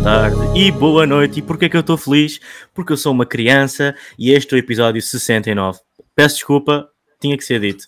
boa 0.00 0.02
tarde 0.02 0.58
e 0.58 0.72
boa 0.72 1.06
noite. 1.06 1.40
E 1.40 1.42
porquê 1.42 1.68
que 1.68 1.76
eu 1.76 1.82
estou 1.82 1.96
feliz? 1.98 2.40
Porque 2.72 2.92
eu 2.92 2.96
sou 2.96 3.12
uma 3.12 3.26
criança 3.26 3.94
e 4.18 4.30
este 4.30 4.54
é 4.54 4.56
o 4.56 4.58
episódio 4.58 5.00
69. 5.00 5.78
Peço 6.14 6.36
desculpa, 6.36 6.88
tinha 7.20 7.36
que 7.36 7.44
ser 7.44 7.60
dito. 7.60 7.84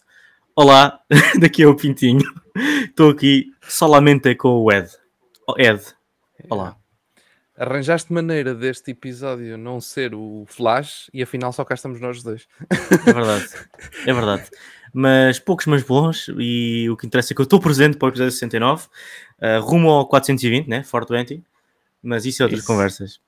Olá, 0.54 1.00
daqui 1.40 1.62
é 1.62 1.66
o 1.66 1.74
Pintinho. 1.74 2.30
Estou 2.84 3.10
aqui 3.10 3.46
solamente 3.62 4.34
com 4.34 4.48
o 4.48 4.70
Ed. 4.70 4.90
Oh, 5.48 5.54
Ed, 5.58 5.82
olá. 6.50 6.76
Arranjaste 7.56 8.12
maneira 8.12 8.54
deste 8.54 8.90
episódio 8.90 9.56
não 9.56 9.80
ser 9.80 10.14
o 10.14 10.44
Flash 10.46 11.10
e 11.14 11.22
afinal 11.22 11.52
só 11.52 11.64
cá 11.64 11.74
estamos 11.74 11.98
nós 12.00 12.22
dois. 12.22 12.46
É 12.70 13.12
verdade, 13.12 13.48
é 14.06 14.12
verdade. 14.12 14.50
Mas 14.92 15.38
poucos, 15.38 15.64
mas 15.64 15.82
bons. 15.82 16.28
E 16.38 16.90
o 16.90 16.96
que 16.96 17.06
interessa 17.06 17.32
é 17.32 17.34
que 17.34 17.40
eu 17.40 17.44
estou 17.44 17.60
presente 17.60 17.96
para 17.96 18.06
o 18.06 18.08
episódio 18.10 18.32
69, 18.32 18.86
uh, 19.40 19.60
rumo 19.62 19.88
ao 19.88 20.06
420, 20.06 20.68
né? 20.68 20.82
420. 20.82 21.42
Mas 22.02 22.26
isso 22.26 22.42
é 22.42 22.44
outras 22.44 22.60
isso. 22.60 22.66
conversas. 22.66 23.20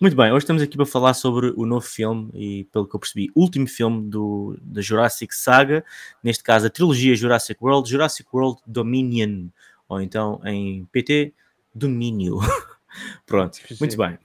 Muito 0.00 0.14
bem, 0.14 0.30
hoje 0.30 0.44
estamos 0.44 0.62
aqui 0.62 0.76
para 0.76 0.86
falar 0.86 1.12
sobre 1.12 1.52
o 1.56 1.66
novo 1.66 1.84
filme 1.84 2.30
e, 2.32 2.64
pelo 2.66 2.86
que 2.86 2.94
eu 2.94 3.00
percebi, 3.00 3.32
último 3.34 3.66
filme 3.66 4.08
do, 4.08 4.56
da 4.62 4.80
Jurassic 4.80 5.34
Saga, 5.34 5.84
neste 6.22 6.44
caso 6.44 6.66
a 6.66 6.70
trilogia 6.70 7.16
Jurassic 7.16 7.58
World, 7.60 7.90
Jurassic 7.90 8.28
World 8.32 8.60
Dominion, 8.64 9.48
ou 9.88 10.00
então 10.00 10.40
em 10.44 10.84
PT, 10.92 11.34
Domínio. 11.74 12.38
Pronto, 13.26 13.58
muito 13.80 13.96
bem. 13.96 14.18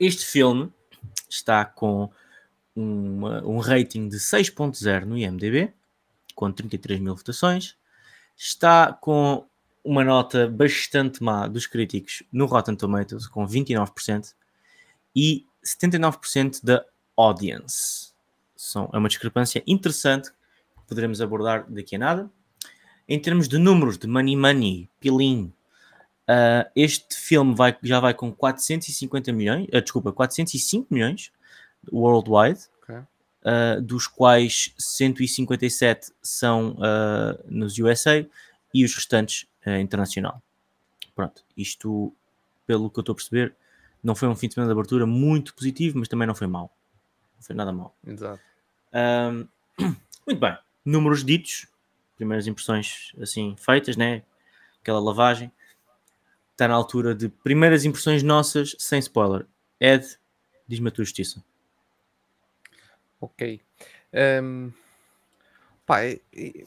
Este 0.00 0.24
filme 0.24 0.72
está 1.28 1.66
com 1.66 2.10
uma, 2.74 3.44
um 3.44 3.58
rating 3.58 4.08
de 4.08 4.16
6.0 4.16 5.04
no 5.04 5.18
IMDB, 5.18 5.72
com 6.34 6.50
33 6.50 6.98
mil 6.98 7.14
votações. 7.14 7.76
Está 8.36 8.92
com 8.92 9.46
uma 9.84 10.04
nota 10.04 10.48
bastante 10.48 11.22
má 11.22 11.46
dos 11.46 11.66
críticos 11.66 12.22
no 12.32 12.46
Rotten 12.46 12.76
Tomatoes, 12.76 13.26
com 13.26 13.46
29%, 13.46 14.34
e 15.14 15.46
79% 15.64 16.64
da 16.64 16.84
audience. 17.16 18.12
São, 18.56 18.88
é 18.92 18.98
uma 18.98 19.08
discrepância 19.08 19.62
interessante 19.66 20.30
que 20.30 20.86
poderemos 20.88 21.20
abordar 21.20 21.66
daqui 21.68 21.96
a 21.96 21.98
nada. 21.98 22.30
Em 23.08 23.18
termos 23.18 23.48
de 23.48 23.58
números 23.58 23.98
de 23.98 24.06
Money 24.06 24.36
Money, 24.36 24.88
Pilim, 25.00 25.52
Uh, 26.22 26.70
este 26.76 27.16
filme 27.16 27.54
vai, 27.54 27.76
já 27.82 27.98
vai 27.98 28.14
com 28.14 28.32
450 28.32 29.32
milhões, 29.32 29.66
uh, 29.68 29.82
desculpa, 29.82 30.12
405 30.12 30.86
milhões 30.88 31.32
worldwide, 31.92 32.60
okay. 32.80 32.96
uh, 32.96 33.82
dos 33.82 34.06
quais 34.06 34.72
157 34.78 36.12
são 36.22 36.76
nos 37.48 37.76
USA 37.76 38.24
e 38.72 38.84
os 38.84 38.94
restantes 38.94 39.46
internacional. 39.80 40.42
Pronto, 41.14 41.44
isto, 41.56 42.12
pelo 42.66 42.90
que 42.90 42.98
eu 42.98 43.02
estou 43.02 43.12
a 43.12 43.16
perceber, 43.16 43.54
não 44.02 44.14
foi 44.14 44.28
um 44.28 44.34
fim 44.34 44.48
de 44.48 44.54
semana 44.54 44.72
de 44.72 44.78
abertura 44.78 45.06
muito 45.06 45.54
positivo, 45.54 45.98
mas 45.98 46.08
também 46.08 46.26
não 46.26 46.34
foi 46.34 46.46
mau. 46.46 46.74
Não 47.36 47.42
foi 47.42 47.54
nada 47.54 47.72
mau. 47.72 47.94
Exato. 48.06 48.40
muito 50.26 50.40
bem, 50.40 50.56
números 50.84 51.24
ditos, 51.24 51.66
primeiras 52.16 52.46
impressões 52.46 53.12
assim 53.20 53.56
feitas, 53.56 53.96
né? 53.96 54.22
Aquela 54.80 55.00
lavagem 55.00 55.52
está 56.52 56.68
na 56.68 56.74
altura 56.74 57.14
de 57.14 57.28
primeiras 57.28 57.84
impressões 57.84 58.22
nossas, 58.22 58.76
sem 58.78 58.98
spoiler. 58.98 59.46
Ed, 59.80 60.18
diz-me 60.66 60.88
a 60.88 60.90
tua 60.90 61.04
justiça. 61.04 61.42
Ok. 63.20 63.60
Um, 64.42 64.72
pá, 65.86 66.00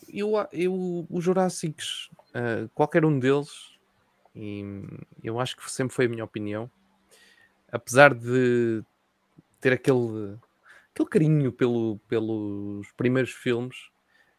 eu, 0.07 0.33
eu, 0.51 1.07
os 1.09 1.23
Jurássicos, 1.23 2.09
uh, 2.29 2.69
qualquer 2.73 3.05
um 3.05 3.17
deles, 3.19 3.49
e 4.35 4.63
eu 5.23 5.39
acho 5.39 5.55
que 5.55 5.71
sempre 5.71 5.95
foi 5.95 6.05
a 6.05 6.09
minha 6.09 6.23
opinião, 6.23 6.69
apesar 7.71 8.13
de 8.13 8.83
ter 9.61 9.73
aquele, 9.73 10.37
aquele 10.93 11.09
carinho 11.09 11.51
pelo, 11.51 11.99
pelos 12.07 12.91
primeiros 12.97 13.31
filmes, 13.31 13.89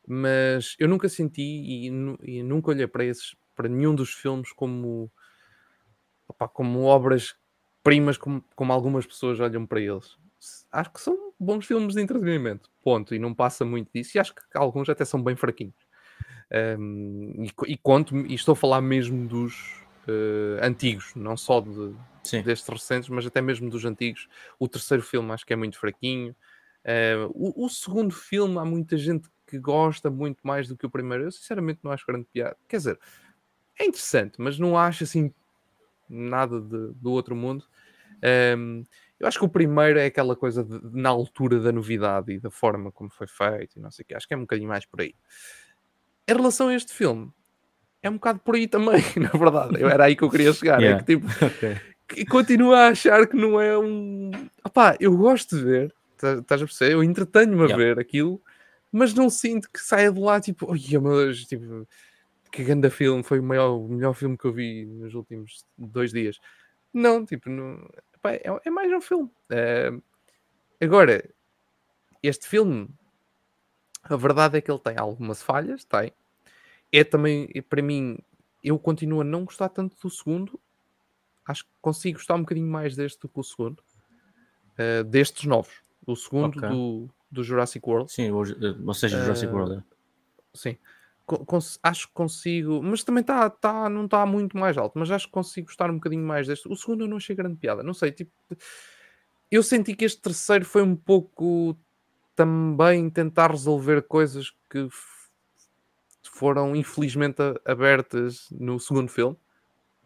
mas 0.07 0.77
eu 0.79 0.89
nunca 0.89 1.09
senti 1.09 1.43
e, 1.43 1.87
e 2.23 2.43
nunca 2.43 2.71
olhei 2.71 2.87
para 2.87 3.05
esses 3.05 3.35
para 3.57 3.69
nenhum 3.69 3.95
dos 3.95 4.13
filmes 4.13 4.53
como 4.53 5.11
opa, 6.29 6.47
como 6.47 6.83
obras-primas, 6.85 8.19
como, 8.19 8.45
como 8.55 8.73
algumas 8.73 9.07
pessoas 9.07 9.41
olham 9.41 9.67
para 9.67 9.81
eles. 9.81 10.17
Acho 10.71 10.91
que 10.93 11.01
são 11.01 11.33
bons 11.39 11.67
filmes 11.67 11.95
de 11.95 12.01
entretenimento, 12.01 12.71
ponto, 12.83 13.15
e 13.15 13.19
não 13.19 13.35
passa 13.35 13.65
muito 13.65 13.91
disso, 13.95 14.17
e 14.17 14.21
acho 14.21 14.35
que 14.35 14.43
alguns 14.55 14.89
até 14.89 15.05
são 15.05 15.23
bem 15.23 15.37
fraquinhos. 15.37 15.75
Um, 16.79 17.45
e, 17.45 17.73
e 17.73 17.77
conto 17.77 18.17
e 18.27 18.35
estou 18.35 18.53
a 18.53 18.57
falar 18.57 18.81
mesmo 18.81 19.27
dos 19.27 19.83
uh, 20.07 20.63
antigos, 20.63 21.13
não 21.15 21.37
só 21.37 21.61
de, 21.61 21.95
destes 22.45 22.69
recentes, 22.69 23.09
mas 23.09 23.27
até 23.27 23.41
mesmo 23.41 23.69
dos 23.69 23.85
antigos. 23.85 24.29
O 24.59 24.69
terceiro 24.69 25.03
filme 25.03 25.33
acho 25.33 25.45
que 25.45 25.53
é 25.53 25.57
muito 25.57 25.79
fraquinho. 25.79 26.35
Uh, 26.85 27.31
o, 27.35 27.67
o, 27.67 27.69
segundo 27.69 28.15
filme, 28.15 28.59
há 28.59 28.65
muita 28.65 28.97
gente 28.97 29.29
que 29.47 29.59
gosta 29.59 30.09
muito 30.09 30.39
mais 30.45 30.69
do 30.69 30.77
que 30.77 30.87
o 30.87 30.91
primeiro. 30.91 31.25
Eu 31.25 31.33
sinceramente 31.33 31.81
não 31.83 31.91
acho 31.91 32.07
grande 32.07 32.27
piada. 32.33 32.57
Quer 32.69 32.77
dizer, 32.77 32.99
é 33.79 33.85
interessante, 33.85 34.41
mas 34.41 34.59
não 34.59 34.79
acho 34.79 35.05
assim 35.05 35.33
nada 36.09 36.61
de, 36.61 36.93
do 36.95 37.11
outro 37.11 37.35
mundo. 37.35 37.65
Um, 38.57 38.85
eu 39.19 39.27
acho 39.27 39.39
que 39.39 39.45
o 39.45 39.49
primeiro 39.49 39.99
é 39.99 40.07
aquela 40.07 40.37
coisa 40.37 40.63
de, 40.63 40.81
na 40.93 41.09
altura 41.09 41.61
da 41.61 41.73
novidade 41.73 42.33
e 42.33 42.41
da 42.41 42.51
forma 42.51 42.93
como 42.93 43.11
foi 43.11 43.27
feito 43.27 43.79
e 43.79 43.81
não 43.81 43.91
sei 43.91 44.03
o 44.03 44.07
que. 44.07 44.15
Acho 44.15 44.29
que 44.29 44.35
é 44.35 44.37
um 44.37 44.43
bocadinho 44.43 44.69
mais 44.69 44.85
por 44.85 45.01
aí. 45.01 45.15
Em 46.29 46.35
relação 46.35 46.69
a 46.69 46.75
este 46.75 46.93
filme, 46.93 47.31
é 48.03 48.11
um 48.11 48.15
bocado 48.15 48.41
por 48.41 48.55
aí 48.55 48.69
também, 48.69 49.03
na 49.17 49.31
verdade. 49.31 49.81
Eu, 49.81 49.89
era 49.89 50.05
aí 50.05 50.17
que 50.17 50.23
eu 50.23 50.31
queria 50.31 50.53
chegar. 50.53 50.81
Yeah. 50.81 50.99
É 50.99 51.03
que 51.03 51.17
tipo, 51.17 51.27
okay. 51.45 51.81
que 52.09 52.25
continuo 52.27 52.75
a 52.75 52.89
achar 52.89 53.27
que 53.27 53.37
não 53.37 53.61
é 53.61 53.79
um. 53.79 54.31
Opá, 54.65 54.97
eu 55.01 55.17
gosto 55.17 55.57
de 55.57 55.65
ver, 55.65 55.95
tá, 56.19 56.35
estás 56.35 56.63
a 56.63 56.67
perceber? 56.67 56.93
Eu 56.95 57.03
entretenho-me 57.03 57.63
a 57.63 57.67
yeah. 57.67 57.77
ver 57.77 57.99
aquilo, 57.99 58.41
mas 58.93 59.15
não 59.15 59.31
sinto 59.31 59.71
que 59.71 59.81
saia 59.81 60.13
de 60.13 60.21
lá 60.21 60.41
tipo, 60.41 60.67
meu 60.73 61.17
Deus, 61.17 61.45
tipo 61.45 61.87
que 62.57 62.65
grande 62.65 62.89
filme, 62.89 63.23
foi 63.23 63.39
o, 63.39 63.43
maior, 63.43 63.77
o 63.77 63.89
melhor 63.89 64.15
filme 64.15 64.37
que 64.37 64.47
eu 64.47 64.53
vi 64.53 64.87
nos 64.87 65.15
últimos 65.15 65.65
dois 65.77 66.11
dias. 66.11 66.39
Não, 66.93 67.27
tipo, 67.27 67.51
não, 67.51 67.87
pá, 68.27 68.33
é, 68.33 68.61
é, 68.65 68.71
mais 68.71 68.93
um 68.93 69.01
filme. 69.01 69.31
É, 69.51 69.93
agora, 70.81 71.29
este 72.23 72.47
filme, 72.49 72.89
a 74.03 74.17
verdade 74.17 74.59
é 74.59 74.61
que 74.61 74.71
ele 74.71 74.81
tem 74.81 74.97
algumas 74.99 75.43
falhas, 75.43 75.85
tem. 75.85 76.13
É 76.93 77.05
também, 77.05 77.49
para 77.69 77.83
mim, 77.83 78.19
eu 78.63 78.79
continuo 78.79 79.21
a 79.21 79.25
não 79.25 79.45
gostar 79.45 79.69
tanto 79.69 79.97
do 80.01 80.11
segundo. 80.11 80.59
Acho 81.47 81.65
que 81.65 81.71
consigo 81.81 82.19
gostar 82.19 82.35
um 82.35 82.41
bocadinho 82.41 82.67
mais 82.67 82.97
deste 82.97 83.21
do 83.21 83.29
que 83.29 83.39
o 83.39 83.45
segundo. 83.45 83.81
Uh, 84.73 85.05
destes 85.05 85.45
novos. 85.45 85.83
O 86.07 86.15
segundo 86.17 86.59
okay. 86.59 86.69
do, 86.69 87.09
do 87.31 87.43
Jurassic 87.43 87.89
World. 87.89 88.11
Sim, 88.11 88.31
ou 88.31 88.95
seja, 88.95 89.23
Jurassic 89.23 89.53
uh, 89.53 89.57
World. 89.57 89.75
É. 89.77 89.83
Sim 90.55 90.77
acho 91.83 92.09
que 92.09 92.15
consigo, 92.15 92.83
mas 92.83 93.03
também 93.03 93.25
tá, 93.25 93.51
tá, 93.51 93.89
não 93.89 94.05
está 94.05 94.25
muito 94.25 94.57
mais 94.57 94.79
alto, 94.79 94.99
mas 94.99 95.11
acho 95.11 95.27
que 95.27 95.33
consigo 95.33 95.67
gostar 95.67 95.91
um 95.91 95.95
bocadinho 95.95 96.25
mais 96.25 96.47
deste. 96.47 96.69
O 96.69 96.77
segundo 96.77 97.05
eu 97.05 97.09
não 97.09 97.17
achei 97.17 97.35
grande 97.35 97.57
piada, 97.57 97.83
não 97.83 97.95
sei, 97.95 98.13
tipo, 98.13 98.33
eu 99.51 99.63
senti 99.63 99.95
que 99.95 100.05
este 100.05 100.21
terceiro 100.21 100.65
foi 100.65 100.83
um 100.83 100.95
pouco 100.97 101.77
também 102.35 103.09
tentar 103.11 103.51
resolver 103.51 104.03
coisas 104.03 104.51
que 104.71 104.89
foram 106.23 106.77
infelizmente 106.77 107.41
abertas 107.65 108.49
no 108.51 108.79
segundo 108.79 109.09
filme. 109.09 109.37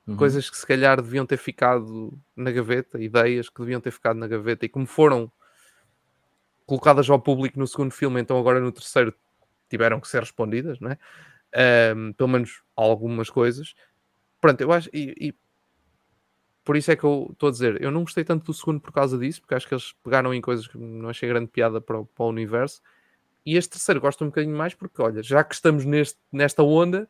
Uhum. 0.06 0.16
Coisas 0.16 0.48
que 0.48 0.56
se 0.56 0.66
calhar 0.66 1.00
deviam 1.00 1.26
ter 1.26 1.36
ficado 1.36 2.18
na 2.36 2.50
gaveta, 2.50 3.00
ideias 3.00 3.48
que 3.48 3.60
deviam 3.60 3.80
ter 3.80 3.90
ficado 3.90 4.16
na 4.16 4.28
gaveta 4.28 4.64
e 4.64 4.68
como 4.68 4.86
foram 4.86 5.30
colocadas 6.66 7.10
ao 7.10 7.20
público 7.20 7.58
no 7.58 7.66
segundo 7.66 7.90
filme, 7.90 8.20
então 8.20 8.38
agora 8.38 8.60
no 8.60 8.70
terceiro 8.70 9.12
tiveram 9.70 10.00
que 10.00 10.08
ser 10.08 10.20
respondidas, 10.20 10.78
não 10.80 10.90
é? 10.90 10.98
Um, 11.94 12.12
pelo 12.12 12.28
menos 12.28 12.62
algumas 12.76 13.30
coisas. 13.30 13.74
Pronto, 14.40 14.60
eu 14.60 14.72
acho. 14.72 14.90
E, 14.92 15.14
e, 15.18 15.34
por 16.64 16.76
isso 16.76 16.90
é 16.90 16.96
que 16.96 17.04
eu 17.04 17.28
estou 17.32 17.48
a 17.48 17.52
dizer, 17.52 17.82
eu 17.82 17.90
não 17.90 18.02
gostei 18.02 18.22
tanto 18.22 18.46
do 18.46 18.54
segundo 18.54 18.80
por 18.80 18.92
causa 18.92 19.18
disso, 19.18 19.40
porque 19.40 19.54
acho 19.54 19.66
que 19.66 19.74
eles 19.74 19.92
pegaram 20.04 20.32
em 20.34 20.40
coisas 20.40 20.68
que 20.68 20.76
não 20.76 21.08
achei 21.08 21.28
grande 21.28 21.48
piada 21.48 21.80
para 21.80 22.00
o, 22.00 22.06
para 22.06 22.24
o 22.24 22.28
universo. 22.28 22.82
E 23.44 23.56
este 23.56 23.70
terceiro 23.70 24.00
gosto 24.00 24.22
um 24.24 24.28
bocadinho 24.28 24.56
mais, 24.56 24.74
porque 24.74 25.00
olha, 25.00 25.22
já 25.22 25.42
que 25.42 25.54
estamos 25.54 25.84
neste, 25.84 26.18
nesta 26.30 26.62
onda, 26.62 27.08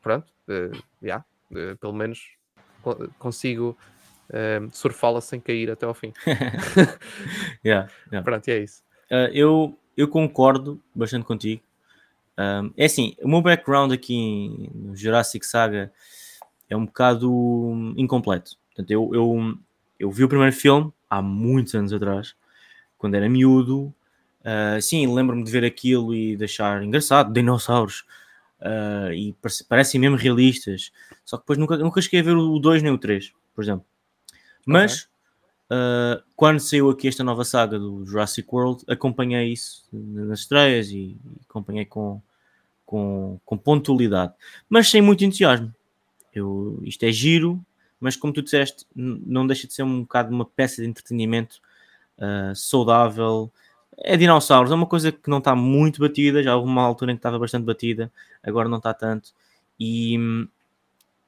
pronto, 0.00 0.32
uh, 0.48 0.82
yeah, 1.02 1.24
uh, 1.50 1.76
pelo 1.76 1.92
menos 1.92 2.38
consigo 3.18 3.76
uh, 4.30 4.70
surfá-la 4.72 5.20
sem 5.20 5.40
cair 5.40 5.70
até 5.70 5.84
ao 5.84 5.94
fim. 5.94 6.12
yeah, 7.64 7.90
yeah. 8.10 8.22
Pronto, 8.22 8.46
e 8.48 8.52
é 8.52 8.58
isso. 8.58 8.82
Uh, 9.10 9.28
eu, 9.32 9.78
eu 9.96 10.08
concordo 10.08 10.80
bastante 10.94 11.26
contigo. 11.26 11.62
Um, 12.38 12.72
é 12.76 12.84
assim, 12.84 13.16
o 13.20 13.28
meu 13.28 13.42
background 13.42 13.92
aqui 13.92 14.70
no 14.72 14.94
Jurassic 14.94 15.44
Saga 15.44 15.92
é 16.70 16.76
um 16.76 16.86
bocado 16.86 17.74
incompleto. 17.96 18.52
Portanto, 18.68 18.90
eu, 18.92 19.10
eu, 19.12 19.58
eu 19.98 20.10
vi 20.10 20.22
o 20.22 20.28
primeiro 20.28 20.54
filme 20.54 20.92
há 21.10 21.20
muitos 21.20 21.74
anos 21.74 21.92
atrás, 21.92 22.36
quando 22.96 23.16
era 23.16 23.28
miúdo. 23.28 23.92
Uh, 24.40 24.80
sim, 24.80 25.12
lembro-me 25.12 25.42
de 25.42 25.50
ver 25.50 25.64
aquilo 25.64 26.14
e 26.14 26.36
de 26.36 26.44
achar 26.44 26.82
engraçado, 26.82 27.32
dinossauros. 27.32 28.04
uh, 28.60 29.12
e 29.12 29.34
parecem 29.68 30.00
mesmo 30.00 30.16
realistas. 30.16 30.92
Só 31.24 31.36
que 31.36 31.42
depois 31.42 31.58
nunca, 31.58 31.76
nunca 31.76 32.00
cheguei 32.00 32.20
a 32.20 32.22
ver 32.22 32.36
o 32.36 32.58
2 32.60 32.82
nem 32.82 32.92
o 32.92 32.98
3, 32.98 33.32
por 33.52 33.64
exemplo. 33.64 33.84
Mas 34.64 35.08
okay. 35.66 35.76
uh, 35.76 36.22
quando 36.36 36.60
saiu 36.60 36.88
aqui 36.88 37.08
esta 37.08 37.24
nova 37.24 37.44
saga 37.44 37.78
do 37.78 38.04
Jurassic 38.04 38.48
World, 38.52 38.84
acompanhei 38.86 39.52
isso 39.52 39.84
nas 39.92 40.40
estreias 40.40 40.90
e, 40.90 41.16
e 41.24 41.40
acompanhei 41.48 41.84
com, 41.84 42.22
com, 42.88 43.38
com 43.44 43.58
pontualidade, 43.58 44.32
mas 44.66 44.90
sem 44.90 45.02
muito 45.02 45.22
entusiasmo. 45.22 45.74
Eu, 46.32 46.80
isto 46.84 47.02
é 47.02 47.12
giro, 47.12 47.62
mas 48.00 48.16
como 48.16 48.32
tu 48.32 48.40
disseste, 48.40 48.86
não 48.94 49.46
deixa 49.46 49.66
de 49.66 49.74
ser 49.74 49.82
um 49.82 50.00
bocado 50.00 50.34
uma 50.34 50.46
peça 50.46 50.80
de 50.80 50.88
entretenimento 50.88 51.60
uh, 52.16 52.56
saudável. 52.56 53.52
É 53.94 54.16
dinossauros, 54.16 54.72
é 54.72 54.74
uma 54.74 54.86
coisa 54.86 55.12
que 55.12 55.28
não 55.28 55.36
está 55.36 55.54
muito 55.54 56.00
batida, 56.00 56.42
já 56.42 56.56
houve 56.56 56.66
uma 56.66 56.80
altura 56.80 57.12
em 57.12 57.14
que 57.14 57.18
estava 57.18 57.38
bastante 57.38 57.64
batida, 57.64 58.10
agora 58.42 58.70
não 58.70 58.78
está 58.78 58.94
tanto. 58.94 59.34
E, 59.78 60.16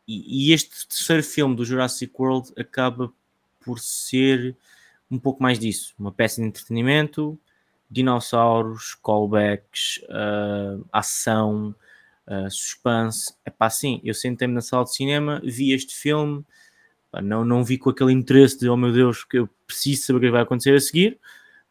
e, 0.09 0.49
e 0.49 0.53
este 0.55 0.89
terceiro 0.89 1.23
filme 1.23 1.55
do 1.55 1.63
Jurassic 1.67 2.11
World 2.19 2.55
acaba 2.56 3.13
por 3.63 3.79
ser 3.79 4.56
um 5.11 5.19
pouco 5.19 5.43
mais 5.43 5.59
disso, 5.59 5.93
uma 5.99 6.11
peça 6.11 6.41
de 6.41 6.49
entretenimento, 6.49 7.39
dinossauros, 7.91 8.95
callbacks, 9.03 10.01
uh, 10.05 10.87
ação, 10.93 11.75
uh, 12.27 12.51
suspense. 12.51 13.35
É 13.45 13.51
pá, 13.51 13.69
sim, 13.69 14.01
eu 14.05 14.15
sentei-me 14.15 14.55
na 14.55 14.61
sala 14.61 14.85
de 14.85 14.95
cinema, 14.95 15.41
vi 15.45 15.73
este 15.73 15.95
filme, 15.95 16.45
pá, 17.11 17.21
não, 17.21 17.45
não 17.45 17.65
vi 17.65 17.77
com 17.77 17.91
aquele 17.91 18.13
interesse 18.13 18.59
de, 18.61 18.69
oh 18.69 18.77
meu 18.77 18.93
Deus, 18.93 19.25
que 19.25 19.39
eu 19.39 19.49
preciso 19.67 20.05
saber 20.05 20.19
o 20.19 20.21
que 20.21 20.31
vai 20.31 20.43
acontecer 20.43 20.75
a 20.75 20.81
seguir. 20.81 21.19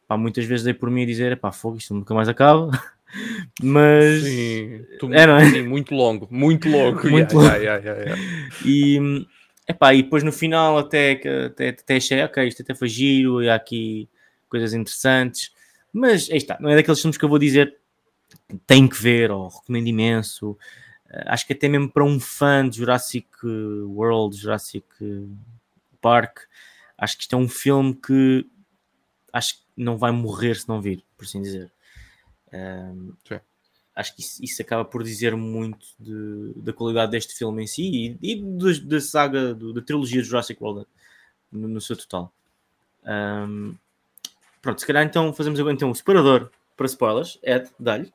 Pá, 0.07 0.18
muitas 0.18 0.44
vezes 0.45 0.66
dei 0.66 0.74
por 0.74 0.89
mim 0.89 1.04
a 1.04 1.06
dizer, 1.06 1.38
pá, 1.38 1.51
fogo, 1.51 1.77
isto 1.77 1.94
nunca 1.94 2.13
mais 2.13 2.27
acaba. 2.27 2.69
Mas 3.63 4.24
sim, 4.24 4.86
tu, 5.00 5.12
é, 5.13 5.24
é? 5.24 5.50
Sim, 5.50 5.63
muito 5.63 5.95
longo, 5.95 6.27
muito 6.30 6.69
longo. 6.69 7.01
muito 7.10 7.39
yeah, 7.39 7.54
longo. 7.54 7.63
Yeah, 7.63 8.01
yeah, 8.01 8.21
e, 8.63 9.25
epá, 9.68 9.94
e 9.94 10.04
depois 10.04 10.24
no 10.24 10.31
final 10.31 10.77
até, 10.77 11.13
até, 11.45 11.69
até 11.69 11.95
achei, 11.95 12.21
ok, 12.24 12.48
isto 12.48 12.62
até 12.62 12.75
foi 12.75 12.88
giro, 12.88 13.42
e 13.42 13.50
há 13.50 13.56
aqui 13.56 14.07
coisas 14.48 14.74
interessantes. 14.74 15.51
Mas 15.91 16.30
aí 16.30 16.38
está, 16.38 16.57
não 16.59 16.69
é 16.69 16.75
daqueles 16.75 17.01
filmes 17.01 17.18
que 17.18 17.25
eu 17.25 17.30
vou 17.30 17.39
dizer 17.39 17.77
tem 18.68 18.88
que 18.88 19.01
ver 19.01 19.31
ou 19.31 19.47
recomendo 19.47 19.88
imenso. 19.88 20.51
Uh, 20.51 21.25
acho 21.27 21.47
que 21.47 21.53
até 21.53 21.68
mesmo 21.68 21.89
para 21.89 22.03
um 22.03 22.19
fã 22.19 22.68
de 22.68 22.77
Jurassic 22.77 23.27
World, 23.44 24.38
Jurassic 24.38 24.86
Park, 26.01 26.41
acho 26.97 27.18
que 27.18 27.24
isto 27.24 27.36
é 27.36 27.39
um 27.39 27.50
filme 27.50 27.95
que 27.95 28.45
acho 29.33 29.56
que 29.56 29.63
não 29.77 29.97
vai 29.97 30.12
morrer 30.12 30.56
se 30.56 30.68
não 30.68 30.81
vir, 30.81 31.03
por 31.18 31.25
assim 31.25 31.41
dizer. 31.41 31.71
Um, 32.53 33.13
acho 33.95 34.15
que 34.15 34.21
isso, 34.21 34.44
isso, 34.44 34.62
acaba 34.62 34.83
por 34.83 35.03
dizer 35.03 35.35
muito 35.35 35.85
de, 36.00 36.53
da 36.56 36.74
qualidade 36.74 37.12
deste 37.12 37.35
filme 37.35 37.63
em 37.63 37.68
si 37.68 38.18
e, 38.21 38.33
e 38.33 38.42
da 38.85 39.00
saga, 39.00 39.53
do, 39.53 39.74
da 39.74 39.81
trilogia 39.81 40.21
de 40.21 40.27
Jurassic 40.27 40.62
World 40.62 40.88
no, 41.51 41.68
no 41.68 41.81
seu 41.81 41.95
total. 41.95 42.33
Um, 43.06 43.75
Pronto, 44.61 44.79
se 44.79 44.88
calhar 44.88 45.06
então 45.06 45.33
fazemos 45.33 45.59
agora 45.59 45.73
então 45.73 45.89
um 45.89 45.95
separador 45.95 46.50
para 46.75 46.85
spoilers. 46.85 47.39
Ed, 47.44 47.69
dá-lhe. 47.79 48.11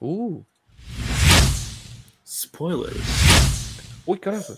Uh! 0.00 0.44
Spoilers. 2.24 2.96
Ui, 4.06 4.18
caramba. 4.18 4.56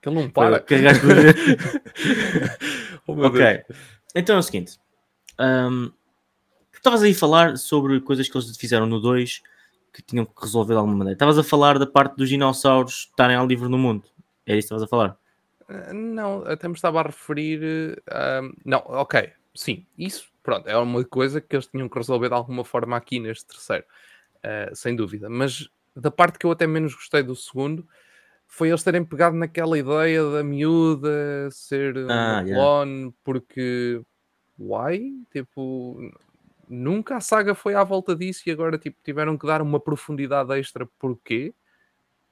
Que 0.00 0.08
ele 0.08 0.16
não 0.16 0.30
para. 0.30 0.60
Carregaste 0.60 1.02
oh, 3.06 3.12
Ok. 3.12 3.40
Deus. 3.40 3.64
Então 4.14 4.36
é 4.36 4.38
o 4.38 4.42
seguinte. 4.42 4.78
Um, 5.38 5.90
estavas 6.72 7.02
aí 7.02 7.12
a 7.12 7.14
falar 7.14 7.56
sobre 7.56 8.00
coisas 8.00 8.28
que 8.28 8.36
eles 8.36 8.56
fizeram 8.56 8.86
no 8.86 9.00
2 9.00 9.42
que 9.92 10.02
tinham 10.02 10.24
que 10.24 10.40
resolver 10.40 10.74
de 10.74 10.78
alguma 10.78 10.96
maneira. 10.96 11.14
Estavas 11.14 11.38
a 11.38 11.42
falar 11.42 11.78
da 11.78 11.86
parte 11.86 12.16
dos 12.16 12.28
dinossauros 12.28 13.08
estarem 13.10 13.36
ao 13.36 13.46
livre 13.46 13.68
no 13.68 13.78
mundo. 13.78 14.04
É 14.46 14.52
isso 14.52 14.68
que 14.68 14.74
estavas 14.74 14.82
a 14.82 14.86
falar? 14.86 15.16
Uh, 15.68 15.94
não, 15.94 16.44
até 16.44 16.68
me 16.68 16.74
estava 16.74 17.00
a 17.00 17.04
referir. 17.04 18.02
Uh, 18.08 18.54
não, 18.64 18.82
ok. 18.86 19.32
Sim, 19.56 19.86
isso 19.98 20.30
Pronto, 20.46 20.68
é 20.68 20.76
uma 20.78 21.04
coisa 21.04 21.40
que 21.40 21.56
eles 21.56 21.66
tinham 21.66 21.88
que 21.88 21.98
resolver 21.98 22.28
de 22.28 22.34
alguma 22.34 22.64
forma 22.64 22.96
aqui 22.96 23.18
neste 23.18 23.44
terceiro, 23.46 23.84
uh, 24.36 24.76
sem 24.76 24.94
dúvida. 24.94 25.28
Mas 25.28 25.68
da 25.92 26.08
parte 26.08 26.38
que 26.38 26.46
eu 26.46 26.52
até 26.52 26.68
menos 26.68 26.94
gostei 26.94 27.20
do 27.20 27.34
segundo 27.34 27.84
foi 28.46 28.68
eles 28.68 28.84
terem 28.84 29.04
pegado 29.04 29.34
naquela 29.34 29.76
ideia 29.76 30.22
da 30.30 30.44
miúda 30.44 31.50
ser 31.50 31.96
ah, 32.08 32.42
um 32.44 32.46
clone, 32.46 32.98
yeah. 33.00 33.16
porque 33.24 34.00
why? 34.56 35.20
Tipo, 35.32 36.12
nunca 36.68 37.16
a 37.16 37.20
saga 37.20 37.52
foi 37.52 37.74
à 37.74 37.82
volta 37.82 38.14
disso 38.14 38.44
e 38.46 38.52
agora 38.52 38.78
tipo, 38.78 38.96
tiveram 39.02 39.36
que 39.36 39.48
dar 39.48 39.60
uma 39.60 39.80
profundidade 39.80 40.56
extra. 40.56 40.86
Porquê? 40.96 41.52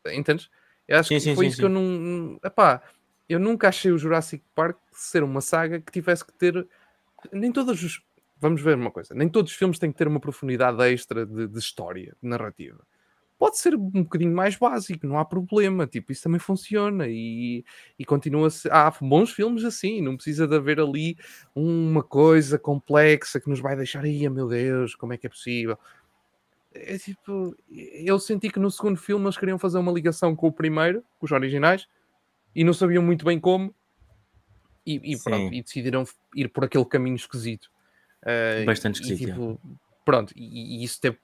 Entendes? 0.07 0.49
Eu 0.87 1.01
acho 1.01 1.09
sim, 1.09 1.17
que 1.17 1.21
sim, 1.21 1.35
foi 1.35 1.47
sim, 1.47 1.49
isso 1.49 1.59
que 1.59 1.65
eu 1.65 1.69
não. 1.69 2.39
Epá, 2.45 2.81
eu 3.29 3.41
nunca 3.41 3.71
achei 3.71 3.91
o 3.91 3.99
Jurassic 3.99 4.45
Park 4.55 4.79
ser 4.93 5.25
uma 5.25 5.41
saga 5.41 5.81
que 5.81 5.91
tivesse 5.91 6.25
que 6.25 6.33
ter 6.33 6.65
nem 7.33 7.53
todos 7.53 7.83
os. 7.83 8.03
Vamos 8.41 8.61
ver 8.61 8.77
uma 8.77 8.91
coisa, 8.91 9.15
nem 9.15 9.29
todos 9.29 9.53
os 9.53 9.57
filmes 9.57 9.79
têm 9.79 9.91
que 9.91 9.99
ter 9.99 10.09
uma 10.09 10.21
profundidade 10.21 10.83
extra 10.83 11.25
de, 11.25 11.47
de 11.47 11.59
história, 11.59 12.15
de 12.23 12.29
narrativa. 12.29 12.85
Pode 13.39 13.59
ser 13.59 13.75
um 13.75 14.03
bocadinho 14.03 14.35
mais 14.35 14.57
básico, 14.57 15.07
não 15.07 15.19
há 15.19 15.25
problema. 15.25 15.87
Tipo, 15.87 16.13
isso 16.13 16.23
também 16.23 16.39
funciona 16.39 17.07
e, 17.09 17.65
e 17.99 18.05
continua-se. 18.05 18.69
Há 18.71 18.91
bons 19.01 19.33
filmes 19.33 19.65
assim, 19.65 20.01
não 20.01 20.17
precisa 20.17 20.47
de 20.47 20.55
haver 20.55 20.81
ali 20.81 21.17
uma 21.55 22.03
coisa 22.03 22.59
complexa 22.59 23.41
que 23.41 23.49
nos 23.49 23.61
vai 23.61 23.77
deixar 23.77 24.05
aí, 24.05 24.29
meu 24.29 24.49
Deus, 24.49 24.95
como 24.95 25.13
é 25.13 25.19
que 25.19 25.27
é 25.27 25.31
possível? 25.31 25.79
É 26.73 26.99
tipo, 26.99 27.57
eu 27.71 28.19
senti 28.19 28.51
que 28.51 28.59
no 28.59 28.71
segundo 28.71 28.97
filme 28.97 29.25
eles 29.25 29.37
queriam 29.37 29.59
fazer 29.59 29.79
uma 29.79 29.93
ligação 29.93 30.35
com 30.35 30.49
o 30.49 30.53
primeiro, 30.53 31.03
com 31.19 31.27
os 31.27 31.33
originais, 31.33 31.87
e 32.55 32.65
não 32.65 32.73
sabiam 32.73 33.03
muito 33.03 33.25
bem 33.25 33.39
como, 33.39 33.75
e, 34.87 35.13
e 35.13 35.19
pronto, 35.19 35.55
e 35.55 35.63
decidiram 35.63 36.05
ir 36.35 36.49
por 36.49 36.65
aquele 36.65 36.85
caminho 36.85 37.17
esquisito. 37.17 37.71
Uh, 38.23 38.65
Bastante 38.65 39.01
esquisito. 39.01 39.29
E, 39.29 39.33
tipo, 39.33 39.61
pronto, 40.05 40.33
e, 40.37 40.81
e, 40.81 40.85
isso 40.85 41.01
teve, 41.01 41.19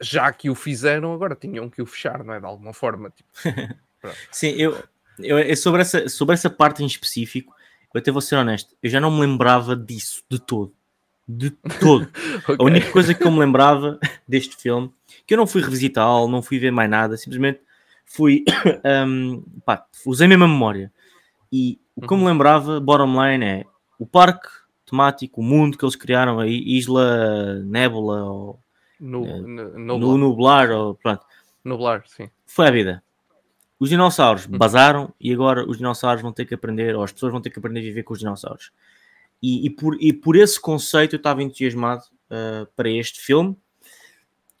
já 0.00 0.32
que 0.32 0.48
o 0.50 0.54
fizeram, 0.54 1.12
agora 1.12 1.34
tinham 1.34 1.68
que 1.68 1.82
o 1.82 1.86
fechar, 1.86 2.22
não 2.22 2.34
é? 2.34 2.40
De 2.40 2.46
alguma 2.46 2.72
forma. 2.72 3.10
Tipo, 3.10 3.28
Sim, 4.30 4.50
eu, 4.50 4.84
eu 5.18 5.56
sobre, 5.56 5.80
essa, 5.80 6.08
sobre 6.08 6.34
essa 6.34 6.50
parte 6.50 6.82
em 6.82 6.86
específico, 6.86 7.54
eu 7.94 7.98
até 7.98 8.10
vou 8.10 8.20
ser 8.20 8.36
honesto, 8.36 8.76
eu 8.82 8.90
já 8.90 9.00
não 9.00 9.10
me 9.10 9.20
lembrava 9.20 9.74
disso 9.74 10.22
de 10.30 10.38
todo. 10.38 10.74
De 11.28 11.50
todo. 11.50 12.08
okay. 12.44 12.56
A 12.58 12.62
única 12.62 12.90
coisa 12.92 13.12
que 13.12 13.26
eu 13.26 13.30
me 13.32 13.40
lembrava 13.40 13.98
deste 14.28 14.56
filme, 14.56 14.92
que 15.26 15.34
eu 15.34 15.38
não 15.38 15.46
fui 15.46 15.60
revisitá-lo, 15.60 16.28
não 16.28 16.42
fui 16.42 16.58
ver 16.58 16.70
mais 16.70 16.88
nada, 16.88 17.16
simplesmente 17.16 17.60
fui. 18.04 18.44
Um, 18.84 19.42
pá, 19.64 19.84
usei 20.04 20.26
a 20.26 20.28
mesma 20.28 20.46
memória. 20.46 20.92
E 21.52 21.80
o 21.96 22.06
que 22.06 22.12
eu 22.12 22.16
me 22.16 22.24
uhum. 22.24 22.28
lembrava, 22.28 22.78
bottom 22.78 23.24
line, 23.24 23.44
é 23.44 23.64
o 23.98 24.06
parque 24.06 24.48
temático, 24.84 25.40
o 25.40 25.44
mundo 25.44 25.76
que 25.76 25.84
eles 25.84 25.96
criaram 25.96 26.38
aí, 26.38 26.62
Isla 26.64 27.54
Nebula 27.64 28.22
ou 28.24 28.60
no, 29.00 29.26
é, 29.26 29.40
no, 29.40 30.18
Nublar, 30.18 30.70
ou 30.70 30.94
pronto. 30.94 31.24
Nublar, 31.64 32.04
sim. 32.06 32.30
Foi 32.46 32.68
a 32.68 32.70
vida. 32.70 33.02
Os 33.78 33.88
dinossauros 33.88 34.46
uhum. 34.46 34.56
basaram 34.56 35.12
e 35.20 35.32
agora 35.32 35.68
os 35.68 35.78
dinossauros 35.78 36.22
vão 36.22 36.32
ter 36.32 36.44
que 36.44 36.54
aprender, 36.54 36.94
ou 36.94 37.02
as 37.02 37.12
pessoas 37.12 37.32
vão 37.32 37.40
ter 37.40 37.50
que 37.50 37.58
aprender 37.58 37.80
a 37.80 37.82
viver 37.82 38.02
com 38.02 38.12
os 38.12 38.20
dinossauros. 38.20 38.70
E, 39.42 39.66
e 39.66 39.70
por, 39.70 39.96
e 40.00 40.12
por 40.12 40.36
esse 40.36 40.60
conceito 40.60 41.14
eu 41.14 41.18
estava 41.18 41.42
entusiasmado 41.42 42.02
uh, 42.30 42.66
para 42.74 42.88
este 42.88 43.20
filme 43.20 43.56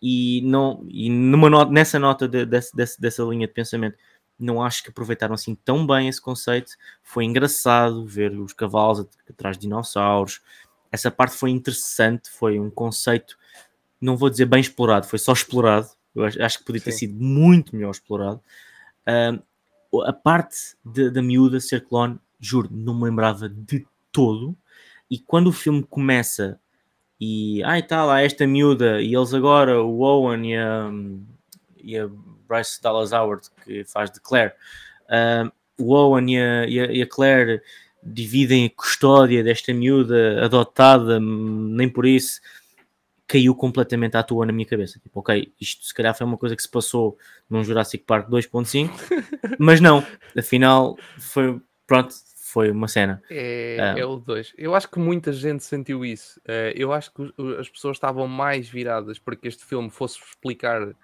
e, 0.02 0.42
não, 0.44 0.84
e 0.88 1.08
numa 1.08 1.48
nota, 1.48 1.70
nessa 1.72 1.98
nota 1.98 2.28
de, 2.28 2.44
de, 2.44 2.60
de, 2.60 2.84
dessa 2.98 3.22
linha 3.22 3.46
de 3.46 3.54
pensamento 3.54 3.96
não 4.38 4.62
acho 4.62 4.82
que 4.82 4.90
aproveitaram 4.90 5.34
assim 5.34 5.54
tão 5.54 5.86
bem 5.86 6.08
esse 6.08 6.20
conceito. 6.20 6.72
Foi 7.02 7.24
engraçado 7.24 8.04
ver 8.04 8.32
os 8.32 8.52
cavalos 8.52 9.06
atrás 9.28 9.56
de 9.56 9.62
dinossauros. 9.62 10.40
Essa 10.92 11.10
parte 11.10 11.36
foi 11.36 11.50
interessante, 11.50 12.30
foi 12.30 12.58
um 12.58 12.70
conceito, 12.70 13.38
não 14.00 14.16
vou 14.16 14.30
dizer 14.30 14.46
bem 14.46 14.60
explorado, 14.60 15.06
foi 15.06 15.18
só 15.18 15.32
explorado. 15.32 15.88
Eu 16.14 16.24
acho, 16.24 16.58
que 16.58 16.64
podia 16.64 16.80
ter 16.80 16.92
Sim. 16.92 16.98
sido 16.98 17.22
muito 17.22 17.76
melhor 17.76 17.90
explorado. 17.90 18.40
Uh, 19.06 20.02
a 20.02 20.12
parte 20.12 20.56
da 20.84 21.22
miúda 21.22 21.60
ser 21.60 21.84
clone, 21.84 22.18
juro, 22.40 22.68
não 22.72 22.94
me 22.94 23.04
lembrava 23.04 23.48
de 23.48 23.86
todo. 24.10 24.56
E 25.10 25.18
quando 25.18 25.48
o 25.48 25.52
filme 25.52 25.82
começa 25.82 26.58
e 27.20 27.62
ai 27.64 27.80
ah, 27.80 27.82
tá 27.82 28.04
lá 28.04 28.20
esta 28.20 28.46
miúda 28.46 29.00
e 29.00 29.14
eles 29.14 29.32
agora, 29.32 29.82
o 29.82 30.00
Owen 30.00 30.52
e 30.52 30.56
a, 30.56 30.90
e 31.86 31.96
a 31.96 32.08
Bryce 32.48 32.82
Dallas 32.82 33.12
Howard, 33.12 33.48
que 33.64 33.84
faz 33.84 34.10
de 34.10 34.20
Claire. 34.20 34.52
O 35.78 35.94
Owen 35.94 36.34
e 36.34 36.38
a, 36.38 36.66
e, 36.66 36.80
a, 36.80 36.92
e 36.92 37.02
a, 37.02 37.06
Claire 37.06 37.62
dividem 38.02 38.66
a 38.66 38.70
custódia 38.70 39.44
desta 39.44 39.72
miúda 39.72 40.44
adotada, 40.44 41.20
nem 41.20 41.88
por 41.88 42.04
isso 42.04 42.40
caiu 43.26 43.54
completamente 43.54 44.16
à 44.16 44.22
toa 44.22 44.46
na 44.46 44.52
minha 44.52 44.66
cabeça. 44.66 44.98
Tipo, 45.00 45.20
ok, 45.20 45.52
isto 45.60 45.84
se 45.84 45.94
calhar 45.94 46.16
foi 46.16 46.26
uma 46.26 46.38
coisa 46.38 46.54
que 46.54 46.62
se 46.62 46.68
passou 46.68 47.18
num 47.48 47.64
Jurassic 47.64 48.04
Park 48.04 48.28
2.5, 48.28 48.90
mas 49.58 49.80
não, 49.80 50.04
afinal 50.36 50.96
foi, 51.18 51.60
pronto, 51.86 52.14
foi 52.36 52.70
uma 52.70 52.88
cena. 52.88 53.22
É, 53.28 53.76
ah. 53.80 53.98
é 53.98 54.04
o 54.04 54.16
2. 54.16 54.54
Eu 54.56 54.74
acho 54.74 54.88
que 54.88 54.98
muita 54.98 55.32
gente 55.32 55.64
sentiu 55.64 56.04
isso. 56.04 56.40
Uh, 56.40 56.72
eu 56.74 56.92
acho 56.92 57.12
que 57.12 57.22
as 57.58 57.68
pessoas 57.68 57.96
estavam 57.96 58.28
mais 58.28 58.68
viradas 58.68 59.18
para 59.18 59.36
que 59.36 59.48
este 59.48 59.64
filme 59.64 59.90
fosse 59.90 60.18
explicar 60.18 60.94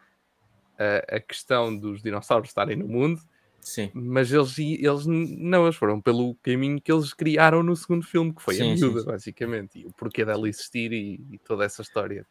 a, 0.79 1.17
a 1.17 1.21
questão 1.21 1.77
dos 1.77 2.03
dinossauros 2.03 2.49
estarem 2.49 2.77
no 2.77 2.89
mundo, 2.89 3.21
Sim. 3.61 3.91
mas 3.95 4.33
eles, 4.33 4.59
eles 4.59 5.07
não, 5.07 5.65
eles 5.65 5.77
foram 5.77 6.01
pelo 6.01 6.35
caminho 6.43 6.81
que 6.81 6.93
eles 6.93 7.15
criaram 7.15 7.63
no 7.63 7.77
segundo 7.77 8.05
filme, 8.05 8.35
que 8.35 8.43
foi 8.43 8.57
Sim, 8.57 8.73
a 8.73 8.77
sim, 8.77 8.87
miúda, 8.87 9.01
sim. 9.01 9.07
basicamente, 9.07 9.79
e 9.79 9.87
o 9.87 9.93
porquê 9.93 10.25
dela 10.25 10.49
existir 10.49 10.93
e, 10.93 11.21
e 11.31 11.39
toda 11.39 11.65
essa 11.65 11.83
história. 11.83 12.27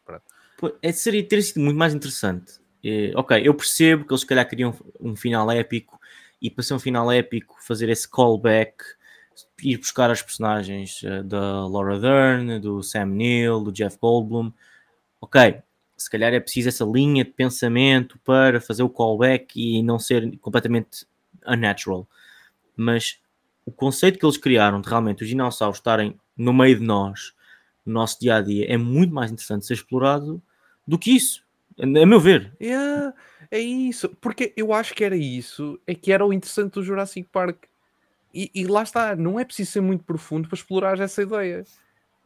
Pô, 0.58 0.76
é, 0.82 0.92
seria 0.92 1.24
ter 1.24 1.42
sido 1.42 1.62
muito 1.62 1.78
mais 1.78 1.94
interessante. 1.94 2.60
Eh, 2.84 3.12
ok, 3.16 3.42
eu 3.44 3.54
percebo 3.54 4.06
que 4.06 4.12
eles 4.12 4.22
se 4.22 4.28
calhar 4.28 4.48
queriam 4.48 4.76
um 5.00 5.16
final 5.16 5.50
épico 5.52 6.00
e 6.42 6.50
para 6.50 6.64
ser 6.64 6.74
um 6.74 6.80
final 6.80 7.12
épico 7.12 7.56
fazer 7.62 7.90
esse 7.90 8.10
callback, 8.10 8.84
ir 9.62 9.78
buscar 9.78 10.10
as 10.10 10.22
personagens 10.22 11.02
eh, 11.04 11.24
da 11.24 11.68
Laura 11.68 12.00
Dern, 12.00 12.60
do 12.60 12.82
Sam 12.82 13.06
Neill, 13.06 13.64
do 13.64 13.72
Jeff 13.72 13.98
Goldblum. 14.00 14.52
Ok, 15.22 15.62
se 16.04 16.10
calhar 16.10 16.34
é 16.34 16.40
preciso 16.40 16.70
essa 16.70 16.86
linha 16.86 17.24
de 17.24 17.32
pensamento 17.32 18.20
para 18.20 18.60
fazer 18.60 18.84
o 18.84 18.90
callback 18.90 19.60
e 19.60 19.82
não 19.84 20.00
ser 20.00 20.38
completamente 20.40 21.06
unnatural. 21.46 22.08
Mas 22.76 23.20
o 23.66 23.72
conceito 23.72 24.20
que 24.20 24.26
eles 24.26 24.38
criaram 24.38 24.82
de 24.82 24.90
realmente 24.90 25.24
os 25.24 25.30
dinossauros 25.30 25.78
estarem 25.78 26.20
no 26.36 26.54
meio 26.54 26.80
de 26.80 26.86
nós, 26.86 27.34
no 27.86 27.94
nosso 27.94 28.20
dia 28.20 28.36
a 28.36 28.42
dia, 28.42 28.66
é 28.72 28.78
muito 28.78 29.14
mais 29.14 29.32
interessante 29.32 29.66
ser 29.66 29.74
explorado 29.74 30.42
do 30.88 30.98
que 30.98 31.12
isso, 31.12 31.44
a 31.80 31.86
meu 31.86 32.20
ver. 32.20 32.52
Yeah, 32.62 33.14
é 33.50 33.60
isso, 33.60 34.10
porque 34.22 34.54
eu 34.56 34.74
acho 34.74 34.94
que 34.94 35.04
era 35.04 35.16
isso, 35.16 35.80
é 35.86 35.94
que 35.94 36.12
era 36.12 36.26
o 36.26 36.34
interessante 36.34 36.74
do 36.74 36.84
Jurassic 36.84 37.28
Park. 37.32 37.66
E, 38.34 38.50
e 38.56 38.66
lá 38.66 38.84
está, 38.84 39.16
não 39.16 39.40
é 39.40 39.44
preciso 39.44 39.72
ser 39.72 39.82
muito 39.82 40.04
profundo 40.04 40.48
para 40.48 40.56
explorar 40.56 41.00
essa 41.00 41.22
ideia 41.22 41.66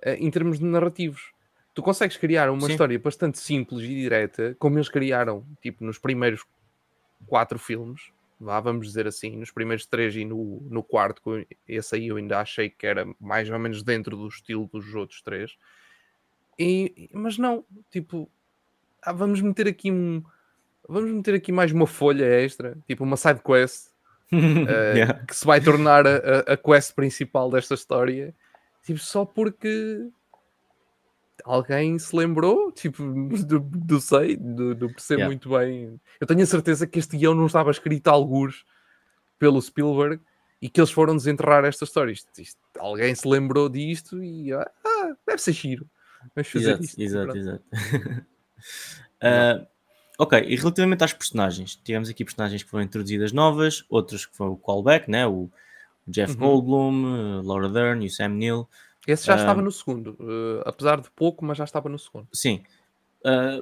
eh, 0.02 0.16
em 0.16 0.30
termos 0.30 0.60
de 0.60 0.66
narrativos. 0.66 1.35
Tu 1.76 1.84
consegues 1.84 2.18
criar 2.18 2.50
uma 2.50 2.62
Sim. 2.66 2.72
história 2.72 2.98
bastante 2.98 3.38
simples 3.38 3.84
e 3.84 3.88
direta, 3.90 4.56
como 4.58 4.78
eles 4.78 4.90
criaram, 4.90 5.46
tipo, 5.62 5.84
nos 5.84 6.00
primeiros 6.00 6.44
quatro 7.28 7.60
filmes, 7.60 8.02
vá, 8.40 8.60
vamos 8.62 8.88
dizer 8.88 9.06
assim, 9.08 9.36
nos 9.36 9.52
primeiros 9.52 9.86
três 9.86 10.16
e 10.16 10.24
no, 10.26 10.62
no 10.70 10.82
quarto, 10.82 11.46
esse 11.68 11.96
aí 11.96 12.08
eu 12.08 12.16
ainda 12.18 12.40
achei 12.40 12.70
que 12.70 12.88
era 12.88 13.06
mais 13.20 13.50
ou 13.50 13.60
menos 13.60 13.84
dentro 13.84 14.16
do 14.16 14.28
estilo 14.28 14.70
dos 14.72 14.96
outros 14.96 15.22
três. 15.22 15.58
E, 16.58 17.10
mas 17.14 17.38
não, 17.38 17.66
tipo, 17.92 18.30
ah, 19.02 19.12
vamos 19.12 19.42
meter 19.42 19.68
aqui 19.68 19.92
um. 19.92 20.24
Vamos 20.88 21.12
meter 21.12 21.34
aqui 21.36 21.52
mais 21.52 21.72
uma 21.72 21.88
folha 21.88 22.24
extra, 22.26 22.78
tipo 22.88 23.04
uma 23.04 23.18
side 23.18 23.42
quest, 23.44 23.88
eh, 24.32 24.94
Yeah. 24.98 25.26
que 25.26 25.36
se 25.36 25.46
vai 25.46 25.60
tornar 25.60 26.06
a, 26.08 26.16
a- 26.18 26.54
a 26.54 26.58
quest 26.58 26.94
principal 26.96 27.50
desta 27.50 27.74
história, 27.74 28.34
tipo, 28.84 29.00
só 29.00 29.26
porque 29.26 30.08
alguém 31.46 31.98
se 32.00 32.14
lembrou, 32.16 32.72
tipo, 32.72 33.02
do, 33.48 33.60
do 33.60 34.02
sei, 34.02 34.36
do, 34.36 34.76
do 34.76 34.90
perceber 34.90 35.22
Yeah. 35.22 35.28
muito 35.28 35.50
bem. 35.50 36.02
Eu 36.20 36.28
tenho 36.28 36.42
a 36.42 36.46
certeza 36.46 36.86
que 36.88 37.00
este 37.00 37.16
guião 37.18 37.34
não 37.34 37.46
estava 37.46 37.72
escrito 37.72 38.08
a 38.08 38.12
algures 38.12 38.64
pelo 39.40 39.62
Spielberg 39.62 40.22
e 40.62 40.70
que 40.70 40.80
eles 40.80 40.92
foram 40.92 41.16
desenterrar 41.16 41.64
esta 41.66 41.84
história. 41.86 42.12
Isto- 42.12 42.42
isto- 42.42 42.60
alguém 42.80 43.14
se 43.14 43.28
lembrou 43.28 43.70
disto 43.70 44.22
e 44.24 44.52
ah, 44.52 44.70
ah, 44.86 45.14
deve 45.28 45.42
ser 45.42 45.54
giro. 45.54 45.88
Vamos 46.36 46.48
fazer 46.50 46.70
Exato, 46.72 46.84
isto. 46.84 47.02
exato, 47.02 47.38
exato. 47.38 47.64
Ah, 49.22 49.66
ok, 50.18 50.40
e 50.48 50.56
relativamente 50.56 51.04
às 51.04 51.14
personagens, 51.14 51.76
tivemos 51.84 52.10
aqui 52.10 52.24
personagens 52.24 52.64
que 52.64 52.70
foram 52.70 52.84
introduzidas 52.84 53.32
novas, 53.32 53.84
outras 53.90 54.26
que 54.26 54.36
foi 54.36 54.48
o 54.48 54.56
callback, 54.58 55.10
né? 55.10 55.26
o 55.28 55.50
Jeff 56.08 56.34
Uhum. 56.34 56.40
Goldblum, 56.40 57.40
a 57.40 57.42
Laura 57.44 57.70
Dern 57.70 58.04
e 58.04 58.08
o 58.08 58.12
Sam 58.12 58.30
Neill. 58.30 58.68
Esse 59.08 59.26
já 59.26 59.36
estava 59.36 59.60
Ah, 59.60 59.64
no 59.64 59.72
segundo, 59.72 60.18
eh, 60.20 60.64
apesar 60.66 61.00
de 61.00 61.10
pouco, 61.12 61.44
mas 61.46 61.58
já 61.58 61.64
estava 61.64 61.88
no 61.90 62.00
segundo. 62.00 62.28
Sim. 62.34 62.64
Ah, 63.24 63.62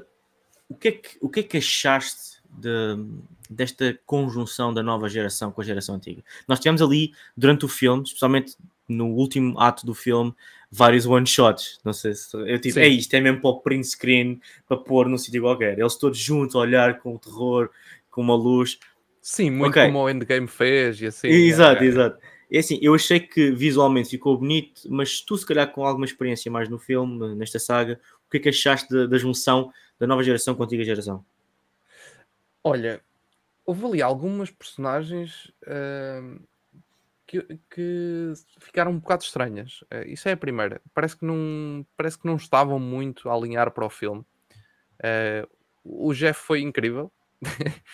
o, 0.69 0.75
que 0.75 0.87
é 0.87 0.91
que, 0.91 1.09
o 1.21 1.29
que 1.29 1.39
é 1.41 1.43
que 1.43 1.57
achaste 1.57 2.37
de- 2.49 3.05
desta 3.49 3.97
conjunção 4.05 4.73
da 4.73 4.81
nova 4.81 5.07
geração 5.09 5.51
com 5.51 5.61
a 5.61 5.63
geração 5.63 5.95
antiga? 5.95 6.23
Nós 6.47 6.59
tivemos 6.59 6.81
ali, 6.81 7.13
durante 7.35 7.65
o 7.65 7.67
filme, 7.67 8.03
especialmente 8.03 8.55
no 8.87 9.07
último 9.07 9.59
ato 9.59 9.85
do 9.85 9.93
filme, 9.93 10.33
vários 10.71 11.05
one-shots. 11.05 11.79
Não 11.83 11.93
sei 11.93 12.13
se. 12.13 12.35
Eu 12.35 12.59
tipo, 12.59 12.75
Sim. 12.75 12.81
é 12.81 12.87
isto, 12.87 13.13
é 13.13 13.21
mesmo 13.21 13.39
para 13.41 13.49
o 13.49 13.59
print 13.61 13.85
screen, 13.87 14.41
para 14.67 14.77
pôr 14.77 15.07
num 15.07 15.17
sítio 15.17 15.41
qualquer. 15.41 15.77
Eles 15.79 15.95
todos 15.95 16.17
juntos 16.17 16.55
a 16.55 16.59
olhar 16.59 16.99
com 16.99 17.15
o 17.15 17.19
terror, 17.19 17.69
com 18.09 18.21
uma 18.21 18.35
luz. 18.35 18.77
Sim, 19.21 19.51
muito 19.51 19.71
Ok. 19.71 19.85
como 19.85 19.99
o 19.99 20.09
Endgame 20.09 20.47
fez 20.47 20.99
e 21.01 21.05
assim. 21.05 21.27
exato, 21.29 21.81
é, 21.81 21.85
é. 21.85 21.89
exato. 21.89 22.17
É 22.21 22.32
assim, 22.51 22.79
eu 22.81 22.93
achei 22.93 23.19
que 23.19 23.51
visualmente 23.51 24.09
ficou 24.09 24.37
bonito, 24.37 24.81
mas 24.89 25.21
tu, 25.21 25.37
se 25.37 25.45
calhar, 25.45 25.71
com 25.71 25.85
alguma 25.85 26.05
experiência 26.05 26.51
mais 26.51 26.69
no 26.69 26.77
filme, 26.77 27.35
nesta 27.35 27.59
saga, 27.59 27.99
o 28.27 28.29
que 28.29 28.37
é 28.37 28.39
que 28.39 28.49
achaste 28.49 28.89
da, 28.93 29.05
da 29.07 29.17
junção 29.17 29.71
da 29.99 30.07
nova 30.07 30.23
geração 30.23 30.55
com 30.55 30.63
a 30.63 30.65
antiga 30.65 30.83
geração? 30.83 31.25
Olha, 32.63 33.01
houve 33.65 33.85
ali 33.85 34.01
algumas 34.01 34.51
personagens 34.51 35.51
ahm, 35.67 36.39
que, 37.25 37.41
que 37.69 38.33
ficaram 38.59 38.91
um 38.91 38.99
bocado 38.99 39.23
estranhas. 39.23 39.83
Eh, 39.89 40.09
isso 40.09 40.29
é 40.29 40.33
a 40.33 40.37
primeira. 40.37 40.81
Parece 40.93 41.17
que 41.17 41.25
não, 41.25 41.85
parece 41.97 42.17
que 42.17 42.25
não 42.27 42.35
estavam 42.35 42.79
muito 42.79 43.29
a 43.29 43.33
alinhar 43.33 43.71
para 43.71 43.85
o 43.85 43.89
filme. 43.89 44.23
Eh, 45.01 45.47
o 45.83 46.13
Jeff 46.13 46.39
foi 46.39 46.61
incrível. 46.61 47.11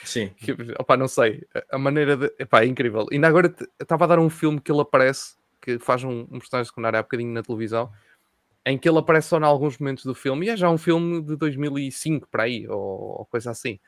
Sim. 0.03 0.29
que, 0.37 0.51
opá, 0.79 0.97
não 0.97 1.07
sei, 1.07 1.45
a- 1.71 1.77
maneira 1.77 2.15
de. 2.17 2.33
Epá, 2.39 2.63
é 2.63 2.67
incrível. 2.67 3.07
Ainda 3.11 3.27
agora 3.27 3.53
estava 3.79 4.05
a 4.05 4.07
dar 4.07 4.19
um 4.19 4.29
filme 4.29 4.59
que 4.61 4.71
ele 4.71 4.81
aparece, 4.81 5.35
que 5.61 5.79
faz 5.79 6.03
um, 6.03 6.21
um 6.31 6.39
personagem 6.39 6.65
secundário 6.69 6.99
há 6.99 7.01
bocadinho 7.03 7.31
na 7.33 7.43
televisão, 7.43 7.91
em 8.65 8.77
que 8.77 8.89
ele 8.89 8.99
aparece 8.99 9.29
só 9.29 9.39
em 9.39 9.43
alguns 9.43 9.77
momentos 9.77 10.05
do 10.05 10.15
filme, 10.15 10.47
e 10.47 10.49
é 10.49 10.57
já 10.57 10.69
um 10.69 10.77
filme 10.77 11.21
de 11.21 11.35
2005 11.35 12.27
para 12.29 12.43
aí, 12.43 12.67
ou, 12.67 12.77
ou 13.19 13.25
coisa 13.25 13.51
assim. 13.51 13.79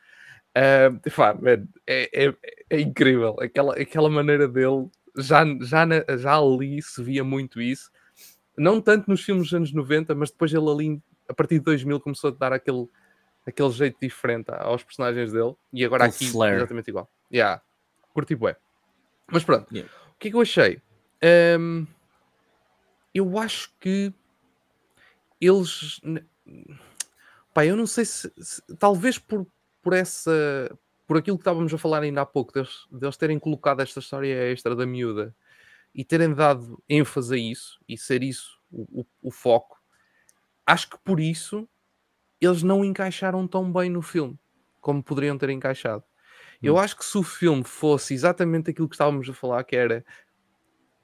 Ah, 0.56 0.89
epá, 1.06 1.34
man, 1.36 1.65
é, 1.88 2.27
é, 2.27 2.36
é 2.70 2.82
incrível 2.82 3.38
aquela, 3.41 3.75
aquela 3.75 4.10
maneira 4.10 4.48
dele. 4.48 4.89
Já, 5.18 5.44
já, 5.62 5.86
na- 5.86 6.06
já 6.18 6.38
ali 6.38 6.82
se 6.82 7.03
via 7.03 7.24
muito 7.24 7.62
isso, 7.62 7.91
não 8.58 8.82
tanto 8.82 9.10
nos 9.10 9.24
filmes 9.24 9.46
dos 9.46 9.53
anos 9.53 9.74
90, 9.74 10.13
mas 10.15 10.32
depois 10.32 10.53
ele 10.53 10.70
ali, 10.70 11.01
a 11.27 11.34
partir 11.34 11.56
de 11.60 11.65
2000, 11.65 12.00
começou 12.00 12.30
a 12.30 12.34
dar 12.34 12.53
aquele, 12.53 12.88
aquele 13.51 13.70
jeito 13.72 13.98
diferente 14.01 14.50
aos 14.51 14.84
personagens 14.84 15.31
dele, 15.31 15.53
e 15.72 15.86
agora 15.86 16.05
aqui 16.05 16.27
flair. 16.29 16.55
exatamente 16.58 16.89
igual. 16.89 17.10
Yeah, 17.31 17.62
curti 18.13 18.36
bué. 18.36 18.55
Mas 19.27 19.43
pronto, 19.43 19.67
Yeah. 19.74 19.91
o 20.10 20.20
que 20.20 20.27
é 20.27 20.31
que 20.31 20.38
eu 20.38 20.41
achei? 20.41 20.81
Ahm, 21.24 21.86
eu 23.13 23.38
acho 23.38 23.72
que 23.79 24.13
eles. 25.39 26.01
Pá, 27.53 27.65
eu 27.65 27.75
não 27.75 27.86
sei 27.88 28.05
se. 28.05 28.31
se- 28.38 28.62
talvez 28.77 29.17
por, 29.20 29.46
por 29.81 29.93
essa. 29.93 30.31
Por 31.08 31.17
aquilo 31.17 31.38
que 31.38 31.41
estávamos 31.41 31.74
a 31.74 31.77
falar 31.77 32.03
ainda 32.03 32.22
há 32.22 32.25
pouco, 32.25 32.53
deles, 32.53 32.88
deles 32.89 33.17
terem 33.17 33.38
colocado 33.38 33.81
esta 33.81 34.00
história 34.00 34.50
extra 34.50 34.74
da 34.74 34.86
miúda 34.86 35.36
e 35.93 36.05
terem 36.05 36.34
dado 36.34 36.81
ênfase 36.88 37.36
a 37.36 37.38
isso 37.38 37.79
e 37.88 37.98
ser 37.98 38.24
isso 38.24 38.58
o, 38.72 39.01
o- 39.01 39.05
o 39.24 39.31
foco, 39.31 39.77
acho 40.65 40.89
que 40.89 40.98
por 41.00 41.20
isso 41.20 41.67
eles 42.41 42.63
não 42.63 42.83
encaixaram 42.83 43.48
tão 43.48 43.71
bem 43.71 43.89
no 43.89 44.01
filme 44.01 44.38
como 44.79 45.01
poderiam 45.03 45.38
ter 45.38 45.50
encaixado. 45.51 46.03
Eu 46.62 46.75
Hum. 46.75 46.79
acho 46.79 46.98
que 46.98 47.05
se 47.05 47.17
o 47.17 47.24
filme 47.24 47.63
fosse 47.63 48.13
exatamente 48.13 48.71
aquilo 48.71 48.89
que 48.89 48.95
estávamos 48.95 49.29
a 49.29 49.33
falar, 49.33 49.63
que 49.63 49.75
era 49.75 50.03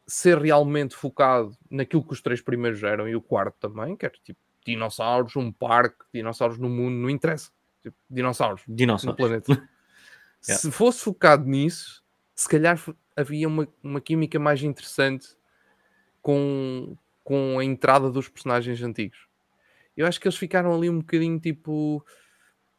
ser 0.05 0.37
realmente 0.37 0.95
focado 0.95 1.55
naquilo 1.69 2.03
que 2.03 2.13
os 2.13 2.21
três 2.21 2.41
primeiros 2.41 2.81
eram 2.83 3.07
e 3.07 3.15
o 3.15 3.21
quarto 3.21 3.55
também, 3.59 3.95
que 3.95 4.05
era 4.05 4.15
tipo 4.23 4.39
dinossauros, 4.65 5.35
um 5.35 5.51
parque, 5.51 6.03
dinossauros 6.13 6.57
no 6.57 6.69
mundo, 6.69 6.95
não 6.95 7.09
interessa. 7.09 7.51
Tipo, 7.83 7.95
dinossauros 8.09 8.63
no 8.67 8.75
Dinossauros. 8.75 9.17
planeta. 9.17 9.47
Yeah. 10.47 10.61
Se 10.61 10.71
fosse 10.71 11.03
focado 11.03 11.45
nisso, 11.45 12.03
se 12.35 12.47
calhar 12.47 12.79
havia 13.17 13.47
uma, 13.47 13.67
uma 13.83 13.99
química 13.99 14.39
mais 14.39 14.61
interessante 14.61 15.35
com, 16.21 16.95
com 17.23 17.57
a 17.59 17.63
entrada 17.65 18.09
dos 18.11 18.29
personagens 18.29 18.81
antigos. 18.81 19.26
Eu 19.97 20.05
acho 20.05 20.19
que 20.21 20.27
eles 20.27 20.37
ficaram 20.37 20.73
ali 20.73 20.89
um 20.89 20.99
bocadinho 20.99 21.39
tipo. 21.39 22.05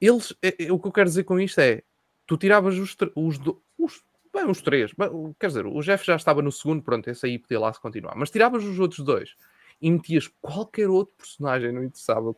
Eles, 0.00 0.32
é- 0.40 0.66
é- 0.66 0.72
o 0.72 0.78
que 0.78 0.86
eu 0.88 0.92
quero 0.92 1.08
dizer 1.08 1.24
com 1.24 1.38
isto 1.40 1.58
é: 1.60 1.82
tu 2.26 2.36
tiravas 2.36 2.76
os, 2.78 2.96
os, 3.16 3.40
os, 3.76 4.02
bem, 4.32 4.48
os 4.48 4.60
três, 4.62 4.92
bem, 4.92 5.08
quer 5.40 5.48
dizer, 5.48 5.66
o 5.66 5.80
Jeff 5.80 6.06
já 6.06 6.14
estava 6.16 6.40
no 6.40 6.52
segundo, 6.52 6.82
pronto, 6.82 7.10
esse 7.10 7.26
aí 7.26 7.38
podia 7.38 7.58
lá 7.58 7.72
se 7.72 7.80
continuar, 7.80 8.14
mas 8.16 8.30
tiravas 8.30 8.62
os 8.64 8.78
outros 8.78 9.00
dois 9.04 9.34
e 9.82 9.90
metias 9.90 10.28
qualquer 10.40 10.88
outro 10.88 11.14
personagem, 11.16 11.72
não 11.72 11.82
interessava, 11.84 12.34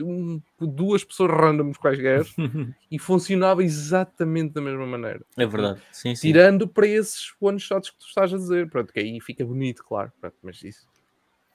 um- 0.00 0.40
duas 0.60 1.04
pessoas 1.04 1.30
randoms 1.30 1.76
quaisquer 1.76 2.22
e 2.90 2.98
funcionava 2.98 3.62
exatamente 3.64 4.52
da 4.54 4.60
mesma 4.60 4.86
maneira. 4.86 5.24
É 5.36 5.46
verdade. 5.46 5.80
Sim, 5.92 6.14
sim. 6.14 6.28
Tirando 6.28 6.66
para 6.68 6.86
esses 6.86 7.32
one 7.40 7.58
shots 7.60 7.90
que 7.90 7.98
tu 7.98 8.06
estás 8.06 8.32
a 8.32 8.36
dizer, 8.36 8.68
pronto, 8.70 8.92
que 8.92 9.00
aí 9.00 9.20
fica 9.20 9.44
bonito, 9.44 9.84
claro, 9.84 10.12
pronto, 10.20 10.36
mas 10.42 10.62
isso 10.62 10.86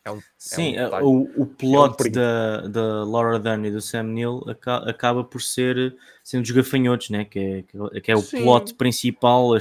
é 0.05 0.11
um, 0.11 0.19
Sim, 0.37 0.75
é 0.75 0.81
um 0.81 0.81
eh, 0.81 0.85
detalhe. 0.85 1.05
o, 1.05 1.41
o 1.41 1.45
plot 1.45 1.97
print. 1.97 2.13
da, 2.15 2.61
da 2.67 3.03
Laura 3.03 3.37
Dern 3.39 3.67
e 3.67 3.71
do 3.71 3.81
Sam 3.81 4.03
Neill 4.03 4.43
aca- 4.49 4.89
acaba 4.89 5.23
por 5.23 5.41
ser 5.41 5.95
sendo 6.23 6.43
os 6.43 6.51
gafanhotos, 6.51 7.09
né? 7.09 7.25
que, 7.25 7.39
é, 7.39 7.61
que- 7.63 8.01
que 8.01 8.11
é 8.11 8.15
o 8.15 8.21
Sim. 8.21 8.41
plot 8.43 8.73
principal, 8.75 9.53
a, 9.53 9.57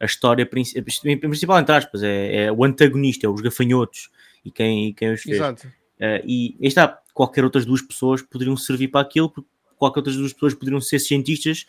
a 0.00 0.04
história 0.04 0.46
princi- 0.46 0.78
a 0.78 0.82
principal, 0.82 1.58
entre 1.58 1.74
aspas, 1.74 2.02
é, 2.02 2.44
é 2.44 2.52
o 2.52 2.64
antagonista, 2.64 3.26
é 3.26 3.28
os 3.28 3.40
gafanhotos 3.40 4.10
e 4.44 4.50
quem, 4.50 4.88
e 4.88 4.94
quem 4.94 5.12
os 5.12 5.22
fez. 5.22 5.36
Exato. 5.36 5.66
Eh, 5.98 6.22
e 6.26 6.56
aí 6.60 6.68
está, 6.68 7.00
qualquer 7.12 7.44
outras 7.44 7.66
duas 7.66 7.82
pessoas 7.82 8.22
poderiam 8.22 8.56
servir 8.56 8.88
para 8.88 9.00
aquilo, 9.00 9.28
porque 9.30 9.48
qualquer 9.76 10.00
outras 10.00 10.16
duas 10.16 10.32
pessoas 10.32 10.54
poderiam 10.54 10.80
ser 10.80 10.98
cientistas 10.98 11.66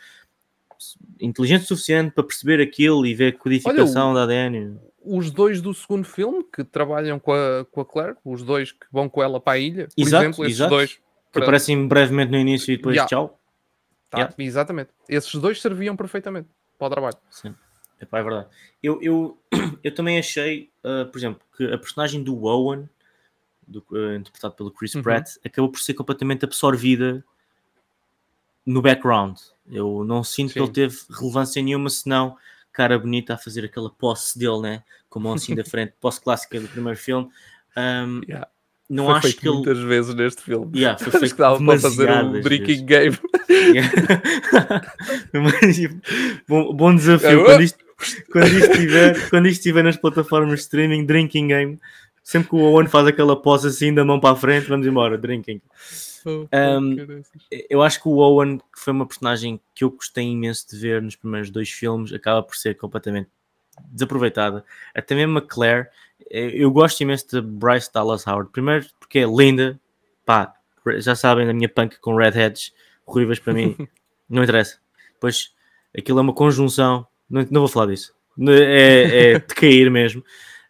inteligente 1.20 1.64
o 1.64 1.68
suficiente 1.68 2.12
para 2.12 2.24
perceber 2.24 2.62
aquilo 2.62 3.06
e 3.06 3.14
ver 3.14 3.34
a 3.34 3.38
codificação 3.38 4.12
Olha, 4.12 4.24
o- 4.24 4.28
da 4.28 4.34
ADN. 4.34 4.78
Os 5.06 5.32
dois 5.32 5.62
do 5.62 5.74
segundo 5.74 6.04
filme 6.06 6.44
que 6.44 6.64
trabalham 6.64 7.20
com 7.20 7.34
a, 7.34 7.66
com 7.72 7.82
a 7.82 7.86
Claire, 7.86 8.16
os 8.24 8.44
dois 8.44 8.72
que 8.72 8.86
vão 8.92 9.08
com 9.08 9.22
ela 9.22 9.40
para 9.40 9.54
a 9.54 9.58
ilha, 9.60 9.88
por 9.96 10.02
Exato, 10.02 10.24
exemplo, 10.24 10.46
esses 10.46 10.58
exato. 10.58 10.70
dois. 10.72 11.00
Que 11.32 11.40
aparecem 11.40 11.88
brevemente 11.88 12.32
no 12.32 12.38
início 12.38 12.72
e 12.74 12.78
depois 12.78 12.96
Yeah. 12.96 13.10
tchau. 13.10 13.40
Tá, 14.10 14.18
Yeah. 14.20 14.36
Exatamente. 14.40 14.90
Esses 15.10 15.34
dois 15.36 15.62
serviam 15.62 15.96
perfeitamente 15.96 16.48
para 16.78 16.88
o 16.88 16.90
trabalho. 16.90 17.18
Sim. 17.30 17.54
Epá, 18.02 18.20
é 18.20 18.24
verdade. 18.24 18.48
Eu, 18.82 19.02
eu, 19.02 19.38
eu 19.84 19.94
também 19.94 20.18
achei, 20.18 20.70
uh, 20.84 21.06
por 21.10 21.18
exemplo, 21.18 21.42
que 21.58 21.66
a 21.66 21.78
personagem 21.78 22.24
do 22.24 22.44
Owen, 22.44 22.90
do, 23.68 23.86
uh, 23.92 24.16
interpretado 24.16 24.54
pelo 24.56 24.72
Chris 24.72 24.96
Uhum. 24.96 25.02
Pratt, 25.04 25.32
acabou 25.46 25.72
por 25.72 25.80
ser 25.80 25.94
completamente 25.94 26.46
absorvida 26.46 27.24
no 28.66 28.82
background. 28.82 29.38
Eu 29.70 30.04
não 30.04 30.24
sinto 30.24 30.54
que 30.54 30.60
Sim. 30.60 30.66
ele 30.66 30.72
teve 30.74 30.98
relevância 31.10 31.62
nenhuma, 31.62 31.90
senão 31.90 32.38
cara 32.76 33.00
bonita 33.00 33.34
a 33.34 33.38
fazer 33.38 33.66
aquela 33.66 33.90
posse 33.90 34.38
dele, 34.38 34.60
né? 34.62 34.84
Com 35.10 35.20
a 35.20 35.22
mão 35.24 35.34
assim 35.34 35.56
da 35.56 35.64
frente, 35.66 35.94
posse 36.02 36.22
clássica 36.22 36.60
do 36.60 36.68
primeiro 36.68 36.98
filme. 37.00 37.28
Um, 37.78 38.22
Yeah. 38.28 38.48
não 38.90 39.06
Foi 39.06 39.14
acho 39.16 39.34
que 39.38 39.48
ele. 39.48 39.56
muitas 39.56 39.80
vezes 39.80 40.14
neste 40.16 40.42
filme. 40.44 40.78
Yeah, 40.80 40.98
foi 41.04 41.22
Acho 41.24 41.34
que 41.36 41.42
dava 41.42 41.58
para 41.64 41.80
fazer 41.80 42.10
um 42.12 42.42
drinking 42.42 42.66
vezes. 42.66 42.82
game. 42.86 43.18
Tipo, 45.74 46.00
bom, 46.48 46.74
bom 46.74 46.96
desafio. 46.96 47.44
Quando 47.46 47.62
isto, 47.64 47.86
quando, 48.32 48.48
isto 48.48 48.72
estiver, 48.72 49.30
quando 49.30 49.48
isto 49.48 49.58
estiver 49.60 49.84
nas 49.84 49.98
plataformas 49.98 50.56
de 50.56 50.60
streaming, 50.62 51.06
drinking 51.06 51.48
game, 51.48 51.80
sempre 52.24 52.50
que 52.50 52.56
o 52.56 52.60
Owen 52.60 52.88
faz 52.88 53.08
aquela 53.08 53.40
posse 53.42 53.68
assim 53.68 53.94
da 53.94 54.04
mão 54.06 54.20
para 54.20 54.32
a 54.32 54.36
frente, 54.36 54.68
vamos 54.68 54.86
embora, 54.88 55.18
drinking. 55.18 55.62
Um. 56.26 57.24
Eu 57.70 57.82
acho 57.82 58.02
que 58.02 58.08
o 58.08 58.18
Owen, 58.18 58.58
que 58.58 58.80
foi 58.80 58.94
uma 58.94 59.06
personagem 59.06 59.60
que 59.74 59.84
eu 59.84 59.92
gostei 59.92 60.26
imenso 60.26 60.68
de 60.70 60.78
ver 60.78 61.02
nos 61.02 61.16
primeiros 61.16 61.50
dois 61.50 61.70
filmes, 61.70 62.12
acaba 62.12 62.42
por 62.42 62.56
ser 62.56 62.76
completamente 62.76 63.30
desaproveitada. 63.92 64.64
Até 64.94 65.16
mesmo 65.16 65.38
a 65.38 65.42
Claire, 65.42 65.88
eh, 66.30 66.52
eu 66.54 66.72
gosto 66.72 67.02
imenso 67.02 67.28
de 67.30 67.42
Bryce 67.42 67.92
Dallas 67.94 68.26
Howard. 68.26 68.52
Primeiro 68.52 68.86
porque 69.00 69.20
é 69.20 69.26
linda, 69.26 69.80
pá, 70.26 70.54
já 70.98 71.16
sabem, 71.16 71.50
a 71.50 71.54
minha 71.54 71.70
punk 71.70 72.00
com 72.00 72.16
redheads, 72.16 72.74
ruivas 73.06 73.40
para 73.40 73.54
mim, 73.54 73.76
não 74.30 74.44
interessa. 74.44 74.80
Depois, 75.14 75.52
aquilo 75.98 76.20
é 76.20 76.22
uma 76.22 76.34
conjunção, 76.34 77.06
não, 77.30 77.48
não 77.50 77.62
vou 77.62 77.68
falar 77.68 77.88
disso, 77.88 78.14
é, 78.48 79.34
é 79.34 79.40
de 79.40 79.54
cair 79.54 79.90
mesmo. 79.92 80.24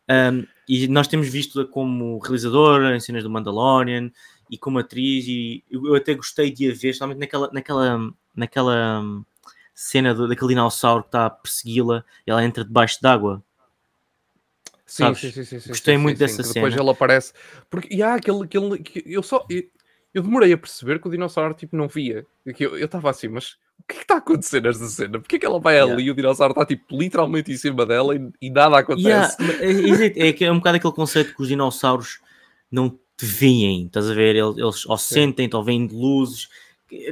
Um, 0.10 0.46
e 0.68 0.88
nós 0.88 1.08
temos 1.08 1.28
visto-a 1.30 1.66
como 1.66 2.20
realizadora 2.20 2.96
em 2.96 3.00
cenas 3.00 3.24
do 3.24 3.30
Mandalorian 3.30 4.12
e 4.50 4.58
como 4.58 4.80
atriz, 4.80 5.26
e 5.28 5.64
eu 5.70 5.96
até 5.96 6.14
gostei 6.14 6.52
de 6.52 6.66
a 6.66 6.70
ver, 6.70 6.90
especialmente 6.90 7.20
naquela, 7.20 7.50
naquela, 7.52 8.14
naquela 8.36 9.02
hum, 9.02 9.26
cena 9.74 10.14
do, 10.14 10.28
daquele 10.28 10.50
dinossauro 10.50 11.04
que 11.04 11.10
está 11.10 11.26
a 11.26 11.30
persegui-la 11.30 12.04
e 12.26 12.32
ela 12.32 12.44
entra 12.44 12.64
debaixo 12.64 13.02
d'água. 13.02 13.44
Sim, 14.86 15.14
sim, 15.16 15.32
sim, 15.32 15.44
sim, 15.44 15.68
Gostei 15.68 15.98
sim, 15.98 16.02
muito 16.02 16.18
sim, 16.18 16.24
dessa 16.24 16.44
que 16.44 16.54
Depois 16.54 16.74
cena. 16.74 16.84
ele 16.84 16.92
aparece. 16.92 17.34
Porque 17.70 17.94
e 17.94 18.04
há 18.04 18.16
aquele, 18.16 18.44
aquele 18.44 18.78
que 18.80 19.04
eu 19.06 19.24
só. 19.24 19.46
Eu, 19.50 19.64
eu 20.14 20.24
demorei 20.24 20.54
a 20.54 20.58
perceber 20.58 21.00
que 21.00 21.08
o 21.08 21.12
dinossauro 21.12 21.54
tipo, 21.54 21.76
não 21.76 21.88
via. 21.88 22.26
Que 22.56 22.64
Eu 22.64 22.86
estava 22.86 23.10
assim, 23.10 23.28
mas 23.28 23.58
o 23.80 23.84
que 23.88 23.96
é 23.96 23.98
que 23.98 24.02
está 24.04 24.16
a 24.16 24.18
acontecer 24.20 24.62
nesta 24.62 24.86
cena? 24.86 25.20
Porque 25.20 25.36
é 25.36 25.40
que 25.40 25.46
ela 25.46 25.60
vai 25.60 25.76
Yeah. 25.76 25.94
ali 25.94 26.06
e 26.06 26.12
o 26.12 26.16
dinossauro 26.16 26.54
está 26.54 26.66
tipo, 26.66 26.98
literalmente 26.98 27.52
em 27.52 27.58
cima 27.58 27.86
dela 27.86 28.16
e, 28.16 28.30
e 28.42 28.50
nada 28.50 28.78
acontece? 28.78 29.08
Yeah, 29.08 29.36
é, 29.60 30.30
é, 30.30 30.30
é, 30.30 30.44
é 30.46 30.52
um 30.52 30.58
bocado 30.58 30.78
aquele 30.78 30.94
conceito 30.94 31.36
que 31.36 31.42
os 31.42 31.48
dinossauros 31.48 32.22
não 32.72 32.98
veem, 33.22 33.86
estás 33.86 34.10
a 34.10 34.14
ver? 34.14 34.36
Eles, 34.36 34.58
eles 34.58 34.86
ou 34.86 34.98
sentem-te 34.98 35.56
ou 35.56 35.64
veem 35.64 35.88
de 35.88 35.96
luzes. 35.96 36.50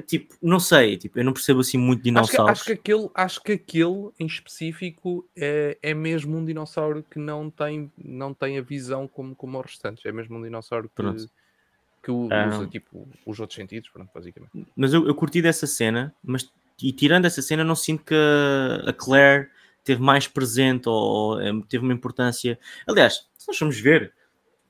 Tipo, 0.08 0.36
não 0.42 0.60
sei, 0.60 0.98
tipo, 0.98 1.18
eu 1.20 1.24
não 1.26 1.34
percebo 1.34 1.60
assim 1.62 1.78
muito 1.78 2.00
Acho 2.00 2.04
que, 2.04 2.04
dinossauros. 2.04 2.52
acho, 2.52 2.66
que 2.66 2.72
aquele, 2.74 3.10
acho 3.16 3.42
que 3.42 3.52
aquele 3.54 4.10
em 4.20 4.26
específico 4.28 5.28
é, 5.36 5.78
é 5.82 5.94
mesmo 5.94 6.38
um 6.38 6.46
dinossauro 6.46 7.04
que 7.10 7.18
não 7.18 7.50
tem, 7.50 7.92
não 7.98 8.34
tem 8.34 8.58
a 8.60 8.62
visão 8.62 9.08
como, 9.08 9.36
como 9.36 9.60
os 9.60 9.66
restantes. 9.66 10.06
É 10.06 10.12
mesmo 10.12 10.38
um 10.38 10.44
dinossauro 10.44 10.88
que, 10.88 10.96
Pronto. 10.96 11.26
que 12.04 12.12
Ah. 12.32 12.50
usa 12.50 12.68
tipo, 12.68 13.08
os 13.26 13.39
outros 13.39 13.56
sentidos, 13.56 13.89
pronto, 13.89 14.10
basicamente. 14.13 14.52
Mas 14.76 14.94
eu, 14.94 15.08
eu 15.08 15.16
curti 15.16 15.42
dessa 15.42 15.66
cena, 15.66 16.13
mas 16.24 16.50
e 16.82 16.92
tirando 16.92 17.26
essa 17.26 17.42
cena, 17.42 17.63
não 17.63 17.76
sinto 17.76 18.04
que 18.04 18.13
a, 18.16 18.89
a 18.89 18.94
Claire 18.94 19.50
teve 19.84 20.02
mais 20.02 20.28
presente 20.28 20.88
ou, 20.88 20.96
ou, 20.96 21.42
eh, 21.42 21.52
teve 21.68 21.84
uma 21.84 21.94
importância. 21.94 22.60
Aliás, 22.88 23.28
se 23.38 23.48
nós 23.48 23.58
formos 23.58 23.80
ver, 23.80 24.13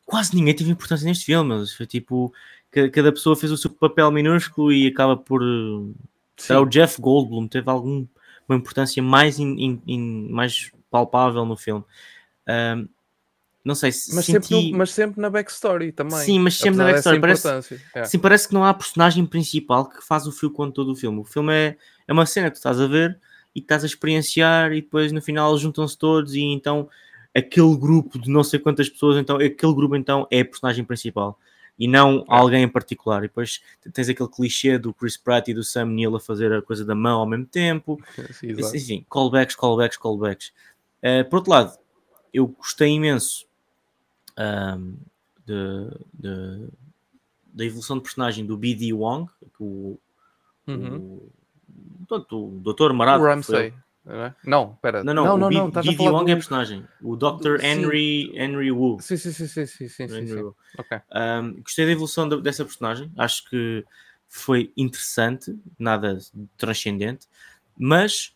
quase 0.06 0.36
ninguém 0.36 0.54
teve 0.56 0.70
importância 0.72 1.06
neste 1.06 1.26
filme. 1.26 1.66
Foi 1.76 1.86
tipo, 1.86 2.34
ca- 2.72 2.89
cada 2.89 3.12
pessoa 3.12 3.36
fez 3.36 3.52
o 3.52 3.58
seu 3.58 3.70
papel 3.70 4.12
minúsculo 4.12 4.72
e 4.72 4.88
acaba 4.88 5.16
por. 5.18 5.42
eh, 5.42 5.94
Será 6.38 6.62
o 6.62 6.66
Jeff 6.66 7.00
Goldblum 7.00 7.48
teve 7.48 7.70
alguma 7.70 8.08
importância 8.50 9.02
mais, 9.04 9.38
in- 9.39 9.56
in- 9.58 9.82
in- 9.86 10.28
mais 10.30 10.72
palpável 10.89 11.46
no 11.46 11.56
filme. 11.56 11.84
Ahm, 12.48 12.88
não 13.63 13.76
sei 13.76 13.92
se 13.92 14.13
Mas, 14.13 14.26
senti... 14.26 14.48
sempre 14.48 14.72
no- 14.72 14.78
mas 14.80 14.92
sempre 14.92 15.22
na 15.22 15.30
backstory 15.30 15.92
também. 15.92 16.18
Sim, 16.20 16.39
mas 16.39 16.58
sempre 16.58 16.78
na 16.80 16.86
backstory. 16.86 17.20
Parece. 17.22 17.80
É. 17.94 18.04
Sim, 18.04 18.20
parece 18.20 18.48
que 18.48 18.54
não 18.54 18.66
há 18.66 18.74
personagem 18.74 19.26
principal 19.26 19.88
que 19.88 20.04
faz 20.06 20.28
o 20.28 20.32
fio 20.32 20.52
com 20.52 20.70
todo 20.70 20.92
o 20.92 20.96
filme. 20.96 21.20
O 21.20 21.24
filme 21.24 21.54
é, 21.54 21.78
é 22.08 22.12
uma 22.12 22.26
cena 22.26 22.48
que 22.50 22.54
tu 22.56 22.58
estás 22.58 22.82
a 22.82 22.88
ver 22.88 23.18
e 23.56 23.62
que 23.62 23.66
estás 23.66 23.84
a 23.84 23.88
experienciar 23.88 24.74
e 24.74 24.82
depois 24.82 25.12
no 25.12 25.22
final 25.22 25.58
juntam-se 25.58 25.98
todos 25.98 26.34
e 26.34 26.42
então 26.42 26.89
aquele 27.36 27.76
grupo 27.78 28.19
de 28.19 28.30
não 28.30 28.43
sei 28.43 28.60
quantas 28.60 28.89
pessoas, 28.89 29.17
então 29.17 29.38
aquele 29.38 29.74
grupo 29.74 29.96
então 29.96 30.28
é 30.30 30.41
a 30.41 30.46
personagem 30.46 30.84
principal 30.84 31.39
e 31.78 31.88
não 31.88 32.24
alguém 32.28 32.63
em 32.63 32.69
particular. 32.69 33.19
E 33.24 33.28
depois 33.28 33.62
tens 33.91 34.08
aquele 34.10 34.30
clichê 34.30 34.78
do 34.78 34.93
Chris 34.93 35.17
Pratt 35.17 35.48
e 35.48 35.54
do 35.54 35.63
Sam 35.63 35.86
Neill 35.86 36.15
a 36.15 36.19
fazer 36.19 36.54
a 36.54 36.62
coisa 36.62 36.86
da 36.86 36.93
mão 36.93 37.19
ao 37.19 37.26
mesmo 37.26 37.46
tempo. 37.46 38.00
Sim. 38.32 38.52
Enfim, 38.52 39.06
callbacks, 39.10 39.56
callbacks, 39.56 39.98
callbacks. 39.98 40.54
Eh, 41.02 41.24
por 41.24 41.38
outro 41.38 41.52
lado, 41.52 41.78
eu 42.34 42.48
gostei 42.48 42.89
imenso 42.89 43.48
ahm, 44.38 44.93
de, 45.46 45.89
da 47.54 47.65
evolução 47.65 47.98
de 47.98 48.04
personagem 48.04 48.46
do 48.46 48.56
B.D. 48.58 48.93
Wong, 48.93 49.30
que 49.41 49.63
o, 49.63 50.00
Uhum. 50.65 50.96
o, 50.96 51.32
portanto, 52.08 52.38
o 52.38 52.74
Dr. 52.74 52.91
O 52.91 52.93
Marado. 52.93 53.24
Ramsey. 53.24 53.74
Não 54.06 54.24
é? 54.26 54.36
Não, 54.46 54.76
pera. 54.82 55.04
Não, 55.04 55.13
não, 55.13 55.24
não, 55.26 55.38
não, 55.38 55.50
B- 55.50 55.56
não, 55.56 55.68
estás 55.70 55.86
a 55.88 55.89
B.D. 55.92 56.04
falar 56.04 56.12
Wong 56.20 56.26
do... 56.26 56.32
é 56.32 56.36
personagem. 56.36 56.86
O 57.02 57.16
Dr. 57.16 57.60
Sim. 57.60 57.66
Henry, 57.66 58.32
Henry 58.36 58.72
Wu. 58.72 58.98
Sim, 59.02 59.18
sim, 59.18 59.32
sim, 59.32 59.48
sim, 59.48 59.66
sim, 59.66 59.88
sim, 59.88 60.08
sim, 60.08 60.28
sim. 60.28 60.42
Wu. 60.42 60.56
Ok. 60.78 60.98
Um, 61.13 61.62
gostei 61.62 61.86
da 61.86 61.92
evolução 61.92 62.28
da- 62.28 62.38
dessa 62.38 62.63
personagem, 62.66 63.12
acho 63.18 63.50
que 63.50 63.86
foi 64.28 64.72
interessante, 64.76 65.56
nada 65.78 66.18
transcendente, 66.58 67.28
mas 67.78 68.34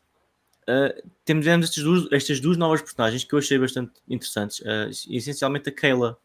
uh, 0.64 0.94
temos 1.26 1.46
temos 1.46 1.66
estas 1.66 1.84
duas, 1.84 2.08
estas 2.12 2.40
duas 2.40 2.56
novas 2.58 2.82
personagens 2.82 3.24
que 3.24 3.34
eu 3.34 3.40
achei 3.40 3.58
bastante 3.58 3.94
interessantes, 4.08 4.60
uh, 4.60 4.90
essencialmente 5.10 5.70
a 5.70 5.72
Kayla, 5.72 6.18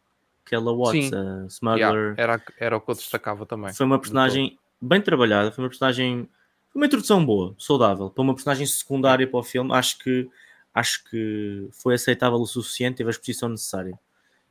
Kayla 0.45 0.73
Watts, 0.77 1.07
Sim. 1.09 1.15
a 1.15 1.47
Smuggler, 1.47 1.79
Yeah, 1.81 2.15
era, 2.23 2.43
era 2.59 2.77
o 2.77 2.81
que 2.81 2.91
eu 2.91 2.95
destacava 2.95 3.47
também. 3.47 3.73
foi 3.73 3.87
uma 3.87 3.99
personagem 3.99 4.59
bem 4.81 5.01
trabalhada, 5.01 5.51
foi 5.53 5.65
uma 5.65 5.71
personagem, 5.71 6.29
uma 6.75 6.87
introdução 6.87 7.25
boa, 7.25 7.55
saudável, 7.59 8.11
para 8.11 8.23
uma 8.23 8.35
personagem 8.35 8.67
secundária 8.67 9.27
para 9.27 9.41
o 9.41 9.43
filme, 9.43 9.73
acho 9.73 9.99
que 9.99 10.29
acho 10.75 11.05
que 11.05 11.69
foi 11.71 11.95
aceitável 11.95 12.39
o 12.39 12.47
suficiente, 12.47 12.97
teve 12.97 13.11
a 13.11 13.11
exposição 13.11 13.49
necessária. 13.49 13.99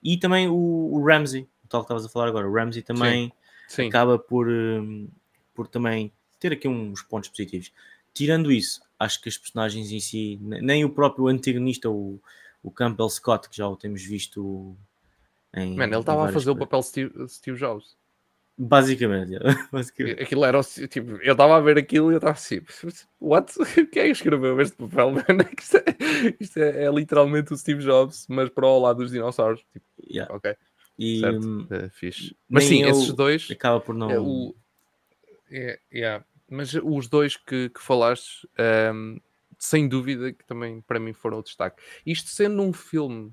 E 0.04 0.18
também 0.18 0.48
o, 0.48 0.54
o 0.56 1.04
Ramsey, 1.04 1.48
o 1.64 1.68
tal 1.68 1.82
que 1.82 1.86
estavas 1.86 2.06
a 2.06 2.10
falar 2.10 2.28
agora, 2.28 2.48
o 2.48 2.54
Ramsey 2.54 2.84
também 2.84 3.34
Sim. 3.68 3.88
acaba 3.88 4.20
por, 4.20 4.48
hum, 4.48 5.10
por 5.54 5.68
também 5.68 6.12
ter 6.40 6.52
aqui 6.54 6.68
uns 6.68 7.02
pontos 7.02 7.30
positivos. 7.30 7.72
Tirando 8.14 8.52
isso, 8.52 8.82
acho 9.00 9.22
que 9.22 9.30
as 9.30 9.38
personagens 9.38 9.92
em 9.92 10.00
si, 10.00 10.38
ne- 10.42 10.62
nem 10.62 10.86
o 10.86 10.90
próprio 10.90 11.28
antagonista, 11.28 11.90
o, 11.90 12.22
o 12.62 12.70
Campbell 12.70 13.10
Scott, 13.10 13.50
que 13.50 13.58
já 13.58 13.68
o 13.68 13.76
temos 13.76 14.04
visto 14.04 14.76
em. 15.56 15.76
Mano, 15.76 15.94
ele 15.94 16.02
estava 16.02 16.26
a 16.26 16.32
fazer 16.32 16.52
o 16.52 16.56
papel 16.56 16.82
de 16.82 16.86
Steve, 16.86 17.30
Steve 17.30 17.58
Jobs. 17.58 17.96
Basicamente, 18.58 19.32
basicamente. 19.72 20.22
Aquilo 20.22 20.46
era 20.46 20.60
o, 20.60 20.64
tipo, 20.64 21.12
eu 21.24 21.32
estava 21.32 21.56
a 21.58 21.60
ver 21.60 21.78
aquilo 21.78 22.12
e 22.12 22.14
eu 22.14 22.18
estava 22.18 22.34
assim, 22.34 22.62
what? 23.20 23.52
Quem 23.92 24.04
é 24.04 24.06
que 24.06 24.12
escreveu 24.12 24.60
este 24.62 24.76
papel, 24.78 25.12
mano? 25.28 25.50
Isto, 25.60 25.78
é, 25.78 25.84
isto 26.40 26.58
é, 26.60 26.84
é 26.86 26.92
literalmente 26.92 27.54
o 27.54 27.58
Steve 27.58 27.84
Jobs, 27.84 28.28
mas 28.30 28.50
para 28.50 28.68
o 28.68 28.80
lado 28.80 28.98
dos 28.98 29.12
dinossauros. 29.12 29.62
Tipo, 29.72 29.86
Yeah. 30.14 30.34
ok, 30.36 30.56
E 31.00 31.22
certo. 31.22 31.48
hum, 31.48 31.68
é 31.70 31.90
fixe. 31.90 32.36
Mas 32.50 32.66
sim, 32.66 32.84
esses 32.84 33.14
dois. 33.14 33.48
acaba 33.50 33.80
por 33.80 33.96
não. 33.96 34.12
É, 34.12 34.20
o, 34.20 34.54
é, 35.50 35.80
yeah. 35.94 36.26
Mas 36.50 36.74
os 36.74 37.08
dois 37.08 37.38
que, 37.38 37.70
que 37.70 37.80
falaste, 37.82 38.46
ehm, 38.58 39.18
sem 39.58 39.88
dúvida 39.88 40.34
que 40.34 40.44
também 40.46 40.82
para 40.82 41.00
mim 41.00 41.14
foram 41.14 41.40
o 41.40 41.44
destaque. 41.44 41.82
Isto 42.06 42.30
sendo 42.30 42.62
um 42.62 42.74
filme, 42.74 43.32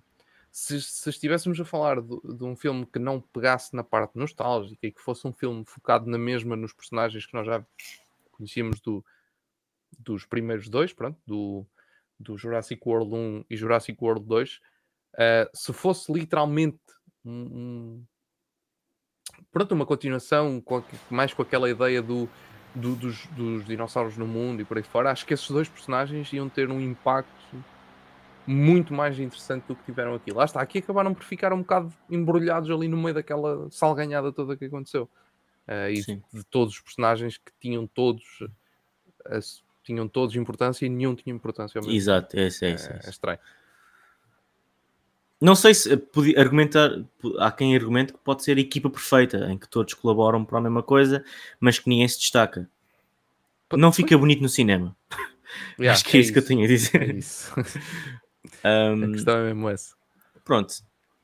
se, 0.58 0.80
se 0.82 1.08
estivéssemos 1.08 1.60
a 1.60 1.64
falar 1.64 2.00
de, 2.02 2.20
de 2.36 2.44
um 2.44 2.56
filme 2.56 2.84
que 2.84 2.98
não 2.98 3.20
pegasse 3.20 3.76
na 3.76 3.84
parte 3.84 4.18
nostálgica 4.18 4.84
e 4.84 4.90
que 4.90 5.00
fosse 5.00 5.24
um 5.24 5.32
filme 5.32 5.64
focado 5.64 6.10
na 6.10 6.18
mesma 6.18 6.56
nos 6.56 6.72
personagens 6.72 7.24
que 7.24 7.34
nós 7.34 7.46
já 7.46 7.64
conhecíamos 8.32 8.80
do, 8.80 9.04
dos 10.00 10.26
primeiros 10.26 10.68
dois, 10.68 10.92
pronto, 10.92 11.16
do, 11.24 11.64
do 12.18 12.36
Jurassic 12.36 12.82
World 12.84 13.14
1 13.14 13.44
e 13.48 13.56
Jurassic 13.56 13.96
World 14.02 14.26
2, 14.26 14.60
eh, 15.18 15.48
se 15.54 15.72
fosse 15.72 16.12
literalmente 16.12 16.80
um, 17.24 17.30
um- 17.32 18.06
pronto, 19.52 19.72
uma 19.76 19.86
continuação 19.86 20.60
com, 20.60 20.82
mais 21.08 21.32
com 21.32 21.42
aquela 21.42 21.70
ideia 21.70 22.02
do 22.02 22.28
do, 22.74 22.94
dos, 22.94 23.26
dos 23.28 23.64
dinossauros 23.64 24.16
no 24.16 24.26
mundo 24.26 24.60
e 24.60 24.64
por 24.64 24.76
aí 24.76 24.82
fora, 24.82 25.10
acho 25.10 25.24
que 25.24 25.34
esses 25.34 25.48
dois 25.50 25.68
personagens 25.68 26.32
iam 26.32 26.48
ter 26.48 26.70
um 26.70 26.80
impacto 26.80 27.64
muito 28.48 28.94
mais 28.94 29.18
interessante 29.20 29.66
do 29.66 29.76
que 29.76 29.84
tiveram 29.84 30.14
aqui. 30.14 30.32
Lá 30.32 30.46
está, 30.46 30.62
aqui 30.62 30.78
acabaram 30.78 31.12
por 31.12 31.22
ficar 31.22 31.52
um 31.52 31.58
bocado 31.58 31.92
embrulhados 32.08 32.70
ali 32.70 32.88
no 32.88 32.96
meio 32.96 33.14
daquela 33.14 33.70
salganhada 33.70 34.32
toda 34.32 34.56
que 34.56 34.64
aconteceu. 34.64 35.08
Uh, 35.68 35.90
e 35.90 36.00
de, 36.00 36.22
de, 36.32 36.44
todos 36.44 36.74
os 36.74 36.80
personagens 36.80 37.36
que 37.36 37.52
tinham 37.60 37.86
todos 37.86 38.24
uh, 38.40 39.62
tinham 39.84 40.08
todos 40.08 40.34
importância 40.34 40.86
e 40.86 40.88
nenhum 40.88 41.14
tinha 41.14 41.34
importância. 41.34 41.78
Exato, 41.86 42.38
é 42.38 42.46
isso, 42.46 42.64
é 42.64 42.70
isso. 42.70 42.90
É, 42.90 43.00
é 43.04 43.10
estranho. 43.10 43.38
Não 45.38 45.54
sei 45.54 45.74
se 45.74 45.94
podia 45.96 46.40
argumentar, 46.40 46.90
há 47.38 47.52
quem 47.52 47.76
argumente 47.76 48.14
que 48.14 48.18
pode 48.18 48.42
ser 48.42 48.56
a 48.56 48.60
equipa 48.60 48.88
perfeita, 48.88 49.46
em 49.52 49.58
que 49.58 49.68
todos 49.68 49.92
colaboram 49.92 50.42
para 50.42 50.58
a 50.58 50.62
mesma 50.62 50.82
coisa, 50.82 51.22
mas 51.60 51.78
que 51.78 51.88
ninguém 51.88 52.08
se 52.08 52.18
destaca. 52.18 52.68
Não 53.74 53.92
fica 53.92 54.16
bonito 54.16 54.40
no 54.40 54.48
cinema. 54.48 54.96
Yeah, 55.80 55.94
Acho 55.94 56.04
que 56.04 56.16
é, 56.18 56.20
é 56.20 56.22
isso, 56.22 56.32
que 56.32 56.38
eu 56.38 56.44
tenho 56.44 56.62
a 56.62 56.66
dizer. 56.66 57.00
É 57.00 57.14
isso. 57.14 57.50
um, 58.64 59.04
a 59.04 59.08
questão 59.12 59.38
é 59.38 59.44
mesmo 59.44 59.68
essa. 59.68 59.94
Pronto. 60.44 60.74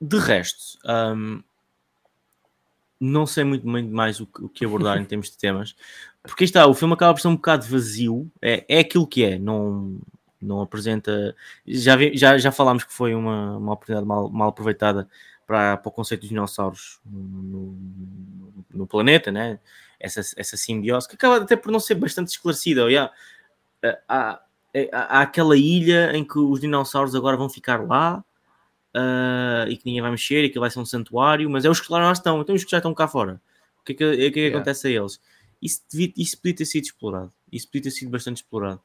De 0.01 0.19
resto, 0.19 0.79
um, 0.85 1.43
não 3.01 3.27
sei 3.27 3.45
muito, 3.45 3.67
muito 3.67 3.91
mais 3.91 4.21
o, 4.21 4.29
o, 4.41 4.49
que 4.49 4.65
abordar 4.65 4.99
em 4.99 5.05
termos 5.07 5.31
de 5.31 5.39
temas, 5.39 5.75
porque 6.23 6.45
está, 6.45 6.67
o 6.67 6.75
filme 6.75 6.95
acaba 6.95 7.15
por 7.15 7.21
ser 7.21 7.29
um 7.29 7.37
bocado 7.37 7.67
vazio, 7.67 8.31
é, 8.41 8.65
é 8.69 8.81
aquilo 8.81 9.07
que 9.07 9.25
é, 9.25 9.39
não, 9.39 10.01
não 10.41 10.61
apresenta. 10.61 11.35
Já, 11.67 11.97
vi, 11.97 12.17
já, 12.17 12.37
já 12.39 12.53
falámos 12.53 12.85
que 12.85 12.93
foi 12.93 13.15
uma, 13.15 13.57
uma 13.57 13.73
oportunidade 13.73 14.07
mal, 14.07 14.29
mal 14.29 14.49
aproveitada 14.49 15.09
para, 15.47 15.77
para 15.77 15.89
o 15.89 15.93
conceito 15.93 16.23
dos 16.23 16.31
dinossauros 16.31 17.01
no, 17.05 17.77
no, 18.73 18.87
planeta, 18.87 19.31
né? 19.31 19.59
essa, 19.99 20.21
essa 20.37 20.57
simbiose, 20.57 21.09
que 21.09 21.15
acaba 21.15 21.39
até 21.39 21.57
por 21.57 21.71
não 21.71 21.81
ser 21.81 21.95
bastante 21.95 22.29
esclarecida. 22.29 22.83
Yeah. 22.83 23.13
Há, 24.09 24.41
há, 24.93 25.19
há 25.19 25.21
aquela 25.23 25.57
ilha 25.57 26.17
em 26.17 26.25
que 26.25 26.39
os 26.39 26.61
dinossauros 26.61 27.15
agora 27.15 27.37
vão 27.37 27.49
ficar 27.49 27.87
lá. 27.87 28.25
Uh, 28.97 29.69
e 29.69 29.77
que 29.77 29.85
ninguém 29.87 30.01
vai 30.01 30.13
mexer 30.13 30.45
e 30.45 30.51
que 30.51 30.59
vai 30.61 30.71
ser 30.71 30.79
um 30.79 30.87
santuário, 30.87 31.51
mas 31.51 31.65
é 31.65 31.69
os 31.69 31.81
que 31.81 31.93
lá 31.93 32.13
estão, 32.13 32.41
então 32.41 32.55
os 32.55 32.63
que 32.63 32.71
já 32.71 32.77
estão 32.77 32.95
cá 32.95 33.09
fora. 33.09 33.43
O 33.81 33.85
que 33.85 33.91
é 33.91 33.95
que, 33.97 34.05
é 34.05 34.31
que 34.31 34.39
yeah. 34.39 34.57
acontece 34.57 34.87
a 34.87 34.91
eles? 34.91 35.21
Isso, 35.61 35.83
devia, 35.91 36.13
isso 36.17 36.37
podia 36.37 36.55
ter 36.55 36.65
sido 36.65 36.85
explorado. 36.85 37.33
Isso 37.51 37.67
podia 37.67 37.83
ter 37.83 37.91
sido 37.91 38.11
bastante 38.11 38.37
explorado. 38.37 38.81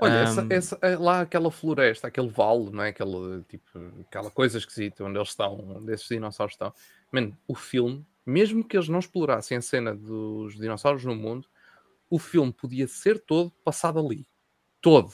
Olha, 0.00 0.14
um... 0.14 0.22
essa, 0.22 0.46
essa, 0.48 0.78
é 0.80 0.96
lá 0.96 1.20
aquela 1.20 1.50
floresta, 1.50 2.08
aquele 2.08 2.28
vale, 2.28 2.70
não 2.70 2.82
é? 2.82 2.88
Aquela, 2.88 3.44
tipo, 3.48 3.64
aquela 4.08 4.30
coisa 4.30 4.58
esquisita 4.58 5.04
onde 5.04 5.18
eles 5.18 5.28
estão, 5.28 5.76
onde 5.76 5.92
esses 5.92 6.08
dinossauros 6.08 6.54
estão. 6.54 6.72
Man, 7.12 7.32
o 7.46 7.54
filme, 7.54 8.06
mesmo 8.24 8.64
que 8.64 8.76
eles 8.76 8.88
não 8.88 9.00
explorassem 9.00 9.56
a 9.58 9.62
cena 9.62 9.94
dos 9.94 10.56
dinossauros 10.56 11.04
no 11.04 11.14
mundo, 11.14 11.46
o 12.08 12.18
filme 12.18 12.52
podia 12.52 12.88
ser 12.88 13.18
todo 13.20 13.50
passado 13.64 13.98
ali. 13.98 14.26
Todo. 14.80 15.12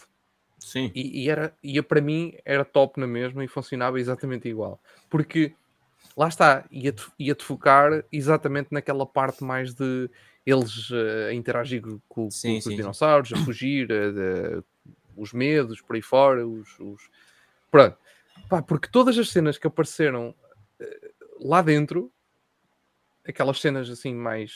Sim. 0.58 0.90
E, 0.94 1.24
e 1.24 1.30
era, 1.30 1.54
e 1.62 1.80
para 1.82 2.00
mim 2.00 2.34
era 2.44 2.64
top 2.64 3.00
na 3.00 3.06
mesma 3.06 3.44
e 3.44 3.48
funcionava 3.48 4.00
exatamente 4.00 4.48
igual. 4.48 4.80
Porque 5.08 5.54
lá 6.16 6.28
está, 6.28 6.64
ia-te 6.70 7.06
ia 7.18 7.34
-te 7.34 7.44
focar 7.44 8.04
exatamente 8.10 8.68
naquela 8.72 9.06
parte 9.06 9.44
mais 9.44 9.74
de 9.74 10.10
eles 10.44 10.90
uh, 10.90 11.28
a 11.28 11.34
interagir 11.34 11.82
com, 11.82 12.00
com, 12.08 12.30
sim, 12.30 12.56
com 12.56 12.60
sim, 12.62 12.70
os 12.70 12.76
dinossauros, 12.76 13.28
sim. 13.28 13.34
a 13.34 13.38
fugir, 13.44 13.88
uh, 13.90 14.64
os 15.16 15.32
medos 15.32 15.80
por 15.80 15.96
aí 15.96 16.02
fora, 16.02 16.46
os, 16.46 16.78
os... 16.80 17.10
pronto. 17.70 17.96
Pá, 18.48 18.62
porque 18.62 18.88
todas 18.88 19.18
as 19.18 19.28
cenas 19.28 19.58
que 19.58 19.66
apareceram 19.66 20.34
uh, 20.80 21.14
lá 21.40 21.60
dentro, 21.60 22.10
aquelas 23.26 23.60
cenas 23.60 23.90
assim 23.90 24.14
mais 24.14 24.52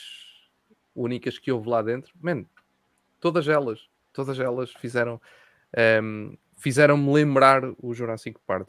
únicas 0.94 1.38
que 1.38 1.52
houve 1.52 1.68
lá 1.68 1.82
dentro, 1.82 2.12
man, 2.20 2.44
todas 3.20 3.46
elas, 3.46 3.88
todas 4.12 4.38
elas 4.38 4.72
fizeram 4.72 5.20
um, 6.02 6.36
fizeram-me 6.56 7.12
lembrar 7.12 7.62
o 7.78 7.92
Jurassic 7.94 8.38
Park. 8.46 8.68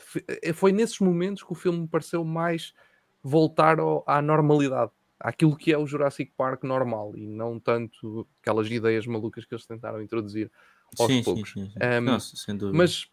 Foi 0.55 0.71
nesses 0.71 0.99
momentos 0.99 1.43
que 1.43 1.51
o 1.51 1.55
filme 1.55 1.81
me 1.81 1.87
pareceu 1.87 2.23
mais 2.23 2.73
voltar 3.21 3.79
ao, 3.79 4.03
à 4.07 4.21
normalidade 4.21 4.91
àquilo 5.23 5.55
que 5.55 5.71
é 5.71 5.77
o 5.77 5.87
Jurassic 5.87 6.33
Park 6.35 6.63
normal 6.63 7.15
e 7.15 7.25
não 7.25 7.57
tanto 7.57 8.27
aquelas 8.41 8.69
ideias 8.69 9.07
malucas 9.07 9.45
que 9.45 9.53
eles 9.53 9.65
tentaram 9.65 10.01
introduzir 10.01 10.51
aos 10.99 11.09
sim, 11.09 11.23
poucos. 11.23 11.53
Sim, 11.53 11.71
sim, 11.71 11.79
um, 11.81 12.01
Nossa, 12.01 12.71
mas 12.73 13.07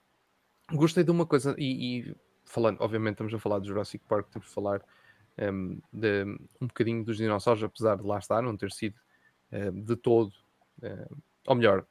gostei 0.72 1.05
de 1.05 1.11
uma 1.11 1.24
coisa, 1.24 1.55
e, 1.57 2.00
e, 2.00 2.16
falando, 2.44 2.81
obviamente 2.81 3.14
estamos 3.14 3.33
a 3.33 3.38
falar 3.38 3.61
de 3.61 3.68
Jurassic 3.68 4.05
Park, 4.09 4.29
temos 4.29 4.48
de 4.48 4.55
falar 4.55 4.83
um, 5.38 5.79
de, 5.92 6.24
um 6.61 6.66
bocadinho 6.66 7.05
dos 7.05 7.16
dinossauros, 7.16 7.62
apesar 7.62 7.96
de 7.96 8.03
lá 8.03 8.18
estar, 8.18 8.42
não 8.42 8.57
ter 8.57 8.72
sido 8.72 8.96
de 9.72 9.96
todo, 9.96 10.33
ou 11.46 11.55
melhor, 11.57 11.85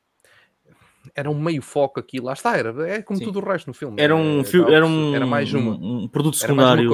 era 1.16 1.30
um 1.30 1.40
meio 1.40 1.62
foco 1.62 2.00
aqui, 2.00 2.20
lá 2.20 2.34
está, 2.34 2.58
era, 2.58 2.90
é 2.90 3.02
como 3.02 3.20
tudo 3.20 3.40
o 3.40 3.44
resto 3.44 3.68
no 3.68 3.74
filme. 3.74 4.02
Era 4.02 4.16
um, 4.16 4.42
era, 4.42 4.74
era, 4.76 4.86
um, 4.86 5.16
era 5.16 5.26
mais 5.26 5.54
uma, 5.54 5.76
um, 5.76 6.08
produto 6.08 6.38
secundário. 6.38 6.90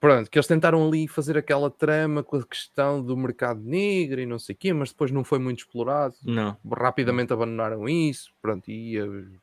Pronto, 0.00 0.30
que 0.30 0.38
eles 0.38 0.46
tentaram 0.46 0.86
ali 0.86 1.08
fazer 1.08 1.36
aquela 1.36 1.68
trama 1.68 2.22
com 2.22 2.36
a 2.36 2.46
questão 2.46 3.02
do 3.02 3.16
mercado 3.16 3.60
negro 3.60 4.20
e 4.20 4.26
não 4.26 4.38
sei 4.38 4.54
o 4.54 4.58
quê, 4.58 4.72
mas 4.72 4.90
depois 4.90 5.10
não 5.10 5.24
foi 5.24 5.40
muito 5.40 5.58
explorado. 5.58 6.14
Não. 6.24 6.56
Rapidamente 6.72 7.32
abandonaram 7.32 7.88
isso. 7.88 8.32
Pronto, 8.40 8.70
e. 8.70 8.96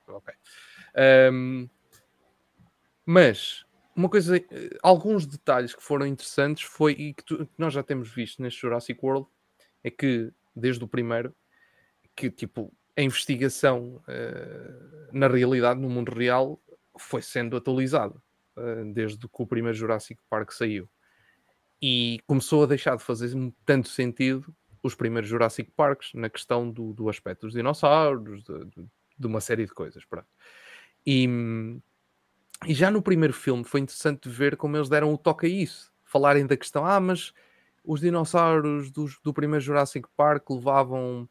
Ok. 0.07 0.33
Um, 1.33 1.67
mas, 3.05 3.65
uma 3.93 4.07
coisa. 4.07 4.41
Alguns 4.81 5.25
detalhes 5.25 5.75
que 5.75 5.83
foram 5.83 6.07
interessantes 6.07 6.63
foi. 6.63 6.93
E 6.93 7.13
que, 7.13 7.25
tu, 7.25 7.37
que 7.45 7.51
nós 7.57 7.73
já 7.73 7.83
temos 7.83 8.13
visto 8.13 8.41
neste 8.41 8.61
Jurassic 8.61 8.97
World 9.03 9.27
é 9.83 9.91
que, 9.91 10.31
desde 10.55 10.81
o 10.83 10.87
primeiro, 10.87 11.35
que 12.15 12.31
tipo. 12.31 12.71
A 12.97 13.01
investigação 13.01 14.01
uh, 14.07 15.09
na 15.11 15.27
realidade, 15.27 15.79
no 15.79 15.89
mundo 15.89 16.13
real, 16.13 16.59
foi 16.97 17.21
sendo 17.21 17.57
atualizada 17.57 18.15
eh, 18.57 18.83
desde 18.93 19.27
que 19.27 19.41
o 19.41 19.45
primeiro 19.45 19.77
Jurassic 19.77 20.19
Park 20.29 20.51
saiu. 20.51 20.89
E 21.81 22.19
começou 22.25 22.63
a 22.63 22.67
deixar 22.67 22.95
de 22.95 23.03
fazer 23.03 23.31
tanto 23.65 23.89
sentido 23.89 24.53
os 24.81 24.95
primeiros 24.95 25.29
Jurassic 25.29 25.71
Parks 25.75 26.13
na 26.13 26.29
questão 26.29 26.69
do, 26.69 26.93
do 26.93 27.09
aspecto 27.09 27.41
dos 27.47 27.53
dinossauros, 27.53 28.43
de, 28.43 28.65
de, 28.65 28.85
de 29.17 29.27
uma 29.27 29.41
série 29.41 29.65
de 29.65 29.73
coisas. 29.73 30.05
Pronto. 30.05 30.27
E, 31.05 31.27
e 32.65 32.73
já 32.73 32.89
no 32.89 33.01
primeiro 33.01 33.33
filme 33.33 33.63
foi 33.63 33.81
interessante 33.81 34.29
ver 34.29 34.55
como 34.55 34.77
eles 34.77 34.87
deram 34.87 35.13
o 35.13 35.17
toque 35.17 35.47
a 35.47 35.49
isso. 35.49 35.91
Falarem 36.03 36.45
da 36.45 36.55
questão, 36.55 36.85
ah, 36.85 36.99
mas 36.99 37.33
os 37.83 37.99
dinossauros 37.99 38.89
dos, 38.89 39.19
do 39.19 39.33
primeiro 39.33 39.63
Jurassic 39.63 40.07
Park 40.15 40.49
levavam 40.49 41.27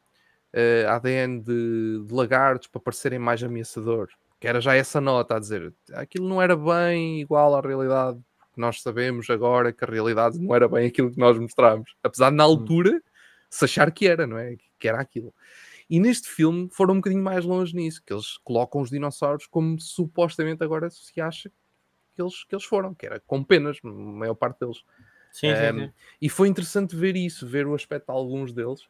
uh, 0.55 0.57
eh, 0.57 0.85
ADN 0.87 1.41
de, 1.41 2.05
de, 2.05 2.13
lagartos 2.13 2.67
para 2.67 2.81
parecerem 2.81 3.19
mais 3.19 3.43
ameaçadores 3.43 4.15
que 4.39 4.47
era 4.47 4.61
já 4.61 4.75
essa 4.75 5.01
nota 5.01 5.35
a 5.35 5.39
dizer 5.39 5.73
aquilo 5.93 6.27
não 6.27 6.41
era 6.41 6.55
bem 6.55 7.19
igual 7.21 7.55
à 7.55 7.61
realidade. 7.61 8.19
Nós 8.55 8.81
sabemos 8.81 9.29
agora 9.29 9.73
que 9.73 9.83
a 9.83 9.87
realidade 9.87 10.39
não 10.39 10.55
era 10.55 10.67
bem 10.67 10.87
aquilo 10.87 11.11
que 11.11 11.17
nós 11.17 11.37
mostramos, 11.37 11.95
apesar 12.03 12.29
de 12.29 12.35
na 12.37 12.45
hum. 12.45 12.51
altura 12.51 13.01
se 13.49 13.65
achar 13.65 13.91
que 13.91 14.07
era, 14.07 14.27
não 14.27 14.37
é? 14.37 14.55
Que 14.79 14.87
era 14.87 14.99
aquilo. 14.99 15.33
E 15.89 15.99
neste 15.99 16.29
filme 16.29 16.69
foram 16.71 16.93
um 16.93 16.97
bocadinho 16.97 17.23
mais 17.23 17.43
longe 17.43 17.75
nisso, 17.75 18.01
que 18.05 18.13
eles 18.13 18.37
colocam 18.43 18.81
os 18.81 18.89
dinossauros 18.89 19.45
como 19.47 19.79
supostamente 19.79 20.63
agora 20.63 20.89
se 20.89 21.19
acha 21.19 21.51
que 22.13 22.21
eles, 22.21 22.43
que 22.43 22.55
eles 22.55 22.65
foram, 22.65 22.93
que 22.93 23.05
era 23.05 23.19
com 23.21 23.43
penas, 23.43 23.77
a 23.83 23.87
maior 23.87 24.35
parte 24.35 24.59
deles. 24.59 24.83
Sim, 25.31 25.51
um, 25.51 25.55
sim, 25.55 25.85
sim. 25.85 25.93
E 26.21 26.29
foi 26.29 26.47
interessante 26.47 26.95
ver 26.95 27.15
isso, 27.15 27.47
ver 27.47 27.67
o 27.67 27.75
aspecto 27.75 28.05
de 28.05 28.11
alguns 28.11 28.53
deles. 28.53 28.87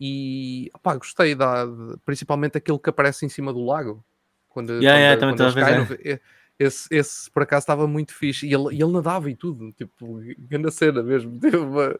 E 0.00 0.70
opá, 0.74 0.96
gostei 0.96 1.34
da, 1.34 1.66
principalmente 2.04 2.56
aquele 2.56 2.78
que 2.78 2.90
aparece 2.90 3.26
em 3.26 3.28
cima 3.28 3.52
do 3.52 3.64
lago, 3.64 4.04
quando, 4.48 4.82
yeah, 4.82 5.16
quando, 5.16 5.38
yeah, 5.40 5.54
quando 5.54 5.54
caem, 5.54 6.14
no, 6.14 6.20
esse, 6.58 6.88
esse 6.90 7.30
por 7.30 7.42
acaso 7.42 7.62
estava 7.62 7.86
muito 7.86 8.12
fixe 8.12 8.46
e 8.46 8.52
ele, 8.52 8.74
ele 8.74 8.92
nadava 8.92 9.30
e 9.30 9.36
tudo, 9.36 9.72
tipo, 9.72 10.20
grande 10.38 10.70
cena 10.72 11.02
mesmo. 11.02 11.38
Teve 11.38 11.56
uma, 11.56 11.98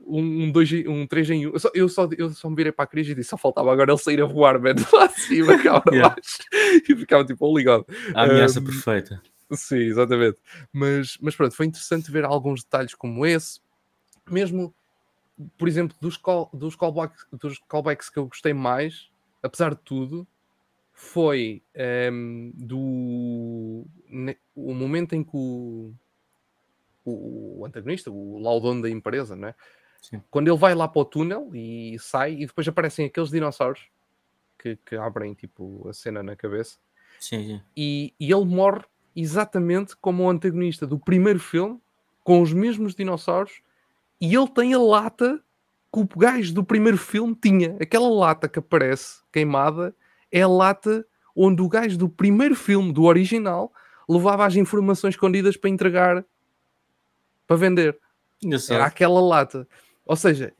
um 0.00 0.50
2 0.52 0.72
um 0.86 1.06
3 1.06 1.30
em 1.30 1.46
1. 1.48 1.50
Eu 1.50 1.58
só, 1.58 1.70
eu, 1.74 1.88
só, 1.88 2.08
eu 2.16 2.30
só 2.30 2.48
me 2.48 2.56
virei 2.56 2.72
para 2.72 2.84
a 2.84 2.86
crise 2.86 3.12
e 3.12 3.14
disse: 3.14 3.30
só 3.30 3.36
faltava 3.36 3.72
agora 3.72 3.90
ele 3.90 3.98
sair 3.98 4.22
a 4.22 4.26
voar, 4.26 4.60
man, 4.60 4.74
lá 4.92 5.06
acima, 5.06 5.58
cá 5.62 5.80
para 5.80 5.94
yeah. 5.94 6.14
baixo. 6.14 6.38
E 6.88 6.94
ficava 6.94 7.24
tipo, 7.24 7.56
ligado. 7.56 7.84
A 8.14 8.22
ameaça 8.22 8.60
um, 8.60 8.64
perfeita. 8.64 9.20
Sim, 9.52 9.78
exatamente. 9.78 10.38
Mas, 10.72 11.18
mas 11.20 11.34
pronto, 11.34 11.54
foi 11.54 11.66
interessante 11.66 12.10
ver 12.10 12.24
alguns 12.24 12.62
detalhes 12.62 12.94
como 12.94 13.26
esse, 13.26 13.60
mesmo, 14.28 14.74
por 15.58 15.68
exemplo, 15.68 15.96
dos, 16.00 16.16
call, 16.16 16.50
dos, 16.52 16.74
callbacks, 16.76 17.26
dos 17.32 17.58
callbacks 17.68 18.08
que 18.08 18.18
eu 18.18 18.26
gostei 18.26 18.54
mais, 18.54 19.10
apesar 19.42 19.74
de 19.74 19.80
tudo, 19.82 20.26
foi 20.92 21.62
um, 21.74 21.80
ehm, 21.80 22.52
do 22.54 23.86
ne, 24.08 24.36
o 24.54 24.72
momento 24.72 25.14
em 25.14 25.22
que 25.22 25.36
o, 25.36 25.92
o, 27.04 27.60
o 27.60 27.66
antagonista, 27.66 28.10
o 28.10 28.38
laudão 28.38 28.80
da 28.80 28.88
empresa, 28.88 29.36
né? 29.36 29.54
quando 30.30 30.48
ele 30.48 30.56
vai 30.56 30.74
lá 30.74 30.86
para 30.86 31.02
o 31.02 31.04
túnel 31.04 31.50
e 31.52 31.96
sai, 31.98 32.34
e 32.34 32.46
depois 32.46 32.66
aparecem 32.68 33.06
aqueles 33.06 33.30
dinossauros 33.30 33.88
que, 34.58 34.76
que 34.76 34.94
abrem 34.96 35.34
tipo 35.34 35.86
a 35.88 35.92
cena 35.92 36.22
na 36.22 36.36
cabeça, 36.36 36.78
sim, 37.18 37.44
sim. 37.44 37.62
E, 37.76 38.14
e 38.18 38.32
ele 38.32 38.44
morre 38.44 38.84
exatamente 39.14 39.96
como 39.96 40.24
o 40.24 40.30
antagonista 40.30 40.86
do 40.86 40.98
primeiro 40.98 41.40
filme, 41.40 41.80
com 42.22 42.40
os 42.40 42.52
mesmos 42.52 42.94
dinossauros, 42.94 43.62
e 44.20 44.34
ele 44.34 44.48
tem 44.48 44.74
a 44.74 44.78
lata 44.78 45.40
que 45.92 46.00
o 46.00 46.06
gajo 46.18 46.54
do 46.54 46.64
primeiro 46.64 46.98
filme 46.98 47.34
tinha. 47.34 47.76
Aquela 47.80 48.08
lata 48.08 48.48
que 48.48 48.58
aparece 48.58 49.20
queimada 49.32 49.94
é 50.30 50.42
a 50.42 50.48
lata 50.48 51.06
onde 51.34 51.62
o 51.62 51.68
gajo 51.68 51.98
do 51.98 52.08
primeiro 52.08 52.54
filme, 52.54 52.92
do 52.92 53.04
original, 53.04 53.72
levava 54.08 54.46
as 54.46 54.56
informações 54.56 55.14
escondidas 55.14 55.56
para 55.56 55.70
entregar 55.70 56.24
para 57.46 57.56
vender. 57.56 57.98
Era 58.74 58.86
aquela 58.86 59.20
lata. 59.20 59.68
Ou 60.04 60.16
seja, 60.16 60.52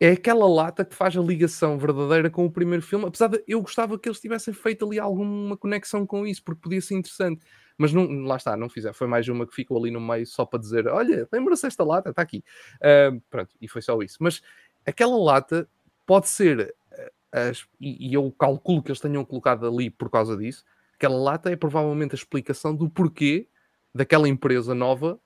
é 0.00 0.10
aquela 0.10 0.48
lata 0.48 0.84
que 0.84 0.94
faz 0.94 1.16
a 1.16 1.20
ligação 1.20 1.78
verdadeira 1.78 2.30
com 2.30 2.44
o 2.44 2.50
primeiro 2.50 2.82
filme. 2.82 3.06
Apesar 3.06 3.28
de 3.28 3.42
eu 3.46 3.60
gostava 3.60 3.98
que 3.98 4.08
eles 4.08 4.20
tivessem 4.20 4.52
feito 4.52 4.84
ali 4.86 4.98
alguma 4.98 5.56
conexão 5.56 6.06
com 6.06 6.26
isso, 6.26 6.42
porque 6.42 6.60
podia 6.60 6.80
ser 6.80 6.94
interessante. 6.94 7.44
Mas 7.82 7.92
não, 7.92 8.06
lá 8.22 8.36
está, 8.36 8.56
não 8.56 8.68
fizeram. 8.68 8.94
Foi 8.94 9.08
mais 9.08 9.26
uma 9.26 9.44
que 9.44 9.52
ficou 9.52 9.76
ali 9.76 9.90
no 9.90 10.00
meio 10.00 10.24
só 10.24 10.46
para 10.46 10.60
dizer: 10.60 10.86
olha, 10.86 11.28
lembra-se 11.32 11.66
esta 11.66 11.82
lata? 11.82 12.10
Está 12.10 12.22
aqui. 12.22 12.44
Uh, 12.76 13.20
pronto, 13.28 13.52
e 13.60 13.66
foi 13.66 13.82
só 13.82 14.00
isso. 14.00 14.18
Mas 14.20 14.40
aquela 14.86 15.16
lata 15.16 15.68
pode 16.06 16.28
ser, 16.28 16.72
uh, 16.92 17.10
as, 17.32 17.66
e, 17.80 18.10
e 18.10 18.14
eu 18.14 18.30
calculo 18.38 18.80
que 18.84 18.92
eles 18.92 19.00
tenham 19.00 19.24
colocado 19.24 19.66
ali 19.66 19.90
por 19.90 20.08
causa 20.08 20.36
disso. 20.36 20.64
Aquela 20.94 21.16
lata 21.16 21.50
é 21.50 21.56
provavelmente 21.56 22.12
a 22.12 22.14
explicação 22.14 22.72
do 22.72 22.88
porquê 22.88 23.48
daquela 23.92 24.28
empresa 24.28 24.76
nova 24.76 25.18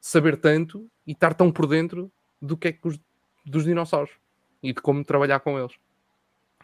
saber 0.00 0.36
tanto 0.36 0.90
e 1.06 1.12
estar 1.12 1.32
tão 1.32 1.52
por 1.52 1.68
dentro 1.68 2.10
do 2.42 2.56
que 2.56 2.68
é 2.68 2.72
que 2.72 2.88
os 2.88 2.98
dos 3.46 3.62
dinossauros 3.62 4.10
e 4.60 4.72
de 4.72 4.82
como 4.82 5.04
trabalhar 5.04 5.38
com 5.38 5.56
eles, 5.56 5.76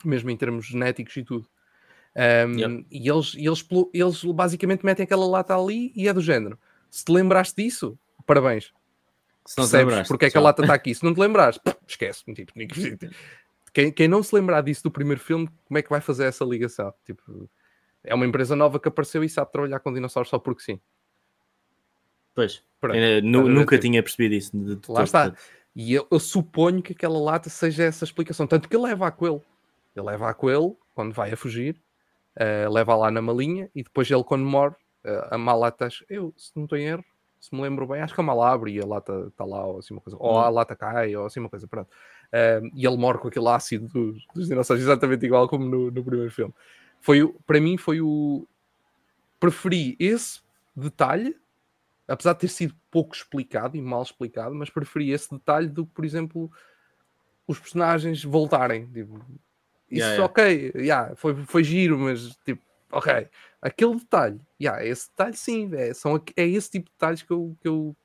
mesmo 0.05 0.29
em 0.29 0.37
termos 0.37 0.67
genéticos 0.67 1.17
e 1.17 1.23
tudo. 1.23 1.49
Um. 2.17 2.85
E 2.91 3.09
eles, 3.09 3.35
eles, 3.37 3.67
eles 3.95 4.25
basicamente 4.25 4.85
metem 4.85 5.05
aquela 5.05 5.27
lata 5.27 5.57
ali 5.57 5.93
e 5.95 6.09
é 6.09 6.13
do 6.13 6.21
género. 6.21 6.59
Se 6.91 7.05
te 7.05 7.13
lembraste 7.13 7.63
disso, 7.63 7.99
parabéns. 8.27 8.73
Se 9.47 9.59
não 9.59 9.69
Percebes 9.69 10.09
porque 10.09 10.27
é 10.27 10.31
que 10.31 10.37
a 10.37 10.41
lata 10.41 10.63
está 10.63 10.75
aqui. 10.75 10.95
Se 10.95 11.05
não 11.05 11.15
te 11.15 11.21
lembraste, 11.21 11.61
esquece. 11.87 12.25
Tipo, 12.25 12.53
quem, 13.73 13.93
quem 13.93 14.09
não 14.09 14.23
se 14.23 14.35
lembrar 14.35 14.61
disso 14.63 14.83
do 14.83 14.91
primeiro 14.91 15.21
filme, 15.21 15.49
como 15.67 15.79
é 15.79 15.83
que 15.83 15.91
vai 15.91 16.01
fazer 16.01 16.25
essa 16.25 16.45
ligação? 16.45 16.93
Tipo, 17.05 17.49
é 18.03 18.15
uma 18.15 18.27
empresa 18.27 18.57
nova 18.57 18.79
que 18.81 18.89
apareceu 18.89 19.23
e 19.23 19.29
sabe 19.29 19.53
trabalhar 19.53 19.81
com 19.81 19.93
dinossauros 19.93 20.29
só 20.29 20.39
porque 20.39 20.63
sim. 20.63 20.81
Pois, 22.35 22.63
Pronto, 22.81 22.97
nunca 23.23 23.79
tinha 23.79 24.03
percebido 24.03 24.35
isso. 24.35 24.57
De, 24.57 24.77
de 24.77 24.91
Lá 24.91 25.05
está. 25.05 25.35
E 25.75 25.93
eu, 25.95 26.07
eu, 26.11 26.19
suponho 26.19 26.83
que 26.83 26.93
aquela 26.93 27.19
lata 27.19 27.49
seja 27.49 27.85
essa 27.85 28.05
explicação. 28.05 28.47
Tanto 28.47 28.69
que 28.69 28.75
ele 28.75 28.85
leva 28.85 29.07
a 29.07 29.11
coelho. 29.11 29.43
Ele 29.95 30.07
leva 30.07 30.29
a 30.29 30.35
coelho 30.35 30.77
quando 30.95 31.13
vai 31.13 31.33
a 31.33 31.37
fugir, 31.37 31.81
uh, 32.39 32.71
leva 32.71 32.95
lá 32.95 33.11
na 33.11 33.23
malinha 33.23 33.71
e 33.75 33.83
depois 33.83 34.11
ele, 34.11 34.25
quando 34.25 34.45
morre, 34.45 34.75
uh, 35.05 35.35
a 35.35 35.39
mala 35.39 35.69
está. 35.69 35.89
Eu, 36.09 36.33
se 36.37 36.53
não 36.55 36.67
tenho 36.67 36.89
erro, 36.89 37.05
se 37.41 37.55
me 37.55 37.63
lembro 37.63 37.87
bem, 37.87 38.03
acho 38.03 38.15
que 38.15 38.21
a 38.21 38.25
mala 38.25 38.53
abre 38.53 38.73
e 38.73 38.81
a 38.81 38.87
lata 38.87 39.27
está 39.29 39.45
lá, 39.45 39.65
ou 39.65 39.79
assim 39.79 39.95
uma 39.95 40.01
coisa. 40.01 40.17
Ou 40.21 40.39
a 40.39 40.49
hum. 40.49 40.53
lata 40.53 40.77
cai, 40.77 41.15
ou 41.17 41.27
assim 41.27 41.41
uma 41.41 41.49
coisa. 41.49 41.67
Pronto. 41.67 41.89
Uh, 41.89 42.71
e 42.75 42.87
ele 42.87 42.97
morre 42.97 43.19
com 43.19 43.29
aquele 43.29 43.49
ácido 43.49 43.89
dos, 43.89 44.27
dos 44.35 44.49
dinossauros, 44.49 44.83
exatamente 44.83 45.25
igual 45.27 45.49
como 45.49 45.65
no, 45.65 45.91
no 45.91 46.05
primeiro 46.05 46.31
filme. 46.31 46.55
Foi, 47.01 47.27
para 47.47 47.61
mim, 47.61 47.77
foi 47.77 48.01
o. 48.01 48.47
Preferi 49.39 49.97
esse 49.99 50.41
detalhe 50.77 51.35
apesar 52.11 52.33
de 52.33 52.41
ter 52.41 52.49
sido 52.49 52.75
pouco 52.91 53.15
explicado 53.15 53.77
e 53.77 53.81
mal 53.81 54.03
explicado, 54.03 54.53
mas 54.53 54.69
preferi 54.69 55.13
esse 55.13 55.31
detalhe 55.31 55.69
do 55.69 55.87
que, 55.87 55.93
por 55.93 56.05
exemplo, 56.05 56.51
os 57.47 57.59
personagens 57.59 58.25
voltarem. 58.25 58.87
Tipo, 58.91 59.25
isso, 59.91 60.07
yeah, 60.07 60.25
ok, 60.25 60.73
yeah, 60.77 61.17
foi, 61.17 61.35
foi 61.45 61.65
giro, 61.65 61.99
mas 61.99 62.37
tipo, 62.45 62.63
ok, 62.93 63.29
aquele 63.61 63.97
detalhe, 63.97 64.41
yeah, 64.61 64.85
esse 64.85 65.09
detalhe 65.11 65.37
sim, 65.37 65.71
é, 65.75 65.93
são, 65.95 66.23
é 66.37 66.47
esse 66.47 66.71
tipo 66.71 66.87
de 66.87 66.93
detalhes 66.93 67.23
que 67.23 67.33
eu, 67.33 67.57
que 67.61 67.69
eu, 67.69 67.97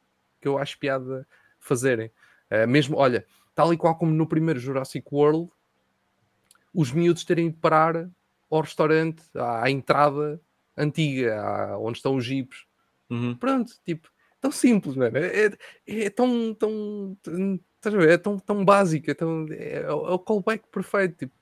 que 0.42 0.48
eu 0.48 0.58
acho 0.58 0.80
piada 0.80 1.28
fazerem. 1.60 2.12
Uh, 2.52 2.68
mesmo, 2.68 2.98
olha, 2.98 3.26
tal 3.54 3.74
e 3.74 3.78
qual 3.78 3.98
como 3.98 4.12
no 4.12 4.28
primeiro 4.28 4.60
Jurassic 4.60 5.08
World, 5.12 5.50
os 6.74 6.92
miúdos 6.92 7.24
terem 7.24 7.50
de 7.50 7.58
parar 7.58 8.10
ao 8.50 8.62
restaurante, 8.62 9.24
à, 9.36 9.64
à 9.64 9.72
entrada 9.72 10.40
antiga, 10.78 11.42
à, 11.42 11.78
onde 11.80 11.98
estão 11.98 12.16
os 12.16 12.26
jipes, 12.26 12.66
Uhum. 13.10 13.36
Pronto, 13.36 13.74
tipo, 13.84 14.10
tão 14.42 14.52
simples, 14.52 14.96
mano. 14.96 15.18
É, 15.18 15.46
é, 15.46 16.06
é 16.06 16.10
tão, 16.10 16.54
tão, 16.54 17.18
tão, 17.22 18.02
é 18.02 18.18
tão, 18.18 18.40
tão 18.40 18.66
básico, 18.66 19.10
é, 19.12 19.14
tão, 19.14 19.46
é, 19.52 19.84
é 19.84 19.92
o 19.92 20.20
callback 20.20 20.68
perfeito. 20.72 21.18
Tipo, 21.18 21.34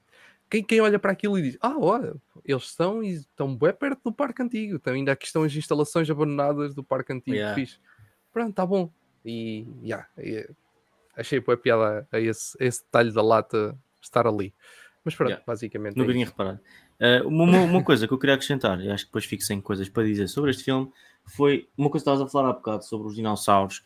quem, 0.53 0.63
quem 0.63 0.81
olha 0.81 0.99
para 0.99 1.11
aquilo 1.11 1.39
e 1.39 1.41
diz: 1.41 1.57
Ah, 1.59 1.75
olha, 1.79 2.13
eles 2.45 2.63
estão, 2.63 3.03
e 3.03 3.13
estão 3.13 3.55
bem 3.55 3.73
perto 3.73 4.01
do 4.03 4.13
parque 4.13 4.43
antigo. 4.43 4.75
Então, 4.75 4.93
ainda 4.93 5.11
aqui 5.11 5.25
estão 5.25 5.41
as 5.43 5.55
instalações 5.55 6.07
abandonadas 6.09 6.75
do 6.75 6.83
parque 6.83 7.11
antigo. 7.11 7.35
Yeah. 7.35 7.55
Fiz. 7.55 7.79
Pronto, 8.31 8.53
tá 8.53 8.63
bom. 8.63 8.91
E 9.25 9.65
yeah, 9.81 10.07
achei 11.15 11.39
boa 11.39 11.57
piada 11.57 12.07
a 12.11 12.19
esse, 12.19 12.55
a 12.61 12.65
esse 12.65 12.83
detalhe 12.83 13.11
da 13.11 13.23
lata 13.23 13.75
estar 13.99 14.27
ali. 14.27 14.53
Mas 15.03 15.15
pronto, 15.15 15.29
yeah. 15.29 15.43
basicamente. 15.45 15.97
Nunca 15.97 16.11
é 16.11 16.13
tinha 16.13 16.25
reparado. 16.25 16.59
Uh, 16.99 17.27
uma, 17.27 17.45
uma 17.61 17.83
coisa 17.83 18.07
que 18.07 18.13
eu 18.13 18.19
queria 18.19 18.35
acrescentar, 18.35 18.79
e 18.79 18.91
acho 18.91 19.05
que 19.05 19.09
depois 19.09 19.25
fico 19.25 19.41
sem 19.41 19.59
coisas 19.59 19.89
para 19.89 20.03
dizer 20.03 20.27
sobre 20.27 20.51
este 20.51 20.63
filme, 20.63 20.91
foi 21.25 21.67
uma 21.75 21.89
coisa 21.89 22.03
que 22.05 22.09
estavas 22.09 22.21
a 22.21 22.27
falar 22.27 22.49
há 22.49 22.53
bocado 22.53 22.85
sobre 22.85 23.07
os 23.07 23.15
dinossauros. 23.15 23.83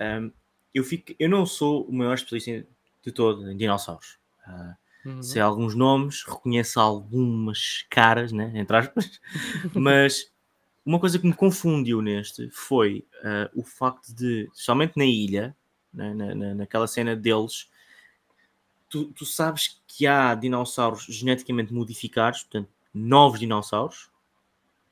Um, 0.00 0.32
eu, 0.72 0.82
fico, 0.82 1.14
eu 1.18 1.28
não 1.28 1.44
sou 1.44 1.84
o 1.86 1.92
maior 1.92 2.14
especialista 2.14 2.66
de 3.04 3.12
todo 3.12 3.50
em 3.50 3.56
dinossauros. 3.56 4.18
Uh, 4.48 4.85
uhum. 5.06 5.22
Sei 5.22 5.40
alguns 5.40 5.74
nomes, 5.74 6.24
reconheço 6.24 6.80
algumas 6.80 7.86
caras, 7.88 8.32
né, 8.32 8.52
entre 8.54 8.76
aspas, 8.76 9.20
mas 9.74 10.30
uma 10.84 11.00
coisa 11.00 11.18
que 11.18 11.26
me 11.26 11.34
confundiu 11.34 12.02
neste 12.02 12.50
foi 12.50 13.06
uh, 13.22 13.60
o 13.60 13.64
facto 13.64 14.14
de, 14.14 14.48
somente 14.52 14.96
na 14.96 15.04
ilha, 15.04 15.56
né, 15.92 16.12
na, 16.12 16.34
na, 16.34 16.54
naquela 16.54 16.86
cena 16.86 17.16
deles, 17.16 17.70
tu, 18.88 19.06
tu 19.12 19.24
sabes 19.24 19.80
que 19.86 20.06
há 20.06 20.34
dinossauros 20.34 21.04
geneticamente 21.04 21.72
modificados, 21.72 22.42
portanto, 22.42 22.68
novos 22.92 23.40
dinossauros, 23.40 24.10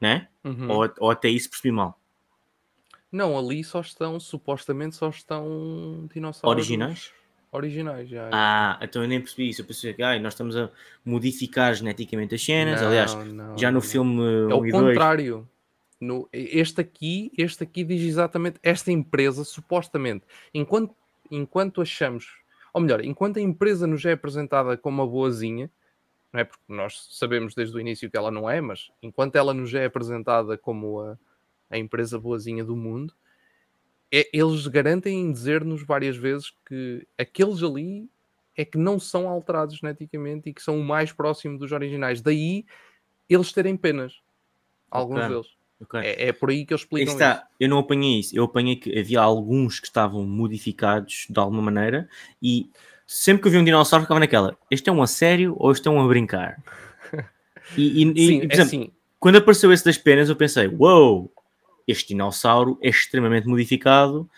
né? 0.01 0.29
Uhum. 0.43 0.71
Ou, 0.71 0.95
ou 0.99 1.11
até 1.11 1.29
isso 1.29 1.49
percebi 1.49 1.73
mal. 1.73 1.99
Não, 3.11 3.39
ali 3.39 3.63
só 3.63 3.81
estão, 3.81 4.19
supostamente 4.19 4.97
só 4.97 5.09
estão 5.09 6.09
dinossauros 6.13 6.57
originais. 6.57 7.13
Originais, 7.55 8.09
já. 8.09 8.29
Ah, 8.33 8.81
então 8.83 9.03
eu 9.03 9.09
nem 9.09 9.21
percebi 9.21 9.49
isso. 9.49 9.61
Eu 9.61 9.65
pensei 9.65 9.95
que 9.95 10.03
ai, 10.03 10.19
nós 10.19 10.33
estamos 10.33 10.57
a 10.57 10.69
modificar 11.05 11.73
geneticamente 11.73 12.35
as 12.35 12.45
cenas. 12.45 12.81
Não, 12.81 12.89
Aliás, 12.89 13.15
não, 13.15 13.57
já 13.57 13.71
no 13.71 13.75
não. 13.75 13.81
filme. 13.81 14.23
É 14.51 14.55
o 14.55 14.71
contrário. 14.71 15.49
No, 16.01 16.29
este 16.33 16.81
aqui, 16.81 17.31
este 17.39 17.63
aqui 17.63 17.85
diz 17.85 18.03
exatamente 18.03 18.59
esta 18.61 18.91
empresa, 18.91 19.45
supostamente, 19.45 20.25
enquanto, 20.53 20.95
enquanto 21.31 21.81
achamos, 21.81 22.27
ou 22.73 22.81
melhor, 22.81 23.03
enquanto 23.05 23.39
a 23.39 23.41
empresa 23.41 23.87
nos 23.87 24.05
é 24.05 24.13
apresentada 24.13 24.77
como 24.77 25.01
uma 25.01 25.09
boazinha, 25.09 25.71
não 26.33 26.41
é? 26.41 26.45
Porque 26.45 26.65
nós 26.69 27.07
sabemos 27.13 27.55
desde 27.55 27.75
o 27.77 27.81
início 27.81 28.11
que 28.11 28.17
ela 28.17 28.33
não 28.33 28.51
é, 28.51 28.61
mas 28.61 28.91
enquanto 29.01 29.37
ela 29.37 29.55
nos 29.55 29.73
é 29.73 29.85
apresentada 29.85 30.59
como 30.59 31.01
a, 31.01 31.17
a 31.71 31.79
empresa 31.79 32.19
boazinha 32.19 32.65
do 32.65 32.75
mundo, 32.75 33.15
é, 34.15 34.29
eles 34.33 34.67
garantem 34.69 35.33
dizer-nos 35.33 35.83
várias 35.83 36.17
vezes 36.17 36.53
que 36.69 37.05
aqueles 37.19 37.63
ali 37.65 38.09
é 38.57 38.65
que 38.65 38.79
não 38.79 39.01
são 39.01 39.29
alterados 39.29 39.79
geneticamente 39.79 40.49
e 40.49 40.55
que 40.55 40.63
são 40.63 40.79
o 40.79 40.85
mais 40.85 41.13
próximo 41.13 41.59
dos 41.59 41.73
originais. 41.73 42.21
Daí 42.21 42.65
eles 43.29 43.53
terem 43.53 43.77
penas. 43.77 44.21
Alguns 44.89 45.17
okay. 45.17 45.29
deles. 45.29 45.47
Okay. 45.83 46.01
É, 46.01 46.29
é, 46.29 46.33
por 46.33 46.51
aí 46.51 46.65
que 46.65 46.73
eles 46.73 46.83
explicam 46.83 47.13
está, 47.13 47.33
isso. 47.33 47.43
Eu 47.59 47.69
não 47.69 47.79
apanhei 47.79 48.21
isso. 48.21 48.37
Eu 48.37 48.45
apanhei 48.45 48.77
que 48.77 48.97
havia 48.97 49.21
alguns 49.21 49.81
que 49.81 49.89
estavam 49.89 50.25
modificados 50.25 51.27
de 51.29 51.41
alguma 51.41 51.61
maneira 51.61 52.09
e 52.41 52.71
sempre 53.07 53.43
que 53.43 53.49
eu 53.49 53.53
vi 53.53 53.59
um 53.59 53.65
dinossauro 53.65 54.05
ficava 54.05 54.21
naquela, 54.21 54.57
este 54.71 54.89
é 54.89 54.93
um 54.93 55.03
a 55.03 55.09
sério 55.09 55.57
ou 55.59 55.73
este 55.73 55.89
é 55.89 55.91
um 55.91 56.01
a 56.01 56.07
brincar? 56.07 56.63
E, 57.79 58.03
e, 58.03 58.05
Sim, 58.05 58.13
e 58.13 58.41
por 58.41 58.51
é 58.51 58.55
exemplo, 58.55 58.63
assim. 58.63 58.93
quando 59.19 59.37
apareceu 59.37 59.73
esse 59.73 59.83
das 59.83 59.97
penas, 59.97 60.29
eu 60.29 60.37
pensei, 60.37 60.69
uou, 60.69 60.79
wow, 60.79 61.33
este 61.87 62.09
dinossauro 62.09 62.79
é 62.83 62.89
extremamente 62.89 63.47
modificado 63.47 64.29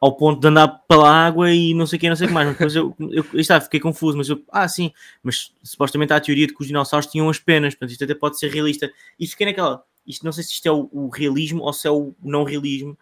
ao 0.00 0.16
ponto 0.16 0.40
de 0.40 0.48
andar 0.48 0.68
pela 0.86 1.10
água 1.10 1.50
e 1.50 1.72
não 1.72 1.86
sei 1.86 1.96
o 1.96 2.00
que, 2.00 2.08
não 2.08 2.16
sei 2.16 2.26
o 2.26 2.28
que 2.28 2.34
mais. 2.34 2.56
Mas 2.60 2.76
eu, 2.76 2.94
eu, 3.00 3.24
eu 3.32 3.40
está, 3.40 3.60
fiquei 3.60 3.80
confuso, 3.80 4.18
mas 4.18 4.28
eu, 4.28 4.42
ah, 4.50 4.68
sim, 4.68 4.92
mas 5.22 5.52
supostamente 5.62 6.12
há 6.12 6.16
a 6.16 6.20
teoria 6.20 6.46
de 6.46 6.54
que 6.54 6.60
os 6.60 6.66
dinossauros 6.66 7.06
tinham 7.06 7.28
as 7.30 7.38
penas, 7.38 7.74
portanto 7.74 7.92
isto 7.92 8.04
até 8.04 8.14
pode 8.14 8.38
ser 8.38 8.50
realista. 8.50 8.92
E 9.18 9.26
fiquei 9.26 9.46
naquela, 9.46 9.82
isto 10.06 10.24
não 10.24 10.32
sei 10.32 10.44
se 10.44 10.52
isto 10.52 10.66
é 10.66 10.72
o, 10.72 10.88
o 10.92 11.08
realismo 11.08 11.62
ou 11.62 11.72
se 11.72 11.86
é 11.86 11.90
o 11.90 12.14
não 12.22 12.44
realismo, 12.44 12.98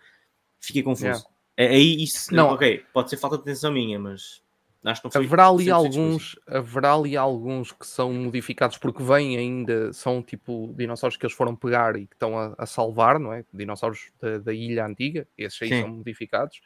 fiquei 0.60 0.82
confuso. 0.82 1.06
Yeah. 1.06 1.24
É, 1.56 1.68
aí 1.68 2.02
isso, 2.02 2.34
não. 2.34 2.48
ok, 2.48 2.84
pode 2.92 3.10
ser 3.10 3.16
falta 3.16 3.36
de 3.36 3.42
atenção 3.42 3.72
minha, 3.72 3.98
mas 3.98 4.41
Acho 4.84 5.02
que 5.02 5.16
não 5.16 5.24
haverá 5.24 5.48
ali 5.48 5.70
alguns, 5.70 6.36
haverá 6.46 6.94
ali 6.94 7.16
alguns 7.16 7.70
que 7.70 7.86
são 7.86 8.12
modificados 8.12 8.78
porque 8.78 9.02
vêm 9.02 9.36
ainda, 9.36 9.92
são 9.92 10.20
tipo 10.20 10.74
dinossauros 10.76 11.16
que 11.16 11.24
eles 11.24 11.36
foram 11.36 11.54
pegar 11.54 11.96
e 11.96 12.06
que 12.06 12.14
estão 12.14 12.36
a, 12.36 12.54
a 12.58 12.66
salvar, 12.66 13.20
não 13.20 13.32
é? 13.32 13.44
Dinossauros 13.52 14.10
da, 14.20 14.38
da 14.38 14.52
ilha 14.52 14.84
antiga, 14.84 15.26
esses 15.38 15.62
aí 15.62 15.68
Sim. 15.68 15.80
são 15.82 15.88
modificados, 15.88 16.60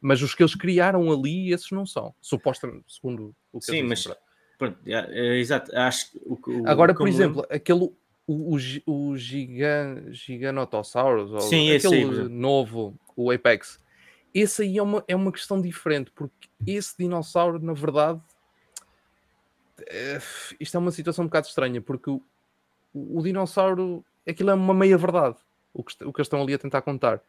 mas 0.00 0.22
os 0.22 0.34
que 0.34 0.42
eles 0.42 0.54
criaram 0.54 1.12
ali, 1.12 1.52
esses 1.52 1.70
não 1.70 1.84
são, 1.84 2.14
supostamente, 2.22 2.84
segundo 2.88 3.34
o 3.52 3.58
que 3.58 3.66
Sim, 3.66 3.82
mas 3.82 4.08
pronto, 4.56 4.78
é, 4.86 5.36
exato, 5.38 5.76
acho 5.76 6.12
que 6.12 6.18
o, 6.24 6.62
o, 6.62 6.66
Agora, 6.66 6.94
por 6.94 7.06
exemplo, 7.06 7.44
aquele 7.50 7.90
o, 8.28 8.56
o, 8.56 8.56
o 8.86 9.16
gigan, 9.16 10.04
Giganotosaurus, 10.10 11.44
Sim, 11.44 11.70
aquele 11.72 11.96
aí, 11.96 12.28
novo, 12.28 12.94
o 13.14 13.30
Apex, 13.30 13.78
esse 14.34 14.62
aí 14.62 14.78
é 14.78 14.82
uma, 14.82 15.04
é 15.08 15.16
uma 15.16 15.32
questão 15.32 15.60
diferente, 15.60 16.10
porque 16.12 16.48
esse 16.66 16.96
dinossauro, 16.98 17.58
na 17.58 17.72
verdade, 17.72 18.20
eh, 19.88 20.20
isto 20.60 20.76
é 20.76 20.80
uma 20.80 20.90
situação 20.90 21.24
um 21.24 21.28
bocado 21.28 21.46
estranha, 21.46 21.80
porque 21.80 22.10
o, 22.10 22.22
o, 22.92 23.18
o 23.18 23.22
dinossauro, 23.22 24.04
aquilo 24.26 24.50
é 24.50 24.54
uma 24.54 24.74
meia-verdade, 24.74 25.36
o 25.72 25.82
que, 25.82 25.92
o 26.04 26.12
que 26.12 26.20
eles 26.20 26.26
estão 26.26 26.42
ali 26.42 26.54
a 26.54 26.58
tentar 26.58 26.82
contar. 26.82 27.22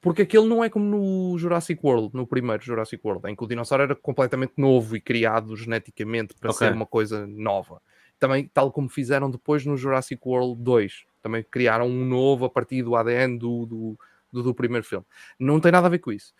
Porque 0.00 0.22
aquele 0.22 0.46
não 0.46 0.62
é 0.62 0.68
como 0.68 0.84
no 0.84 1.38
Jurassic 1.38 1.80
World, 1.82 2.14
no 2.14 2.26
primeiro 2.26 2.62
Jurassic 2.62 3.00
World, 3.02 3.26
em 3.30 3.34
que 3.34 3.42
o 3.42 3.46
dinossauro 3.46 3.84
era 3.84 3.94
completamente 3.94 4.52
novo 4.58 4.94
e 4.96 5.00
criado 5.00 5.56
geneticamente 5.56 6.34
para 6.34 6.50
Ok. 6.50 6.58
ser 6.58 6.74
uma 6.74 6.84
coisa 6.84 7.26
nova. 7.26 7.80
Também, 8.18 8.46
tal 8.52 8.70
como 8.70 8.88
fizeram 8.88 9.30
depois 9.30 9.64
no 9.64 9.78
Jurassic 9.78 10.20
World 10.26 10.62
2, 10.62 11.06
também 11.22 11.42
criaram 11.42 11.86
um 11.86 12.04
novo 12.04 12.44
a 12.44 12.50
partir 12.50 12.82
do 12.82 12.94
ADN 12.94 13.38
do, 13.38 13.64
do, 13.64 13.98
do, 14.34 14.42
do 14.42 14.54
primeiro 14.54 14.84
filme. 14.86 15.06
Não 15.38 15.60
tem 15.60 15.72
nada 15.72 15.86
a 15.86 15.90
ver 15.90 16.00
com 16.00 16.12
isso. 16.12 16.34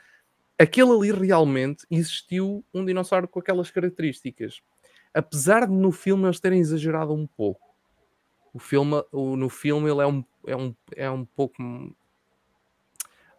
Aquele 0.58 0.90
ali 0.92 1.12
realmente 1.12 1.86
existiu 1.90 2.64
um 2.72 2.84
dinossauro 2.84 3.26
com 3.28 3.40
aquelas 3.40 3.70
características. 3.70 4.60
Apesar 5.12 5.66
de 5.66 5.72
no 5.72 5.92
filme 5.92 6.24
eles 6.26 6.40
terem 6.40 6.60
exagerado 6.60 7.12
um 7.12 7.26
pouco. 7.26 7.74
O 8.52 8.58
filme, 8.58 9.04
o- 9.12 9.36
no 9.36 9.48
filme 9.48 9.90
ele 9.90 10.00
é 10.02 10.06
um, 10.06 10.24
é 10.46 10.56
um, 10.56 10.74
é 10.96 11.10
um 11.10 11.24
pouco 11.24 11.54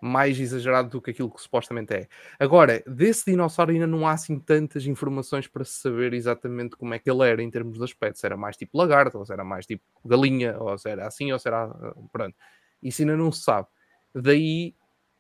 mais 0.02 0.40
exagerado 0.40 0.90
do 0.90 1.02
que 1.02 1.12
aquilo 1.12 1.32
que 1.32 1.42
supostamente 1.42 1.94
é. 1.94 2.08
Agora, 2.38 2.84
desse 2.86 3.26
dinossauro 3.32 3.72
ainda 3.72 3.88
não 3.88 4.06
há 4.08 4.12
assim 4.12 4.38
tantas 4.40 4.86
informações 4.86 5.48
para 5.48 5.64
se 5.64 5.80
saber 5.80 6.14
exatamente 6.14 6.76
como 6.76 6.94
é 6.94 7.00
que 7.00 7.10
ele 7.10 7.28
era 7.28 7.42
em 7.42 7.50
termos 7.50 7.78
de 7.78 7.84
aspecto. 7.84 8.20
Se 8.20 8.26
era 8.26 8.38
mais 8.38 8.56
tipo 8.58 8.78
lagarto, 8.78 9.18
ou 9.18 9.26
se 9.26 9.34
era 9.34 9.44
mais 9.44 9.66
tipo 9.66 9.84
galinha, 10.04 10.58
ou 10.60 10.78
se 10.78 10.90
era 10.90 11.08
assim, 11.08 11.32
ou 11.32 11.40
se 11.40 11.48
era. 11.48 11.68
Pronto. 12.12 12.36
Isso 12.84 13.02
ainda 13.02 13.18
não 13.18 13.32
se 13.32 13.42
sabe. 13.42 13.68
Daí 14.16 14.74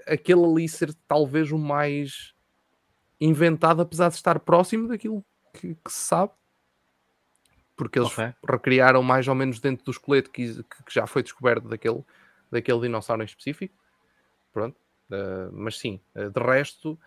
aquele 0.08 0.45
ali 0.45 0.69
ser 0.69 0.93
talvez 1.08 1.51
o 1.51 1.58
mais 1.58 2.34
inventado, 3.19 3.81
apesar 3.81 4.10
de 4.10 4.15
estar 4.15 4.39
próximo 4.39 4.88
daquilo 4.88 5.23
que, 5.53 5.75
que 5.75 5.91
se 5.91 5.99
sabe. 5.99 6.31
Porque 7.75 7.99
eles 7.99 8.12
Ok. 8.12 8.34
recriaram 8.47 9.03
mais 9.03 9.27
ou 9.27 9.36
menos 9.36 9.60
dentro 9.60 9.84
do 9.84 9.91
esqueleto 9.91 10.31
que, 10.31 10.63
que 10.63 10.93
já 10.93 11.05
foi 11.05 11.21
descoberto 11.21 11.67
daquele, 11.67 12.03
daquele 12.49 12.81
dinossauro 12.81 13.21
em 13.21 13.25
específico. 13.25 13.75
Pronto. 14.53 14.77
Uh, 15.10 15.51
mas 15.51 15.77
sim, 15.77 15.99
uh, 16.15 16.29
de 16.29 16.39
resto, 16.39 16.97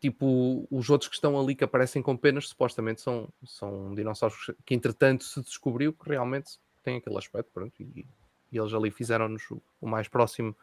tipo, 0.00 0.66
os 0.70 0.90
outros 0.90 1.08
que 1.08 1.14
estão 1.14 1.38
ali 1.40 1.54
que 1.54 1.64
aparecem 1.64 2.02
com 2.02 2.16
penas, 2.16 2.48
supostamente 2.48 3.00
são, 3.00 3.28
são 3.44 3.94
dinossauros 3.94 4.50
que 4.64 4.74
entretanto 4.74 5.24
se 5.24 5.40
descobriu 5.42 5.92
que 5.92 6.08
realmente 6.08 6.58
têm 6.82 6.96
aquele 6.96 7.16
aspecto, 7.16 7.50
pronto, 7.52 7.72
e, 7.80 8.04
e 8.52 8.58
eles 8.58 8.74
ali 8.74 8.90
fizeram-nos 8.90 9.48
o, 9.50 9.62
o 9.80 9.88
mais 9.88 10.08
próximo 10.08 10.56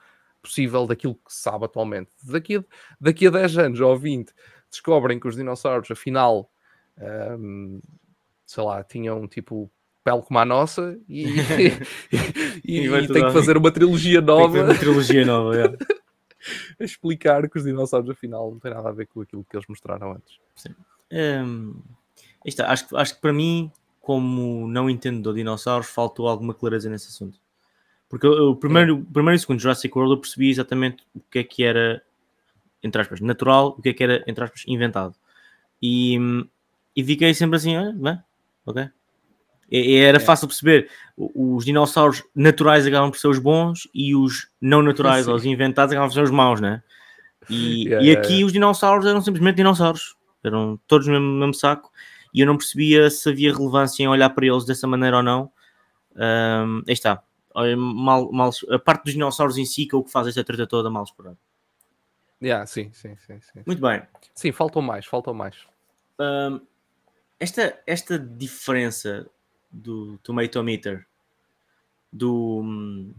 possível 0.44 0.86
daquilo 0.86 1.16
que 1.16 1.34
se 1.34 1.42
sabe 1.42 1.66
atualmente. 1.66 2.12
Daqui 2.24 2.58
a, 2.58 2.64
daqui 3.00 3.28
a 3.28 3.32
10 3.32 3.58
anos 3.58 3.80
ou 3.80 3.98
20 3.98 4.32
descobrem 4.70 5.20
que 5.20 5.28
os 5.28 5.36
dinossauros, 5.36 5.90
afinal, 5.90 6.52
um, 7.40 7.80
sei 8.46 8.64
lá, 8.64 8.84
tinham 8.84 9.28
tipo 9.28 9.72
pele 10.04 10.22
como 10.22 10.38
a 10.40 10.46
nossa 10.46 11.00
e, 11.08 11.24
e, 12.64 12.80
E 12.82 12.86
e 12.88 13.08
tem 13.08 13.26
que 13.26 13.32
fazer 13.32 13.56
uma 13.58 13.72
trilogia 13.72 14.20
nova 14.22 14.64
uma 14.64 14.76
trilogia 14.78 15.26
nova. 15.26 15.58
é. 15.58 15.64
a 16.78 16.84
explicar 16.84 17.50
que 17.50 17.58
os 17.58 17.64
dinossauros 17.64 18.10
afinal 18.10 18.52
não 18.52 18.60
têm 18.60 18.74
nada 18.74 18.90
a 18.90 18.92
ver 18.92 19.08
com 19.08 19.22
aquilo 19.22 19.46
que 19.50 19.56
eles 19.56 19.66
mostraram 19.68 20.12
antes. 20.12 20.38
Hum, 21.10 21.76
aí 22.18 22.26
está. 22.46 22.70
Acho, 22.70 22.90
que- 22.90 22.96
acho 22.98 23.16
que 23.16 23.22
para 23.22 23.32
mim, 23.32 23.72
como 24.02 24.68
não 24.68 24.90
entendo 24.90 25.32
de 25.32 25.38
dinossauros, 25.40 25.88
faltou 25.88 26.28
alguma 26.28 26.54
clareza 26.54 26.90
nesse 26.90 27.08
assunto. 27.08 27.40
Porque 28.10 28.28
o 28.28 28.56
primeiro, 28.56 28.98
o 28.98 29.06
primeiro 29.06 29.36
e 29.36 29.38
o 29.38 29.40
segundo 29.40 29.60
Jurassic 29.60 29.96
World 29.98 30.14
eu 30.16 30.20
percebi 30.20 30.50
exatamente 30.50 31.04
o 31.16 31.22
que 31.32 31.40
é 31.40 31.44
que 31.44 31.64
era, 31.64 32.02
entre 32.84 33.02
aspas, 33.02 33.20
natural, 33.20 33.76
o 33.78 33.82
que 33.82 33.90
é 33.90 33.94
que 33.94 34.04
era, 34.04 34.24
entre 34.28 34.44
aspas, 34.44 34.64
inventado. 34.68 35.16
E, 35.82 36.18
e 36.96 37.04
fiquei 37.04 37.34
sempre 37.34 37.58
assim, 37.58 37.76
ah, 37.76 37.92
bem, 37.96 38.20
ok. 38.66 38.88
E, 39.72 39.96
era 39.96 40.18
É. 40.18 40.20
fácil 40.20 40.48
perceber. 40.48 40.90
Os 41.18 41.66
dinossauros 41.66 42.24
naturais 42.36 42.86
acabam 42.86 43.10
por 43.10 43.18
ser 43.18 43.28
os 43.28 43.40
bons 43.40 43.88
e 43.94 44.16
os 44.16 44.48
não 44.62 44.82
naturais, 44.84 45.26
Sim. 45.26 45.32
ou 45.32 45.38
os 45.38 45.46
inventados, 45.46 45.92
acabam 45.92 46.10
por 46.10 46.14
ser 46.14 46.24
os 46.24 46.32
maus, 46.32 46.62
né? 46.62 46.84
E, 47.50 47.84
Yeah, 47.90 48.06
e 48.06 48.08
yeah, 48.10 48.22
aqui 48.22 48.44
os 48.44 48.54
dinossauros 48.54 49.06
eram 49.08 49.22
simplesmente 49.22 49.56
dinossauros. 49.56 50.16
Eram 50.44 50.80
todos 50.88 51.08
no 51.08 51.14
mesmo, 51.14 51.28
no 51.28 51.40
mesmo 51.40 51.54
saco. 51.56 51.92
E 52.34 52.42
eu 52.42 52.46
não 52.48 52.58
percebia 52.58 53.10
se 53.10 53.28
havia 53.30 53.54
relevância 53.54 54.04
em 54.04 54.08
olhar 54.08 54.30
para 54.30 54.46
eles 54.46 54.66
dessa 54.66 54.86
maneira 54.88 55.18
ou 55.18 55.24
não. 55.24 55.52
Ahm, 56.16 56.84
aí 56.88 56.94
está. 56.94 57.24
Mal, 57.56 58.32
mal, 58.32 58.52
a 58.70 58.80
parte 58.80 59.06
dos 59.06 59.14
dinossauros 59.14 59.58
em 59.58 59.66
si, 59.66 59.86
que 59.86 59.96
é 59.96 59.98
o 59.98 60.04
que 60.04 60.12
faz 60.12 60.28
esta 60.28 60.44
treta 60.44 60.66
toda, 60.66 60.90
mal 60.90 61.04
explorada. 61.04 61.38
Yeah, 62.42 62.66
sim, 62.66 62.92
sim, 62.92 63.16
sim, 63.16 63.40
sim. 63.40 63.64
Muito 63.66 63.82
bem. 63.82 64.02
Sim, 64.34 64.52
faltam 64.52 64.82
mais, 64.82 65.06
faltam 65.06 65.34
mais. 65.34 65.56
Ahm, 66.20 66.60
esta, 67.40 67.82
esta 67.86 68.18
diferença 68.20 69.30
do 69.72 70.18
Tomatometer 70.20 71.06
do, 72.12 73.14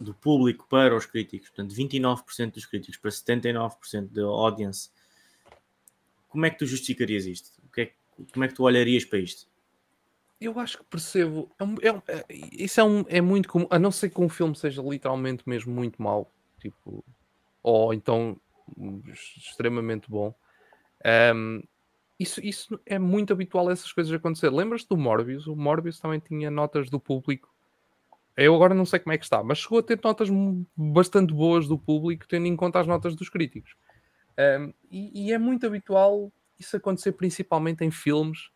do 0.00 0.12
público 0.14 0.66
para 0.68 0.96
os 0.96 1.06
críticos, 1.06 1.48
portanto, 1.48 1.74
29% 1.74 2.54
dos 2.54 2.66
críticos 2.66 2.96
para 2.96 3.10
79% 3.10 4.08
da 4.08 4.24
audience, 4.24 4.90
como 6.28 6.44
é 6.46 6.50
que 6.50 6.58
tu 6.58 6.66
justificarias 6.66 7.26
isto? 7.26 7.50
Que 7.72 7.80
é, 7.82 7.92
como 8.32 8.44
é 8.44 8.48
que 8.48 8.54
tu 8.54 8.64
olharias 8.64 9.04
para 9.04 9.18
isto? 9.18 9.46
Eu 10.40 10.58
acho 10.60 10.78
que 10.78 10.84
percebo. 10.84 11.50
é 11.58 11.64
um- 11.64 11.76
é 11.82 11.92
um- 11.92 12.02
é- 12.08 12.24
isso 12.52 12.80
é, 12.80 12.84
um, 12.84 13.04
é 13.08 13.20
muito 13.20 13.48
comum, 13.48 13.66
a 13.70 13.78
não 13.78 13.90
ser 13.90 14.10
que 14.10 14.20
um 14.20 14.28
filme 14.28 14.54
seja 14.54 14.82
literalmente 14.82 15.42
mesmo 15.48 15.72
muito 15.72 16.00
mau, 16.02 16.30
tipo, 16.60 17.02
ou 17.62 17.94
então 17.94 18.38
hum, 18.76 19.02
extremamente 19.08 20.10
bom. 20.10 20.34
Ahm, 21.04 21.62
isso, 22.18 22.40
isso 22.44 22.80
é 22.86 22.98
muito 22.98 23.32
habitual 23.32 23.70
essas 23.70 23.92
coisas 23.92 24.12
acontecer. 24.12 24.50
Lembras-te 24.50 24.88
do 24.88 24.96
Morbius? 24.96 25.46
O 25.46 25.56
Morbius 25.56 26.00
também 26.00 26.20
tinha 26.20 26.50
notas 26.50 26.90
do 26.90 27.00
público. 27.00 27.54
Eu 28.36 28.54
agora 28.54 28.74
não 28.74 28.84
sei 28.86 29.00
como 29.00 29.12
é 29.14 29.18
que 29.18 29.24
está, 29.24 29.42
mas 29.42 29.58
chegou 29.58 29.78
a 29.78 29.82
ter 29.82 30.00
notas 30.02 30.28
bastante 30.76 31.32
boas 31.34 31.66
do 31.68 31.78
público, 31.78 32.26
tendo 32.28 32.46
em 32.46 32.56
conta 32.56 32.80
as 32.80 32.86
notas 32.86 33.16
dos 33.16 33.28
críticos. 33.30 33.74
Ahm, 34.38 34.72
e, 34.90 35.26
e 35.28 35.32
é 35.32 35.38
muito 35.38 35.66
habitual 35.66 36.32
isso 36.58 36.76
acontecer 36.76 37.12
principalmente 37.12 37.84
em 37.84 37.90
filmes 37.90 38.50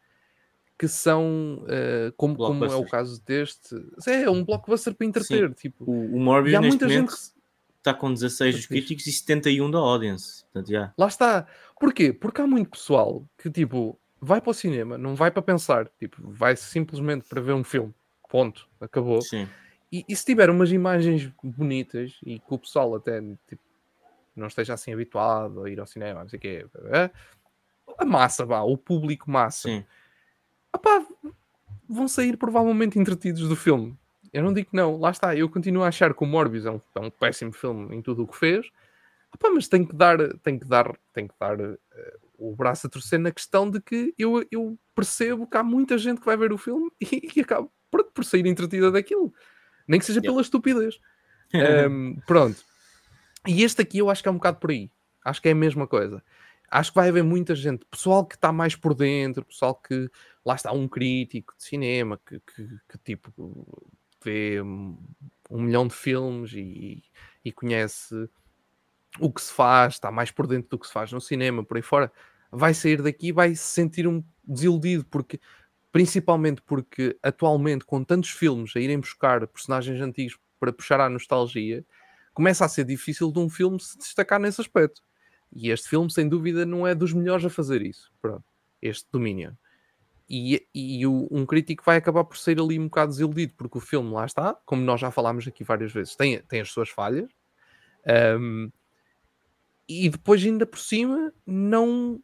que 0.81 0.89
são 0.89 1.63
eh, 1.69 2.11
como, 2.17 2.35
como 2.35 2.65
é 2.65 2.75
o 2.75 2.87
caso 2.87 3.23
deste. 3.23 3.77
É 4.09 4.31
um 4.31 4.43
blockbuster 4.43 4.95
para 4.95 5.07
entreter. 5.07 5.53
Tipo, 5.53 5.85
O, 5.85 6.15
o 6.15 6.17
e 6.17 6.21
Morbius 6.21 6.57
há 6.57 6.63
muita 6.63 6.89
gente 6.89 6.97
momento 6.97 7.17
que 7.17 7.77
está 7.77 7.93
com 7.93 8.11
16 8.11 8.57
dos 8.57 8.67
críticos 8.67 9.07
e 9.07 9.13
71 9.13 9.71
da 9.71 9.77
audience. 9.79 10.43
Portanto, 10.45 10.71
já. 10.71 10.91
Lá 10.97 11.07
está. 11.07 11.47
Porquê? 11.79 12.15
Porque 12.15 12.41
há 12.41 12.47
muito 12.47 12.71
pessoal 12.71 13.23
que, 13.37 13.51
tipo, 13.51 14.01
vai 14.19 14.41
para 14.41 14.53
o 14.53 14.55
cinema, 14.55 14.97
não 14.97 15.15
vai 15.15 15.31
para 15.31 15.43
pensar, 15.43 15.87
tipo, 15.99 16.17
vai 16.23 16.57
simplesmente 16.57 17.29
para 17.29 17.43
ver 17.43 17.53
um 17.53 17.63
filme. 17.63 17.95
Ponto. 18.27 18.67
Acabou. 18.81 19.21
Sim. 19.21 19.47
E, 19.93 20.03
e 20.09 20.17
se 20.17 20.25
tiver 20.25 20.49
umas 20.49 20.73
imagens 20.73 21.31
bonitas 21.45 22.17
e 22.25 22.39
que 22.39 22.55
o 22.55 22.59
pessoal 22.59 22.95
até, 22.95 23.21
tipo, 23.21 23.63
não 24.35 24.47
esteja 24.47 24.73
assim 24.73 24.95
habituado 24.95 25.63
a 25.63 25.69
ir 25.69 25.79
ao 25.79 25.87
cinema, 25.87 26.23
não 26.23 26.29
sei 26.31 26.39
o 26.39 26.41
quê, 26.41 26.67
é, 26.87 27.11
a 27.99 28.05
massa, 28.07 28.47
vá, 28.47 28.63
o 28.63 28.79
público 28.79 29.31
massa, 29.31 29.69
Sim. 29.69 29.85
Opá, 30.75 31.05
vão 31.89 32.09
sair 32.09 32.37
provavelmente 32.37 32.99
entretidos 32.99 33.49
do 33.49 33.57
filme. 33.57 33.97
Eu 34.33 34.45
não 34.45 34.53
digo 34.53 34.71
que 34.71 34.77
não, 34.77 34.99
lá 34.99 35.11
está. 35.11 35.35
Eu 35.35 35.49
continuo 35.49 35.83
a 35.83 35.89
achar 35.89 36.15
que 36.15 36.23
o 36.23 36.27
Morbius 36.27 36.67
é 36.67 36.71
um, 36.71 36.81
é 36.95 37.01
um 37.01 37.11
péssimo 37.11 37.53
filme 37.53 37.97
em 37.97 38.01
tudo 38.01 38.23
o 38.23 38.27
que 38.27 38.37
fez, 38.37 38.67
opá, 39.35 39.51
mas 39.51 39.69
tem 39.69 39.85
que 39.85 39.95
dar, 39.95 40.19
tem 40.39 40.59
que 40.59 40.67
dar, 40.67 40.97
tem 41.13 41.27
que 41.27 41.35
dar 41.39 41.59
eh, 41.61 42.19
o 42.39 42.55
braço 42.55 42.87
a 42.87 42.91
torcer 42.91 43.19
na 43.19 43.31
questão 43.31 43.71
de 43.71 43.81
que 43.81 44.15
eu, 44.19 44.47
eu 44.51 44.79
percebo 44.95 45.47
que 45.47 45.57
há 45.57 45.63
muita 45.63 45.99
gente 45.99 46.21
que 46.21 46.27
vai 46.27 46.37
ver 46.37 46.53
o 46.53 46.59
filme 46.59 46.91
e, 47.01 47.29
e 47.37 47.41
acaba 47.41 47.69
por, 47.91 48.05
por 48.05 48.25
sair 48.25 48.47
entretida 48.47 48.91
daquilo, 48.91 49.33
nem 49.87 49.99
que 49.99 50.07
seja 50.07 50.21
Yeah. 50.21 50.33
pela 50.33 50.43
estupidez. 50.43 50.99
Um, 51.53 52.15
pronto. 52.29 52.63
E 53.45 53.65
este 53.65 53.83
aqui 53.83 53.99
eu 53.99 54.09
acho 54.09 54.23
que 54.23 54.29
é 54.29 54.31
um 54.31 54.37
bocado 54.37 54.61
por 54.61 54.71
aí. 54.71 54.89
Acho 55.25 55.43
que 55.43 55.49
é 55.49 55.53
a 55.53 55.55
mesma 55.57 55.85
coisa. 55.85 56.23
Acho 56.71 56.93
que 56.93 56.97
vai 56.97 57.09
haver 57.09 57.25
muita 57.25 57.55
gente, 57.55 57.85
pessoal 57.87 58.25
que 58.25 58.37
está 58.37 58.53
mais 58.53 58.77
por 58.77 58.95
dentro, 58.95 59.45
pessoal 59.45 59.75
que 59.75 60.09
lá 60.45 60.55
está 60.55 60.71
um 60.73 60.87
crítico 60.87 61.55
de 61.57 61.65
cinema 61.65 62.21
que, 62.25 62.39
que, 62.41 62.69
que, 62.89 62.99
tipo 62.99 63.67
vê 64.23 64.61
um, 64.61 64.97
milhão 65.51 65.87
de 65.87 65.95
filmes 65.95 66.53
e, 66.53 67.03
e 67.45 67.51
conhece 67.51 68.15
o 69.19 69.33
que 69.33 69.41
se 69.41 69.53
faz, 69.53 69.95
está 69.95 70.11
mais 70.13 70.31
por 70.31 70.47
dentro 70.47 70.71
do 70.71 70.79
que 70.79 70.87
se 70.87 70.93
faz 70.93 71.11
no 71.11 71.21
cinema, 71.21 71.65
por 71.65 71.77
aí 71.77 71.83
fora, 71.83 72.13
vai 72.53 72.75
sair 72.75 73.03
daqui 73.03 73.29
e 73.29 73.33
vai 73.33 73.55
se 73.55 73.65
sentir 73.65 74.07
um 74.07 74.23
desiludido, 74.45 75.05
porque 75.07 75.41
principalmente 75.91 76.63
porque 76.63 77.19
atualmente 77.23 77.85
com 77.85 78.05
tantos 78.05 78.31
filmes 78.31 78.77
a 78.77 78.81
irem 78.81 79.01
buscar 79.01 79.47
personagens 79.49 80.01
antigos 80.01 80.39
para 80.59 80.73
puxar 80.73 81.01
à 81.01 81.09
nostalgia, 81.09 81.85
começa 82.33 82.65
a 82.65 82.69
ser 82.69 82.85
difícil 82.85 83.33
de 83.33 83.39
um 83.39 83.49
filme 83.49 83.81
se 83.81 83.99
destacar 83.99 84.39
nesse 84.39 84.61
aspecto. 84.61 85.03
E 85.53 85.71
este 85.71 85.89
filme, 85.89 86.11
sem 86.11 86.29
dúvida, 86.29 86.65
não 86.65 86.87
é 86.87 86.95
dos 86.95 87.13
melhores 87.13 87.45
a 87.45 87.51
fazer 87.51 87.83
isso. 87.83 88.13
Pronto, 88.23 88.45
este 88.81 89.07
Dominion. 89.13 89.53
E, 90.29 90.65
e 90.73 91.05
o- 91.07 91.27
um 91.31 91.45
crítico 91.45 91.83
vai 91.85 91.97
acabar 91.97 92.23
por 92.25 92.39
sair 92.39 92.61
ali 92.61 92.79
um 92.79 92.85
bocado 92.85 93.11
desiludido, 93.11 93.53
porque 93.57 93.79
o 93.79 93.81
filme, 93.81 94.13
lá 94.13 94.25
está, 94.25 94.55
como 94.65 94.81
nós 94.83 95.01
já 95.01 95.11
falámos 95.11 95.47
aqui 95.49 95.65
várias 95.65 95.93
vezes, 95.93 96.15
tem, 96.15 96.41
tem 96.43 96.61
as 96.61 96.71
suas 96.71 96.89
falhas. 96.89 97.29
Ahm, 98.07 98.71
e 99.89 100.09
depois, 100.09 100.45
ainda 100.45 100.65
por 100.65 100.79
cima, 100.79 101.33
não, 101.45 102.23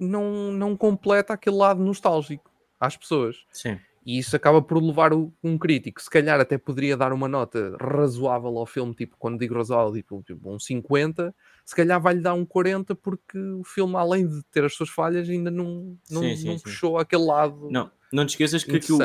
não, 0.00 0.50
não 0.52 0.74
completa 0.76 1.34
aquele 1.34 1.56
lado 1.56 1.82
nostálgico. 1.82 2.50
às 2.80 2.96
pessoas. 2.96 3.44
Sim. 3.52 3.78
E 4.04 4.18
isso 4.18 4.34
acaba 4.34 4.60
por 4.60 4.82
levar 4.82 5.12
o- 5.12 5.32
um 5.44 5.56
crítico, 5.56 6.02
se 6.02 6.10
calhar 6.10 6.40
até 6.40 6.58
poderia 6.58 6.96
dar 6.96 7.12
uma 7.12 7.28
nota 7.28 7.76
razoável 7.80 8.58
ao 8.58 8.66
filme, 8.66 8.92
tipo, 8.94 9.16
quando 9.16 9.38
digo 9.38 9.54
razoável, 9.54 9.92
tipo, 9.92 10.22
tipo 10.26 10.50
um 10.52 10.58
50, 10.58 11.32
se 11.64 11.74
calhar 11.76 12.00
vai-lhe 12.00 12.20
dar 12.20 12.34
um 12.34 12.44
40 12.44 12.94
porque 12.96 13.38
o 13.38 13.62
filme, 13.64 13.94
além 13.96 14.26
de 14.26 14.42
ter 14.50 14.64
as 14.64 14.74
suas 14.74 14.88
falhas, 14.88 15.28
ainda 15.28 15.50
não, 15.52 15.96
não, 16.10 16.20
Sim, 16.22 16.36
sim, 16.36 16.48
não 16.48 16.56
sim. 16.58 16.64
puxou 16.64 16.98
aquele 16.98 17.24
lado. 17.24 17.68
Não, 17.70 17.90
não 18.12 18.26
te 18.26 18.30
esqueças 18.30 18.64
que 18.64 18.76
aqui 18.76 18.92
o, 18.92 18.98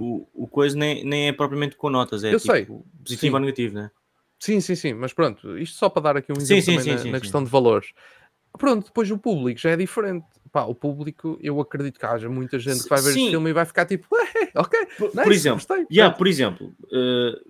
o, 0.00 0.28
o, 0.34 0.48
coisa 0.48 0.76
nem, 0.76 1.04
nem 1.04 1.28
é 1.28 1.32
propriamente 1.32 1.76
com 1.76 1.88
notas, 1.88 2.24
é 2.24 2.34
Eu 2.34 2.40
tipo 2.40 2.52
sei. 2.52 2.66
positivo 3.04 3.36
ou 3.36 3.40
negativo, 3.40 3.74
né? 3.74 3.90
Sim, 4.40 4.60
sim, 4.60 4.74
sim, 4.74 4.94
mas 4.94 5.12
pronto, 5.12 5.56
isto 5.58 5.76
só 5.76 5.88
para 5.88 6.02
dar 6.02 6.16
aqui 6.16 6.32
um 6.32 6.36
exemplo 6.40 6.74
na, 6.74 7.04
na 7.12 7.20
questão 7.20 7.44
de 7.44 7.50
valores. 7.50 7.92
Pronto, 8.58 8.86
depois 8.86 9.08
o 9.10 9.18
público 9.18 9.60
já 9.60 9.70
é 9.70 9.76
diferente. 9.76 10.26
Pá, 10.52 10.64
o 10.64 10.74
público, 10.74 11.38
eu 11.40 11.60
acredito 11.60 11.98
que 11.98 12.06
haja 12.06 12.28
muita 12.28 12.58
gente 12.58 12.82
que 12.82 12.88
vai 12.88 13.00
ver 13.00 13.12
Sim. 13.12 13.20
este 13.20 13.30
filme 13.30 13.50
e 13.50 13.52
vai 13.52 13.64
ficar 13.64 13.86
tipo, 13.86 14.06
"Ué, 14.14 14.50
ok, 14.56 14.86
Por, 14.98 15.06
nice, 15.08 15.22
por 15.22 15.32
exemplo, 15.32 15.58
gostei. 15.58 15.86
yeah, 15.90 16.10
pronto." 16.10 16.18
por 16.18 16.26
exemplo 16.26 16.72
eh, 16.92 17.40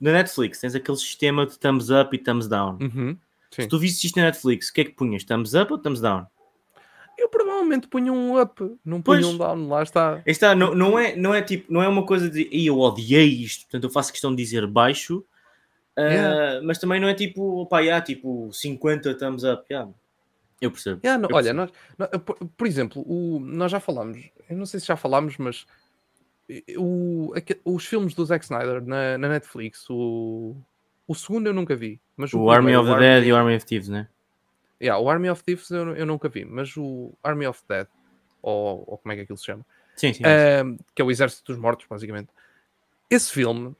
na 0.00 0.12
Netflix 0.12 0.60
tens 0.60 0.74
aquele 0.74 0.96
sistema 0.96 1.46
de 1.46 1.58
thumbs 1.58 1.90
up 1.90 2.14
e 2.14 2.18
thumbs 2.18 2.46
down. 2.48 2.78
Uhum. 2.80 3.16
Se 3.50 3.66
tu 3.68 3.78
visses 3.78 4.02
isto 4.04 4.16
na 4.18 4.24
Netflix, 4.26 4.68
o 4.68 4.72
que 4.74 4.80
é 4.80 4.84
que 4.84 4.90
punhas? 4.92 5.22
Thumbs 5.24 5.54
up 5.54 5.72
ou 5.72 5.78
thumbs 5.78 6.00
down? 6.00 6.26
Eu 7.16 7.28
provavelmente 7.28 7.86
punho 7.86 8.12
um 8.12 8.40
up, 8.40 8.60
não 8.84 9.00
punho 9.00 9.22
Pois. 9.22 9.24
um 9.26 9.38
down, 9.38 9.68
lá 9.68 9.82
está. 9.84 10.20
Está, 10.26 10.54
não, 10.56 10.74
não, 10.74 10.98
é, 10.98 11.14
não 11.14 11.32
é 11.32 11.40
tipo, 11.40 11.72
não 11.72 11.80
é 11.80 11.86
uma 11.86 12.04
coisa 12.04 12.28
de 12.28 12.48
"Ih, 12.50 12.66
eu 12.66 12.78
odiei 12.80 13.28
isto, 13.42 13.62
portanto 13.66 13.84
eu 13.84 13.90
faço 13.90 14.10
questão 14.10 14.30
de 14.34 14.42
dizer 14.42 14.66
baixo, 14.66 15.24
ah, 15.96 16.00
Yeah. 16.02 16.60
mas 16.64 16.78
também 16.78 16.98
não 17.00 17.06
é 17.06 17.14
tipo, 17.14 17.64
pá, 17.66 17.78
yeah, 17.78 18.04
tipo 18.04 18.50
50 18.52 19.14
thumbs 19.14 19.44
up, 19.44 19.62
yeah. 19.70 19.88
Eu 20.60 20.70
percebo. 20.70 21.00
Yeah, 21.04 21.20
não, 21.20 21.28
eu 21.30 21.36
olha, 21.36 21.54
percebo. 21.54 21.72
nós, 21.98 22.10
nó- 22.12 22.18
por, 22.20 22.36
por 22.36 22.66
exemplo, 22.66 23.02
o, 23.06 23.40
nós 23.40 23.70
já 23.70 23.80
falámos, 23.80 24.18
eu 24.48 24.56
não 24.56 24.66
sei 24.66 24.80
se 24.80 24.86
já 24.86 24.96
falámos, 24.96 25.36
mas 25.38 25.66
o, 26.76 27.32
aque- 27.36 27.60
os 27.64 27.86
filmes 27.86 28.14
do 28.14 28.24
Zack 28.24 28.44
Snyder 28.44 28.84
na, 28.84 29.18
na 29.18 29.28
Netflix, 29.28 29.88
o, 29.88 30.56
o 31.06 31.14
segundo 31.14 31.46
eu 31.46 31.54
nunca 31.54 31.74
vi. 31.74 32.00
Mas 32.16 32.32
o, 32.32 32.40
o 32.40 32.50
Army 32.50 32.72
primeiro, 32.72 32.80
of 32.82 32.90
the 32.90 32.98
Dead 33.20 33.26
e 33.26 33.32
o 33.32 33.36
Army 33.36 33.56
of 33.56 33.66
Thieves, 33.66 33.88
né? 33.88 34.08
Yeah, 34.80 35.00
o 35.02 35.08
Army 35.08 35.30
of 35.30 35.42
Thieves 35.42 35.70
eu, 35.70 35.96
eu 35.96 36.06
nunca 36.06 36.28
vi, 36.28 36.44
mas 36.44 36.76
o 36.76 37.12
Army 37.22 37.46
of 37.46 37.62
Dead, 37.68 37.86
ou, 38.42 38.84
ou 38.86 38.98
como 38.98 39.12
é 39.12 39.16
que 39.16 39.22
aquilo 39.22 39.38
se 39.38 39.46
chama, 39.46 39.64
Sim, 39.96 40.12
sim. 40.12 40.22
Que 40.94 41.02
é 41.02 41.04
o 41.04 41.10
Exército 41.10 41.52
dos 41.52 41.60
Mortos, 41.60 41.86
basicamente. 41.88 42.28
Esse 43.08 43.30
filme, 43.30 43.74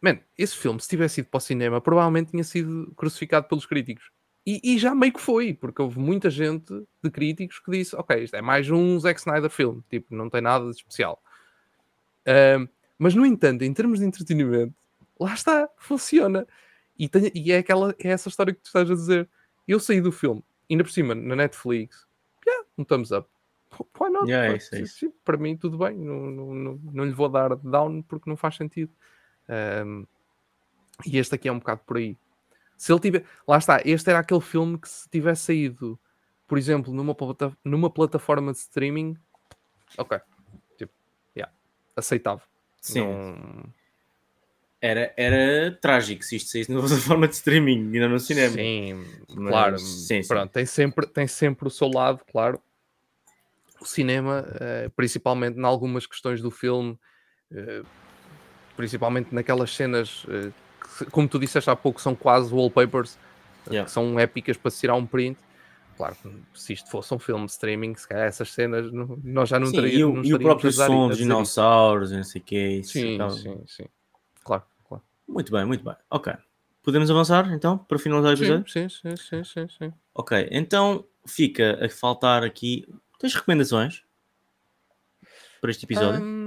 man, 0.00 0.18
esse 0.36 0.56
filme, 0.56 0.80
se 0.80 0.88
tivesse 0.88 1.20
ido 1.20 1.28
para 1.28 1.38
o 1.38 1.40
cinema, 1.40 1.80
provavelmente 1.80 2.30
tinha 2.30 2.44
sido 2.44 2.92
crucificado 2.96 3.46
pelos 3.46 3.66
críticos. 3.66 4.10
E, 4.46 4.60
e 4.62 4.78
já 4.78 4.94
meio 4.94 5.12
que 5.12 5.20
foi, 5.20 5.52
porque 5.52 5.82
houve 5.82 5.98
muita 5.98 6.30
gente 6.30 6.72
de 7.02 7.10
críticos 7.10 7.58
que 7.58 7.70
disse: 7.70 7.96
Ok, 7.96 8.22
isto 8.22 8.36
é 8.36 8.40
mais 8.40 8.70
um 8.70 8.98
Zack 9.00 9.18
Snyder 9.18 9.50
filme, 9.50 9.82
tipo, 9.90 10.14
não 10.14 10.30
tem 10.30 10.40
nada 10.40 10.64
de 10.66 10.76
especial. 10.76 11.20
Ahm, 12.24 12.68
mas, 12.98 13.14
no 13.14 13.26
entanto, 13.26 13.62
em 13.62 13.74
termos 13.74 13.98
de 13.98 14.06
entretenimento, 14.06 14.74
lá 15.18 15.34
está, 15.34 15.68
funciona. 15.78 16.46
E, 16.98 17.08
tem- 17.08 17.30
e 17.34 17.52
é, 17.52 17.58
aquela, 17.58 17.94
é 17.98 18.08
essa 18.08 18.28
história 18.28 18.54
que 18.54 18.60
tu 18.60 18.66
estás 18.66 18.90
a 18.90 18.94
dizer. 18.94 19.28
Eu 19.66 19.80
saí 19.80 20.00
do 20.00 20.12
filme, 20.12 20.42
ainda 20.70 20.84
por 20.84 20.90
cima, 20.92 21.14
na 21.14 21.34
Netflix, 21.34 22.06
yeah, 22.46 22.64
um 22.78 22.84
thumbs 22.84 23.10
up. 23.10 23.28
Why 24.00 24.10
not? 24.10 24.30
Yeah, 24.30 24.52
é 24.52 24.56
isso, 24.56 24.74
é 24.74 24.80
isso. 24.80 25.12
para 25.24 25.36
mim, 25.36 25.56
tudo 25.56 25.76
bem. 25.76 25.96
Não, 25.98 26.30
não, 26.30 26.54
não, 26.54 26.80
não 26.92 27.04
lhe 27.04 27.12
vou 27.12 27.28
dar 27.28 27.56
down 27.56 28.00
porque 28.02 28.30
não 28.30 28.36
faz 28.36 28.54
sentido. 28.56 28.92
E 31.04 31.18
este 31.18 31.34
aqui 31.34 31.48
é 31.48 31.52
um 31.52 31.58
bocado 31.58 31.80
por 31.84 31.96
aí. 31.96 32.16
Se 32.76 32.92
ele 32.92 33.00
tiver. 33.00 33.24
Lá 33.46 33.58
está, 33.58 33.80
este 33.84 34.10
era 34.10 34.18
aquele 34.18 34.40
filme 34.40 34.78
que 34.78 34.88
se 34.88 35.08
tivesse 35.08 35.44
saído, 35.46 35.98
por 36.46 36.58
exemplo, 36.58 36.92
numa, 36.92 37.14
plata- 37.14 37.56
numa 37.64 37.90
plataforma 37.90 38.52
de 38.52 38.58
streaming, 38.58 39.16
ok. 39.96 40.18
Tipo, 40.76 40.92
yeah, 41.36 41.52
aceitável. 41.96 42.44
Sim. 42.80 43.00
Não- 43.00 43.64
Era, 44.80 45.12
era 45.16 45.72
trágico 45.80 46.22
se 46.22 46.36
isto 46.36 46.50
saísse 46.50 46.70
numa 46.70 46.86
forma 46.88 47.26
de 47.26 47.34
streaming, 47.34 47.90
ainda 47.94 48.08
no 48.08 48.20
cinema. 48.20 48.54
Sim, 48.54 49.04
Mas, 49.34 49.48
claro. 49.48 49.78
sim, 49.78 50.22
sim. 50.22 50.28
Pronto, 50.28 50.50
tem 50.52 50.66
sempre, 50.66 51.06
tem 51.06 51.26
sempre 51.26 51.66
o 51.66 51.70
seu 51.70 51.88
lado, 51.88 52.20
claro. 52.30 52.60
O 53.80 53.84
cinema, 53.86 54.46
eh, 54.60 54.90
principalmente 54.94 55.58
em 55.58 55.64
algumas 55.64 56.06
questões 56.06 56.40
do 56.42 56.50
filme, 56.50 56.98
eh, 57.50 57.82
principalmente 58.76 59.34
naquelas 59.34 59.70
cenas, 59.74 60.24
eh, 60.28 60.50
como 61.10 61.28
tu 61.28 61.38
disseste 61.38 61.68
há 61.70 61.76
pouco, 61.76 62.00
são 62.00 62.14
quase 62.14 62.52
wallpapers, 62.52 63.16
eh, 63.66 63.70
Yeah. 63.72 63.84
que 63.86 63.90
são 63.90 64.18
épicas 64.18 64.56
para 64.56 64.70
se 64.70 64.80
tirar 64.80 64.94
um 64.94 65.04
print. 65.06 65.38
Claro, 65.96 66.14
se 66.54 66.74
isto 66.74 66.90
fosse 66.90 67.12
um 67.14 67.18
filme 67.18 67.46
de 67.46 67.52
streaming, 67.52 67.94
se 67.96 68.06
calhar 68.06 68.26
essas 68.26 68.50
cenas 68.52 68.92
não- 68.92 69.18
nós 69.24 69.48
já 69.48 69.58
não 69.58 69.66
Sim, 69.68 69.76
teríamos. 69.76 69.98
e, 69.98 70.04
o, 70.04 70.14
não 70.14 70.24
e 70.24 70.34
o 70.34 70.38
próprio 70.38 70.70
som 70.70 71.08
dos 71.08 71.16
isso. 71.16 71.24
dinossauros, 71.26 72.10
não 72.12 72.22
sei 72.22 72.40
o 72.40 72.44
que 72.44 72.68
isso 72.80 72.92
Sim, 72.92 73.14
acaba- 73.14 73.30
sim, 73.32 73.62
sim. 73.66 73.84
Claro, 74.44 74.62
claro. 74.86 75.02
Muito 75.26 75.50
bem, 75.50 75.64
muito 75.64 75.82
bem. 75.82 75.96
Ok. 76.10 76.32
Podemos 76.82 77.10
avançar 77.10 77.50
então 77.52 77.78
para 77.78 77.98
finalizar 77.98 78.30
o 78.30 78.34
episódio? 78.34 78.70
Sim, 78.70 78.88
sim, 78.88 79.16
sim, 79.16 79.42
sim, 79.42 79.68
sim. 79.68 79.92
Ok, 80.14 80.48
então 80.52 81.04
fica 81.26 81.84
a 81.84 81.88
faltar 81.88 82.44
aqui. 82.44 82.86
Tens 83.18 83.34
recomendações 83.34 84.04
para 85.60 85.70
este 85.70 85.84
episódio? 85.84 86.20
Hum, 86.22 86.45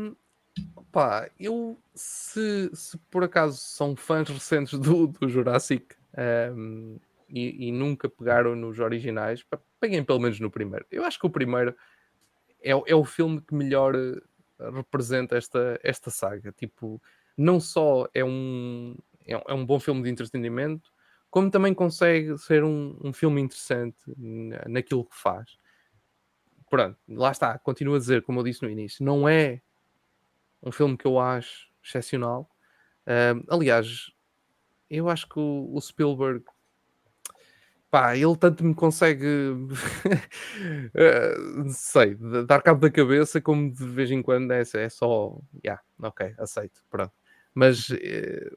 pá, 0.91 1.29
eu 1.39 1.79
se, 1.93 2.69
se 2.73 2.97
por 3.09 3.23
acaso 3.23 3.57
são 3.57 3.95
fãs 3.95 4.27
recentes 4.29 4.77
do, 4.79 5.07
do 5.07 5.27
Jurassic 5.29 5.95
hum, 6.55 6.99
e, 7.29 7.67
e 7.67 7.71
nunca 7.71 8.09
pegaram 8.09 8.55
nos 8.55 8.79
originais, 8.79 9.45
peguem 9.79 10.03
pelo 10.03 10.19
menos 10.19 10.39
no 10.39 10.49
primeiro. 10.51 10.85
Eu 10.91 11.05
acho 11.05 11.19
que 11.19 11.27
o 11.27 11.29
primeiro 11.29 11.75
é, 12.61 12.71
é 12.71 12.95
o 12.95 13.05
filme 13.05 13.41
que 13.41 13.53
melhor 13.55 13.95
eh, 13.95 14.21
representa 14.73 15.37
esta, 15.37 15.79
esta 15.83 16.09
saga. 16.09 16.51
Tipo, 16.51 17.01
não 17.37 17.59
só 17.59 18.07
é 18.13 18.23
um, 18.23 18.95
é, 19.25 19.37
um- 19.37 19.43
é 19.47 19.53
um 19.53 19.65
bom 19.65 19.79
filme 19.79 20.03
de 20.03 20.09
entretenimento, 20.09 20.91
como 21.29 21.51
também 21.51 21.73
consegue 21.73 22.37
ser 22.37 22.63
um, 22.63 22.97
um 23.03 23.13
filme 23.13 23.41
interessante 23.41 23.97
na- 24.17 24.63
naquilo 24.67 25.05
que 25.05 25.15
faz. 25.15 25.57
Pronto, 26.69 26.97
lá 27.07 27.31
está, 27.31 27.57
continuo 27.57 27.95
a 27.95 27.99
dizer, 27.99 28.21
como 28.21 28.39
eu 28.39 28.43
disse 28.43 28.61
no 28.61 28.69
início, 28.69 29.03
não 29.03 29.27
é 29.27 29.61
um 30.63 30.71
filme 30.71 30.97
que 30.97 31.05
eu 31.05 31.19
acho 31.19 31.67
excepcional. 31.83 32.49
Ahm, 33.05 33.43
aliás, 33.49 34.11
eu 34.89 35.09
acho 35.09 35.27
que 35.27 35.39
o, 35.39 35.71
o 35.73 35.81
Spielberg, 35.81 36.43
pá, 37.89 38.15
ele 38.15 38.35
tanto 38.37 38.63
me 38.63 38.75
consegue, 38.75 39.25
não 41.55 41.69
sei, 41.69 42.15
dar 42.45 42.61
cabo 42.61 42.81
da 42.81 42.91
cabeça, 42.91 43.41
como 43.41 43.71
de 43.71 43.85
vez 43.85 44.11
em 44.11 44.21
quando 44.21 44.51
é, 44.51 44.61
é 44.61 44.89
só, 44.89 45.37
yeah, 45.63 45.81
ok, 46.01 46.33
aceito, 46.37 46.83
pronto. 46.89 47.13
Mas 47.53 47.89
eh, 47.91 48.51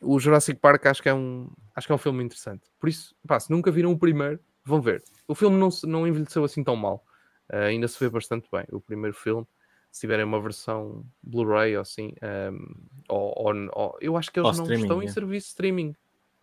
o 0.00 0.18
Jurassic 0.18 0.60
Park 0.60 0.86
acho 0.86 1.02
que 1.02 1.08
é 1.08 1.14
um, 1.14 1.50
acho 1.74 1.86
que 1.86 1.92
é 1.92 1.94
um 1.94 1.98
filme 1.98 2.24
interessante. 2.24 2.62
Por 2.78 2.88
isso, 2.88 3.14
pá, 3.26 3.38
se 3.40 3.50
nunca 3.50 3.70
viram 3.70 3.92
o 3.92 3.98
primeiro, 3.98 4.40
vão 4.64 4.80
ver. 4.80 5.02
O 5.26 5.34
filme 5.34 5.56
não, 5.56 5.68
não 5.84 6.06
envelheceu 6.06 6.44
assim 6.44 6.62
tão 6.62 6.76
mal. 6.76 7.04
Uh, 7.50 7.68
ainda 7.68 7.88
se 7.88 7.98
vê 7.98 8.10
bastante 8.10 8.48
bem. 8.52 8.64
O 8.70 8.80
primeiro 8.80 9.16
filme, 9.16 9.46
se 9.90 10.00
tiverem 10.00 10.24
uma 10.24 10.40
versão 10.40 11.04
Blu-ray 11.22 11.74
ou 11.76 11.82
assim, 11.82 12.12
um, 12.52 12.74
ou, 13.08 13.32
ou- 13.36 13.70
ou- 13.72 13.98
eu 14.00 14.16
acho 14.16 14.30
que 14.30 14.38
eles 14.38 14.58
Ou 14.58 14.66
não 14.66 14.72
estão 14.74 15.02
em 15.02 15.06
é. 15.06 15.12
serviço 15.12 15.46
de 15.46 15.50
streaming 15.50 15.94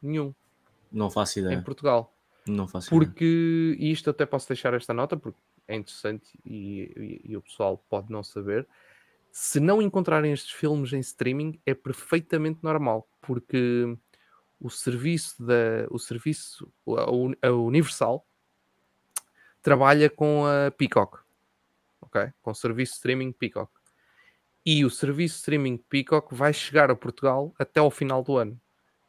nenhum 0.02 0.34
Não 0.92 1.10
faço 1.10 1.40
em 1.40 1.44
ideia. 1.44 1.62
Portugal. 1.62 2.14
Não 2.48 2.68
faço 2.68 2.88
ideia. 2.94 3.00
Porque, 3.10 3.76
e 3.80 3.92
isto 3.92 4.10
até 4.10 4.26
posso 4.26 4.48
deixar 4.48 4.74
esta 4.74 4.94
nota, 4.94 5.16
porque 5.18 5.40
é 5.68 5.76
interessante 5.76 6.38
e, 6.46 6.92
e- 6.96 7.32
e 7.32 7.38
o 7.38 7.42
pessoal 7.42 7.78
pode 7.90 8.12
não 8.12 8.24
saber. 8.24 8.68
Se 9.32 9.60
não 9.60 9.82
encontrarem 9.82 10.32
estes 10.32 10.52
filmes 10.52 10.94
em 10.94 11.00
streaming, 11.00 11.60
é 11.66 11.74
perfeitamente 11.74 12.60
normal, 12.64 13.08
porque 13.22 13.98
o 14.60 14.70
serviço 14.70 15.44
da 15.46 15.86
o 15.92 16.00
serviço 16.00 16.72
a 17.42 17.52
Universal 17.52 18.26
trabalha 19.62 20.10
com 20.10 20.46
a 20.46 20.72
Peacock, 20.72 21.20
ok? 22.16 22.32
Com 22.42 22.52
o 22.52 22.56
serviço 22.56 22.94
de 22.94 22.98
streaming 22.98 23.32
Peacock. 23.34 23.72
E 24.66 24.86
o 24.86 24.90
serviço 24.90 25.36
de 25.36 25.40
streaming 25.40 25.78
Peacock 25.78 26.34
vai 26.34 26.54
chegar 26.54 26.90
a 26.90 26.96
Portugal 26.96 27.54
até 27.60 27.80
ao 27.80 27.92
final 27.92 28.24
do 28.24 28.38
ano. 28.38 28.60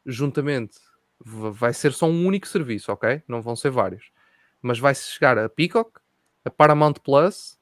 Juntamente, 0.05 0.77
vai 1.19 1.73
ser 1.73 1.93
só 1.93 2.05
um 2.05 2.25
único 2.25 2.47
serviço, 2.47 2.91
ok? 2.91 3.23
Não 3.27 3.41
vão 3.41 3.55
ser 3.55 3.71
vários. 3.71 4.11
Mas 4.61 4.77
vai 4.77 4.93
chegar 4.93 5.37
a 5.37 5.49
Peacock, 5.49 5.99
a 6.45 6.49
Paramount 6.49 6.95
Plus 7.03 7.57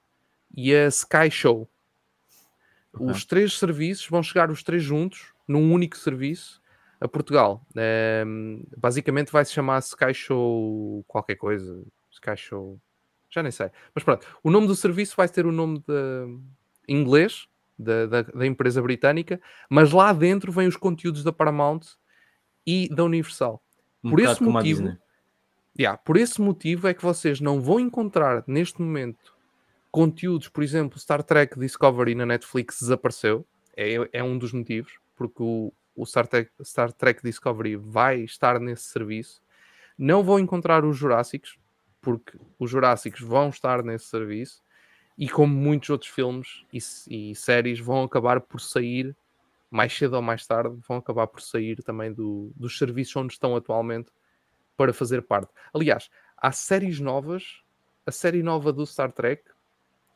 e 0.55 0.73
a 0.75 0.87
Sky 0.87 1.31
Show. 1.31 1.69
Ok. 2.93 3.07
Os 3.07 3.25
três 3.25 3.57
serviços 3.57 4.07
vão 4.07 4.23
chegar 4.23 4.49
os 4.49 4.63
três 4.63 4.83
juntos 4.83 5.33
num 5.47 5.71
único 5.71 5.97
serviço 5.97 6.61
a 6.99 7.07
Portugal. 7.07 7.65
Ehm, 7.75 8.63
basicamente 8.77 9.31
vai 9.31 9.45
se 9.45 9.53
chamar 9.53 9.79
Sky 9.79 10.13
Show 10.13 11.03
qualquer 11.07 11.35
coisa. 11.35 11.83
Sky 12.11 12.35
Show. 12.35 12.79
Já 13.35 13.43
nem 13.43 13.51
sei. 13.51 13.69
Mas 13.93 14.01
pronto, 14.01 14.25
o 14.41 14.49
nome 14.49 14.65
do 14.65 14.75
serviço 14.75 15.13
vai 15.17 15.27
ter 15.27 15.45
o 15.45 15.51
nome 15.51 15.79
de 15.79 16.37
inglês 16.87 17.49
da, 17.77 18.05
da, 18.05 18.21
da 18.21 18.45
empresa 18.45 18.81
britânica, 18.81 19.41
mas 19.69 19.91
lá 19.91 20.13
dentro 20.13 20.53
vêm 20.53 20.69
os 20.69 20.77
conteúdos 20.77 21.21
da 21.21 21.33
Paramount 21.33 21.81
e 22.65 22.87
da 22.87 23.03
Universal. 23.03 23.61
Um 24.01 24.11
por 24.11 24.21
esse 24.21 24.41
motivo. 24.41 24.97
Yeah, 25.77 25.97
por 25.97 26.15
esse 26.15 26.39
motivo 26.39 26.87
é 26.87 26.93
que 26.93 27.03
vocês 27.03 27.41
não 27.41 27.59
vão 27.59 27.77
encontrar 27.77 28.45
neste 28.47 28.81
momento 28.81 29.35
conteúdos, 29.91 30.47
por 30.47 30.63
exemplo, 30.63 30.97
Star 30.97 31.21
Trek 31.21 31.59
Discovery 31.59 32.15
na 32.15 32.25
Netflix 32.25 32.79
desapareceu. 32.79 33.45
É, 33.75 33.95
é 34.13 34.23
um 34.23 34.37
dos 34.37 34.53
motivos, 34.53 34.93
porque 35.17 35.43
o, 35.43 35.73
o 35.93 36.05
Star, 36.05 36.25
Trek, 36.25 36.49
Star 36.63 36.93
Trek 36.93 37.21
Discovery 37.21 37.75
vai 37.75 38.21
estar 38.21 38.59
nesse 38.61 38.83
serviço. 38.83 39.41
Não 39.97 40.23
vão 40.23 40.39
encontrar 40.39 40.85
os 40.85 40.95
Jurássicos, 40.97 41.57
porque 42.05 42.37
os 42.59 42.69
Jurássicos 42.69 43.21
vão 43.21 43.49
estar 43.49 43.83
nesse 43.83 44.05
serviço. 44.05 44.63
E 45.17 45.27
como 45.27 45.55
muitos 45.55 45.89
outros 45.89 46.11
filmes 46.11 46.63
e, 46.71 46.77
e 47.31 47.35
séries 47.35 47.79
vão 47.79 48.03
acabar 48.03 48.39
por 48.41 48.61
sair 48.61 49.15
mais 49.71 49.91
cedo 49.97 50.13
ou 50.13 50.21
mais 50.21 50.45
tarde, 50.45 50.77
vão 50.87 50.97
acabar 50.97 51.25
por 51.25 51.41
sair 51.41 51.81
também 51.83 52.13
do, 52.13 52.51
dos 52.55 52.77
serviços 52.77 53.15
onde 53.15 53.33
estão 53.33 53.55
atualmente 53.55 54.11
para 54.77 54.93
fazer 54.93 55.23
parte. 55.23 55.51
Aliás, 55.73 56.11
há 56.37 56.51
séries 56.51 56.99
novas, 56.99 57.63
a 58.05 58.11
série 58.11 58.43
nova 58.43 58.71
do 58.71 58.85
Star 58.85 59.11
Trek, 59.11 59.43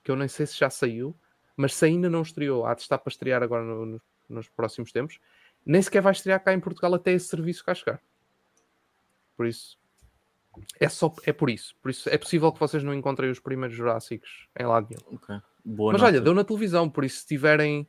que 0.03 0.11
eu 0.11 0.15
nem 0.15 0.27
sei 0.27 0.45
se 0.45 0.57
já 0.57 0.69
saiu, 0.69 1.15
mas 1.57 1.73
se 1.73 1.85
ainda 1.85 2.09
não 2.09 2.21
estreou, 2.21 2.65
há 2.65 2.75
de 2.75 2.81
estar 2.81 2.99
para 2.99 3.09
estrear 3.09 3.41
agora 3.41 3.63
no, 3.63 3.85
no, 3.85 4.01
nos 4.29 4.47
próximos 4.47 4.91
tempos, 4.91 5.19
nem 5.65 5.81
sequer 5.81 6.01
vai 6.01 6.11
estrear 6.11 6.41
cá 6.43 6.53
em 6.53 6.59
Portugal 6.59 6.93
até 6.93 7.13
esse 7.13 7.27
serviço 7.27 7.65
cá 7.65 7.73
chegar. 7.73 7.99
Por 9.35 9.47
isso, 9.47 9.79
é 10.79 10.89
só 10.89 11.13
é 11.25 11.33
por 11.33 11.49
isso. 11.49 11.75
Por 11.81 11.91
isso 11.91 12.09
é 12.09 12.17
possível 12.17 12.51
que 12.51 12.59
vocês 12.59 12.83
não 12.83 12.93
encontrem 12.93 13.29
os 13.29 13.39
primeiros 13.39 13.75
Jurássicos 13.75 14.47
em 14.57 14.65
lado 14.65 14.87
nenhum. 14.89 15.17
Okay. 15.17 15.39
Boa 15.63 15.93
Mas 15.93 16.01
nota. 16.01 16.13
olha, 16.13 16.21
deu 16.21 16.33
na 16.33 16.43
televisão, 16.43 16.89
por 16.89 17.03
isso 17.03 17.21
se 17.21 17.27
tiverem 17.27 17.87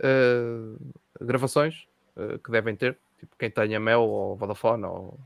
uh, 0.00 0.92
gravações 1.20 1.86
uh, 2.16 2.38
que 2.38 2.50
devem 2.50 2.76
ter, 2.76 2.98
tipo 3.18 3.36
quem 3.38 3.50
tenha 3.50 3.80
Mel 3.80 4.02
ou 4.02 4.36
Vodafone 4.36 4.84
ou, 4.84 5.18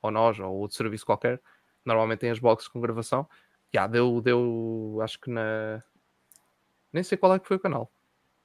ou 0.00 0.10
nós 0.10 0.38
ou 0.38 0.54
outro 0.54 0.76
serviço 0.76 1.06
qualquer, 1.06 1.40
normalmente 1.84 2.20
tem 2.20 2.30
as 2.30 2.38
boxes 2.38 2.68
com 2.68 2.80
gravação. 2.80 3.28
Já 3.72 3.86
deu, 3.86 4.20
deu, 4.20 4.98
acho 5.02 5.18
que 5.18 5.30
na. 5.30 5.82
Nem 6.92 7.02
sei 7.02 7.16
qual 7.16 7.34
é 7.34 7.38
que 7.38 7.48
foi 7.48 7.56
o 7.56 7.60
canal, 7.60 7.90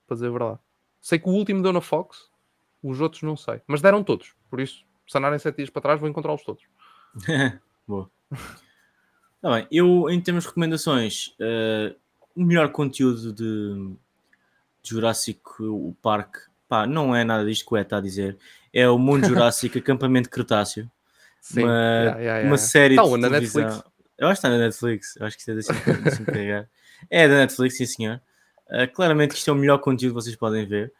para 0.07 0.15
dizer 0.15 0.27
a 0.27 0.31
verdade. 0.31 0.59
Sei 1.01 1.19
que 1.19 1.27
o 1.27 1.33
último 1.33 1.61
deu 1.61 1.73
na 1.73 1.81
Fox, 1.81 2.31
os 2.81 3.01
outros 3.01 3.23
não 3.23 3.35
sei, 3.35 3.61
mas 3.67 3.81
deram 3.81 4.03
todos, 4.03 4.33
por 4.49 4.61
isso, 4.61 4.85
se 5.05 5.17
andarem 5.17 5.37
sete 5.37 5.57
dias 5.57 5.69
para 5.69 5.81
trás, 5.81 5.99
vou 5.99 6.09
encontrá-los 6.09 6.43
todos. 6.43 6.63
Boa. 7.87 8.09
Tá 9.41 9.51
bem, 9.53 9.67
eu 9.71 10.09
em 10.09 10.19
termos 10.19 10.43
de 10.43 10.49
recomendações, 10.49 11.27
uh, 11.39 11.95
o 12.35 12.43
melhor 12.43 12.69
conteúdo 12.71 13.31
de, 13.31 13.95
de 14.83 14.89
Jurassic 14.89 15.39
o 15.59 15.95
Park, 16.01 16.35
pá, 16.67 16.85
não 16.85 17.15
é 17.15 17.23
nada 17.23 17.45
disto 17.45 17.65
que 17.65 17.73
o 17.73 17.77
Ed 17.77 17.85
está 17.85 17.97
a 17.97 18.01
dizer, 18.01 18.37
é 18.73 18.89
o 18.89 18.97
Mundo 18.97 19.25
Jurássico 19.29 19.77
Acampamento 19.77 20.29
Cretáceo. 20.29 20.89
Sim, 21.39 21.63
uma, 21.63 21.71
yeah, 21.71 22.03
yeah, 22.03 22.21
yeah. 22.21 22.47
uma 22.47 22.57
série 22.57 22.95
Está 22.95 23.07
de? 23.07 23.17
Na 23.17 23.29
televisão. 23.29 23.63
Netflix? 23.63 23.91
Eu 24.17 24.27
acho 24.27 24.41
que 24.41 24.47
está 24.47 24.49
na 24.49 24.63
Netflix, 24.63 25.15
eu 25.15 25.25
acho 25.25 25.35
que 25.35 25.41
isto 25.41 25.51
é 25.51 25.55
da 25.55 25.61
5 25.61 26.03
da 26.03 26.11
5 26.11 26.31
KH. 26.31 26.69
É 27.09 27.27
da 27.27 27.35
Netflix, 27.35 27.77
sim 27.77 27.85
senhor. 27.85 28.21
Uh, 28.67 28.91
claramente 28.93 29.35
isto 29.35 29.49
é 29.49 29.53
o 29.53 29.55
melhor 29.55 29.77
conteúdo 29.77 30.15
que 30.15 30.23
vocês 30.23 30.35
podem 30.35 30.65
ver. 30.65 30.91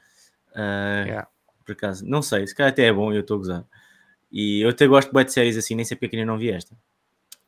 Uh. 0.52 1.26
Por 1.66 1.74
acaso, 1.74 2.06
não 2.06 2.22
sei, 2.22 2.48
se 2.48 2.56
calhar 2.56 2.72
até 2.72 2.86
é 2.86 2.94
bom 2.94 3.12
e 3.12 3.16
eu 3.16 3.22
estou 3.22 3.36
a 3.36 3.38
gozar. 3.40 3.66
E 4.32 4.62
eu 4.62 4.70
até 4.70 4.86
gosto 4.88 5.12
de 5.14 5.24
de 5.24 5.32
séries 5.32 5.58
assim, 5.58 5.76
nem 5.76 5.86
sei 5.86 5.96
porque 5.98 6.16
é 6.16 6.20
ainda 6.20 6.32
não 6.32 6.38
vi 6.38 6.52
esta. 6.52 6.76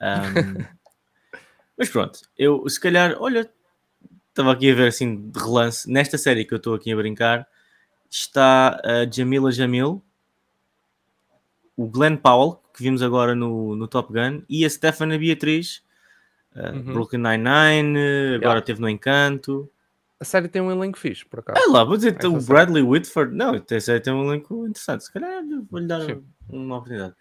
Um, 0.02 0.66
mas 1.78 1.90
pronto, 1.90 2.20
eu 2.38 2.68
se 2.70 2.80
calhar, 2.80 3.16
olha, 3.20 3.50
estava 4.30 4.52
aqui 4.54 4.72
a 4.72 4.76
ver 4.76 4.88
assim 4.88 5.30
de 5.30 5.40
relance, 5.40 5.90
nesta 5.90 6.18
série 6.18 6.46
que 6.46 6.54
eu 6.54 6.58
estou 6.58 6.74
aqui 6.76 6.92
a 6.92 6.96
brincar, 6.96 7.48
está 8.10 8.80
a 8.84 9.10
Jamila 9.12 9.52
Jamil, 9.52 10.02
o 11.76 11.88
Glenn 11.88 12.18
Powell, 12.18 12.62
que 12.74 12.84
vimos 12.84 13.02
agora 13.02 13.36
no, 13.36 13.76
no 13.76 13.88
Top 13.88 14.12
Gun, 14.12 14.42
e 14.50 14.66
a 14.66 14.70
Stephanie 14.70 15.18
Beatriz, 15.18 15.82
uh, 16.56 16.76
Uhum. 16.76 16.94
Brooklyn 16.94 17.20
Nine-Nine, 17.22 17.98
agora 18.36 18.42
Yeah. 18.56 18.62
teve 18.62 18.82
no 18.82 18.90
Encanto. 18.90 19.70
A 20.20 20.26
série 20.26 20.50
tem 20.50 20.62
um 20.62 20.70
elenco 20.72 20.98
fixe, 21.00 21.26
por 21.26 21.40
acaso. 21.40 21.62
É 21.62 21.72
lá, 21.72 21.84
vou 21.86 21.96
dizer, 21.96 22.16
Essa 22.18 22.28
o 22.28 22.34
série. 22.42 22.46
Bradley 22.46 22.84
Whitford, 22.84 23.34
não, 23.34 23.56
essa 23.56 23.80
série 23.80 24.00
tem 24.02 24.12
um 24.14 24.26
elenco 24.28 24.66
interessante, 24.68 25.06
se 25.06 25.14
calhar 25.14 25.42
vou-lhe 25.70 25.88
dar 25.88 26.02
Sim. 26.02 26.24
Uma 26.50 26.78
oportunidade. 26.78 27.16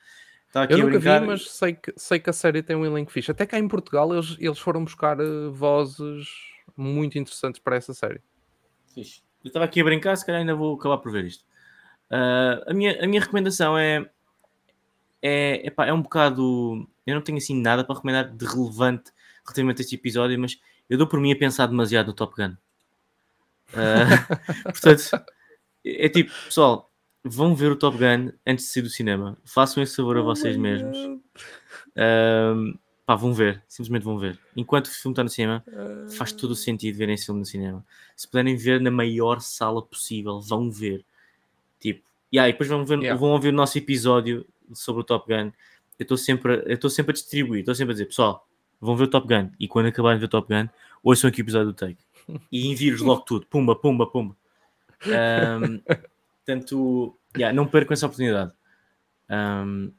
Aqui 0.55 0.72
Eu 0.72 0.79
nunca 0.79 0.91
brincar, 0.93 1.20
vi, 1.20 1.26
mas 1.26 1.51
sei 1.51 1.74
que, 1.74 1.93
sei 1.97 2.18
que 2.18 2.31
a 2.31 2.33
série 2.33 2.62
tem 2.62 2.74
um 2.74 2.85
elenco 2.85 3.12
fixe. 3.12 3.31
Até 3.31 3.45
cá 3.47 3.59
em 3.59 3.68
Portugal 3.68 4.12
eles, 4.12 4.37
eles 4.41 4.59
foram 4.59 4.83
buscar 4.83 5.20
eh, 5.20 5.49
vozes 5.51 6.26
muito 6.76 7.18
interessantes 7.18 7.61
para 7.61 7.76
essa 7.76 7.93
série. 7.93 8.22
Fixe. 8.95 9.22
Eu 9.45 9.49
estava 9.49 9.64
aqui 9.66 9.81
a 9.81 9.85
brincar, 9.85 10.16
se 10.16 10.24
calhar 10.24 10.41
ainda 10.41 10.55
vou 10.55 10.74
acabar 10.74 10.99
por 10.99 11.12
ver 11.12 11.24
isto. 11.26 11.45
Ah, 12.11 12.64
a, 12.66 12.74
minha, 12.74 13.05
a 13.05 13.07
minha 13.07 13.20
recomendação 13.20 13.76
é, 13.76 14.09
é, 15.22 15.66
epá, 15.66 15.87
é 15.87 15.93
um 15.93 16.03
bocado. 16.03 16.89
Eu 17.07 17.14
não 17.14 17.22
tenho 17.22 17.39
assim 17.39 17.61
nada 17.61 17.85
para 17.85 17.95
recomendar 17.95 18.35
de 18.35 18.45
relevante 18.47 19.12
relativamente 19.45 19.81
a 19.81 19.83
este 19.83 19.95
episódio, 19.95 20.39
mas 20.39 20.59
eu 20.89 20.99
dou 20.99 21.07
por 21.07 21.20
mim 21.20 21.33
a 21.33 21.37
pensar 21.37 21.66
demasiado 21.66 22.09
no 22.09 22.12
Top 22.14 22.35
Gun. 22.35 22.57
Ah, 23.74 24.26
portanto, 24.64 25.03
é 25.85 26.07
é 26.07 26.09
tipo, 26.09 26.33
pessoal, 26.45 26.91
vão 27.25 27.55
ver 27.55 27.71
o 27.73 27.77
Top 27.77 27.97
Gun 27.97 28.31
antes 28.47 28.66
de 28.66 28.71
sair 28.73 28.83
do 28.83 28.89
cinema. 28.91 29.37
Façam 29.45 29.83
esse 29.83 29.97
favor 29.97 30.16
a 30.19 30.23
vocês 30.23 30.57
mesmos. 30.57 30.97
Ahm, 31.97 32.75
pá, 33.05 33.14
vão 33.16 33.33
ver, 33.35 33.62
simplesmente 33.69 34.03
vão 34.05 34.19
ver. 34.19 34.39
Enquanto 34.57 34.87
o 34.87 34.91
filme 34.91 35.12
está 35.12 35.23
no 35.25 35.29
cinema, 35.31 35.64
faz 36.16 36.33
todo 36.33 36.53
o 36.53 36.57
sentido 36.57 36.97
verem 36.97 37.14
esse 37.14 37.27
filme 37.27 37.41
no 37.41 37.47
cinema. 37.47 37.85
Se 38.16 38.27
puderem 38.29 38.57
ver 38.57 38.81
na 38.81 38.91
maior 38.91 39.41
sala 39.41 39.83
possível, 39.83 40.41
vão 40.41 40.71
ver. 40.71 41.05
Tipo, 41.81 42.03
e 42.33 42.39
aí 42.39 42.53
depois 42.53 42.69
vão, 42.69 42.85
ver, 42.85 42.99
Yeah. 43.01 43.19
vão 43.19 43.31
ouvir 43.31 43.49
o 43.49 43.53
nosso 43.53 43.79
episódio 43.79 44.45
sobre 44.73 45.01
o 45.03 45.05
Top 45.05 45.27
Gun. 45.33 45.51
Eu 45.99 46.03
estou 46.05 46.16
sempre, 46.16 46.53
a- 46.53 46.57
eu 46.66 46.75
estou 46.75 46.91
sempre 46.91 47.11
a 47.11 47.14
distribuir, 47.14 47.61
estou 47.61 47.75
sempre 47.75 47.93
a 47.93 47.95
dizer, 47.95 48.07
pessoal, 48.07 48.47
vão 48.81 48.97
ver 48.97 49.05
o 49.05 49.09
Top 49.09 49.27
Gun. 49.27 49.51
E 49.59 49.66
quando 49.66 49.87
acabarem 49.87 50.19
de 50.19 50.21
ver 50.21 50.27
o 50.27 50.31
Top 50.31 50.47
Gun, 50.53 50.69
ouçam 51.03 51.29
aqui 51.29 51.41
o 51.41 51.45
episódio 51.45 51.69
do 51.69 51.75
Take. 51.75 51.99
E 52.53 52.69
envio-vos 52.69 53.01
logo 53.01 53.23
tudo. 53.23 53.47
Pumba, 53.47 53.75
pumba, 53.75 54.07
pumba. 54.07 54.37
Ahm, 55.07 55.81
portanto, 56.49 57.18
yeah, 57.36 57.55
não 57.55 57.66
percam 57.66 57.92
essa 57.92 58.07
oportunidade. 58.07 58.53
Ahm, 59.28 59.90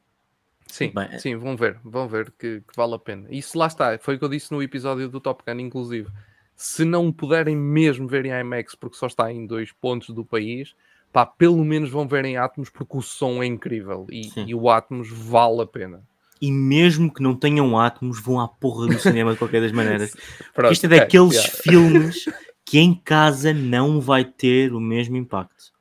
Sim, 0.66 0.92
Bem, 0.94 1.18
sim, 1.18 1.36
vão 1.36 1.56
ver, 1.56 1.80
vão 1.84 2.06
ver 2.08 2.32
que, 2.38 2.60
que 2.60 2.76
vale 2.76 2.94
a 2.94 2.98
pena. 2.98 3.26
Isso 3.28 3.58
lá 3.58 3.66
está, 3.66 3.98
foi 3.98 4.14
o 4.14 4.18
que 4.18 4.24
eu 4.24 4.28
disse 4.28 4.52
no 4.52 4.62
episódio 4.62 5.08
do 5.08 5.20
Top 5.20 5.42
Gun, 5.44 5.58
inclusive. 5.58 6.08
Se 6.54 6.84
não 6.84 7.10
puderem 7.10 7.56
mesmo 7.56 8.06
ver 8.06 8.24
em 8.24 8.40
IMAX, 8.40 8.76
porque 8.76 8.96
só 8.96 9.06
está 9.06 9.32
em 9.32 9.46
dois 9.46 9.72
pontos 9.72 10.10
do 10.10 10.24
país, 10.24 10.74
pá, 11.12 11.26
pelo 11.26 11.64
menos 11.64 11.90
vão 11.90 12.06
ver 12.06 12.24
em 12.24 12.36
Atmos, 12.36 12.70
porque 12.70 12.96
o 12.96 13.02
som 13.02 13.42
é 13.42 13.46
incrível 13.46 14.06
e, 14.10 14.30
e 14.46 14.54
o 14.54 14.70
Atmos 14.70 15.10
vale 15.10 15.62
a 15.62 15.66
pena. 15.66 16.02
e 16.40 16.52
mesmo 16.52 17.12
que 17.12 17.22
não 17.22 17.34
tenham 17.34 17.76
átomos, 17.78 18.20
vão 18.20 18.40
à 18.40 18.46
porra 18.46 18.86
do 18.86 18.98
cinema 18.98 19.32
de 19.32 19.38
qualquer 19.38 19.60
das 19.60 19.72
maneiras. 19.72 20.16
Pronto, 20.54 20.72
isto 20.72 20.86
é 20.86 20.88
daqueles 20.88 21.34
yeah. 21.34 21.62
filmes 21.62 22.24
que 22.64 22.78
em 22.78 22.94
casa 22.94 23.52
não 23.52 24.00
vai 24.00 24.24
ter 24.24 24.72
o 24.72 24.80
mesmo 24.80 25.16
impacto. 25.16 25.72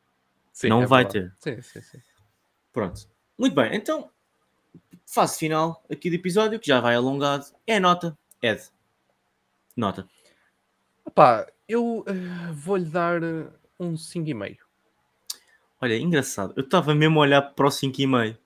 Sim, 0.60 0.68
não 0.68 0.84
é 0.84 0.86
vai 0.88 1.06
verdade. 1.06 1.32
Sim, 1.40 1.62
sim, 1.62 1.82
sim. 1.82 2.02
Pronto. 2.74 3.08
Muito 3.38 3.56
bem, 3.56 3.74
então, 3.74 4.12
fase 5.06 5.40
final 5.40 5.82
aqui 5.90 6.10
do 6.10 6.18
episódio, 6.18 6.60
que 6.60 6.68
já 6.68 6.82
vai 6.82 6.96
alongado, 6.96 7.46
é 7.66 7.78
a 7.78 7.80
nota. 7.80 8.18
Ed, 8.42 8.62
nota. 9.78 10.06
Opá, 11.06 11.48
eu 11.66 12.04
eh, 12.06 12.52
vou-lhe 12.52 12.90
dar 12.90 13.24
eh, 13.24 13.48
um 13.80 13.94
5,5. 13.96 14.58
Olha, 15.82 15.98
engraçado, 15.98 16.54
eu 16.58 16.64
estava 16.64 16.94
mesmo 16.94 17.20
a 17.20 17.22
olhar 17.22 17.42
para 17.42 17.68
o 17.68 17.72
5,5. 17.72 18.38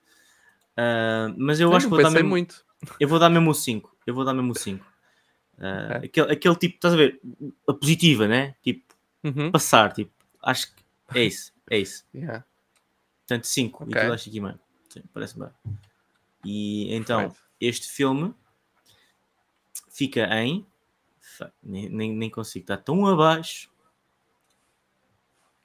Ah, 0.77 1.33
mas 1.35 1.59
eu 1.59 1.69
Eu 1.71 1.75
acho 1.75 1.87
que 1.87 1.89
vou 1.89 1.99
dar, 2.03 2.11
mesmo, 2.11 2.29
muito. 2.29 2.63
eu 2.99 3.07
vou 3.07 3.17
dar 3.17 3.29
mesmo 3.31 3.49
o 3.49 3.55
5. 3.55 3.97
Eu 4.05 4.13
vou 4.13 4.23
dar 4.23 4.35
mesmo 4.35 4.51
o 4.51 4.55
5. 4.55 4.85
Ah, 5.57 5.95
Ok. 5.97 6.09
aquele, 6.09 6.31
aquele 6.33 6.55
tipo, 6.57 6.75
estás 6.75 6.93
a 6.93 6.97
ver? 6.97 7.19
A 7.67 7.73
positiva, 7.73 8.27
né? 8.27 8.53
Tipo, 8.61 8.93
Uhum. 9.23 9.51
passar, 9.51 9.93
tipo, 9.93 10.11
acho 10.43 10.67
que 10.75 10.83
é 11.17 11.23
isso, 11.23 11.52
é 11.69 11.77
isso. 11.79 12.05
Yeah. 12.13 12.43
Portanto, 13.27 13.45
5 13.45 13.83
Ok. 13.83 13.91
e 13.97 14.03
tu 14.03 14.09
dás 14.09 14.21
5,5. 14.25 14.59
Sim, 14.89 15.03
parece 15.13 15.39
bem. 15.39 15.49
E 16.45 16.93
então, 16.93 17.19
Perfeito. 17.21 17.43
este 17.61 17.87
filme 17.89 18.33
fica 19.89 20.21
em. 20.41 20.65
Nem, 21.63 21.89
nem, 21.89 22.13
nem 22.13 22.29
consigo, 22.29 22.63
está 22.63 22.77
tão 22.77 23.05
abaixo. 23.07 23.69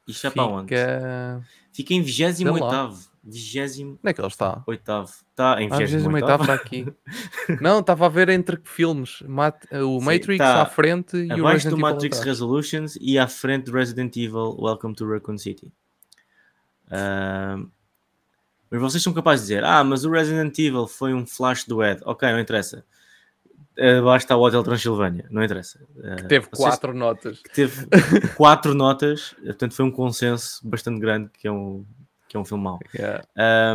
Isto 0.06 0.26
é 0.28 0.30
para 0.30 0.46
onde? 0.46 0.68
Fica... 0.74 1.46
Fica 1.72 1.94
em 1.94 2.00
28. 2.02 2.64
lá. 2.64 2.86
28. 3.22 3.82
Onde 3.90 3.98
é 4.04 4.12
que 4.14 4.20
ele 4.22 4.26
está? 4.28 4.64
Está 4.72 5.62
em 5.62 5.68
Ah, 5.70 5.76
28. 5.76 6.10
28 6.10 6.40
está 6.42 6.54
aqui. 6.54 6.86
Não, 7.60 7.80
estava 7.80 8.06
a 8.06 8.08
ver 8.08 8.30
entre 8.30 8.58
filmes. 8.64 9.20
Mat- 9.22 9.66
O 9.72 9.98
Sim, 10.00 10.04
Matrix 10.06 10.38
tá 10.38 10.62
à 10.62 10.66
frente 10.66 11.16
e 11.18 11.28
o 11.28 11.34
Abaixo 11.46 11.68
Resident 11.68 11.70
do 11.72 11.76
Evil 11.76 11.80
Matrix 11.94 12.16
atrás. 12.18 12.26
Resolutions 12.38 12.96
e 13.00 13.18
à 13.18 13.28
frente 13.28 13.64
do 13.66 13.72
Resident 13.72 14.16
Evil 14.16 14.56
Welcome 14.58 14.94
to 14.94 15.06
Raccoon 15.06 15.36
City. 15.36 15.70
Mas 18.70 18.80
vocês 18.80 19.02
são 19.02 19.12
capazes 19.12 19.46
de 19.46 19.54
dizer: 19.54 19.64
Ah, 19.64 19.82
mas 19.82 20.04
o 20.04 20.10
Resident 20.10 20.58
Evil 20.58 20.86
foi 20.86 21.14
um 21.14 21.26
flash 21.26 21.64
do 21.64 21.82
Ed. 21.82 22.00
Ok, 22.04 22.30
não 22.30 22.38
interessa. 22.40 22.84
Abaixo 24.00 24.24
está 24.24 24.36
o 24.36 24.42
Hotel 24.42 24.62
Transilvânia. 24.64 25.26
Não 25.30 25.42
interessa. 25.42 25.80
Ah, 26.02 26.16
Teve 26.26 26.46
vocês- 26.50 26.68
quatro 26.68 26.92
notas. 26.92 27.40
que 27.40 27.50
teve 27.52 27.86
quatro 28.36 28.74
notas, 28.74 29.34
portanto 29.44 29.72
foi 29.74 29.84
um 29.84 29.90
consenso 29.90 30.60
bastante 30.68 30.98
grande 31.00 31.30
que 31.32 31.46
é 31.46 31.52
um, 31.52 31.84
que 32.28 32.36
é 32.36 32.40
um 32.40 32.44
filme 32.44 32.64
mau. 32.64 32.80
Yeah. 32.94 33.24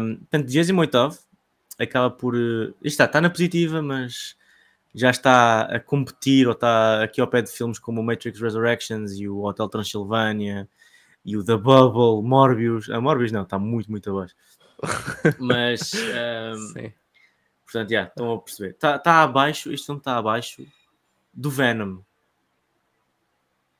Um, 0.02 0.18
portanto, 0.18 0.48
28 0.52 1.18
acaba 1.80 2.12
por. 2.12 2.36
eh, 2.36 2.68
isto 2.82 2.88
está, 2.88 3.06
está 3.06 3.22
na 3.22 3.30
positiva, 3.30 3.82
mas 3.82 4.36
já 4.94 5.10
está 5.10 5.62
a 5.62 5.80
competir 5.80 6.48
ou 6.48 6.54
está 6.54 7.02
aqui 7.02 7.20
ao 7.22 7.28
pé 7.28 7.42
de 7.42 7.50
filmes 7.50 7.80
como 7.80 8.02
o 8.02 8.04
Matrix 8.04 8.40
Resurrections 8.40 9.14
e 9.14 9.28
o 9.28 9.40
Hotel 9.44 9.68
Transilvânia 9.70 10.68
e 11.26 11.38
o 11.38 11.44
The 11.44 11.58
Bubble, 11.58 12.28
Morbius. 12.28 12.90
A 12.90 13.00
Morbius 13.00 13.32
não, 13.32 13.44
está 13.44 13.58
muito, 13.58 13.90
muito 13.90 14.10
abaixo. 14.10 14.36
Mas, 15.40 15.94
um, 15.94 16.58
Sim. 16.74 16.94
portanto, 17.66 17.90
já, 17.90 18.04
estão 18.04 18.34
a 18.34 18.42
perceber. 18.42 18.72
Está 18.72 19.00
tá 19.00 19.24
abaixo, 19.24 19.72
este 19.72 19.86
filme 19.86 20.00
está 20.00 20.18
abaixo 20.18 20.66
do 21.34 21.50
Venom. 21.50 22.00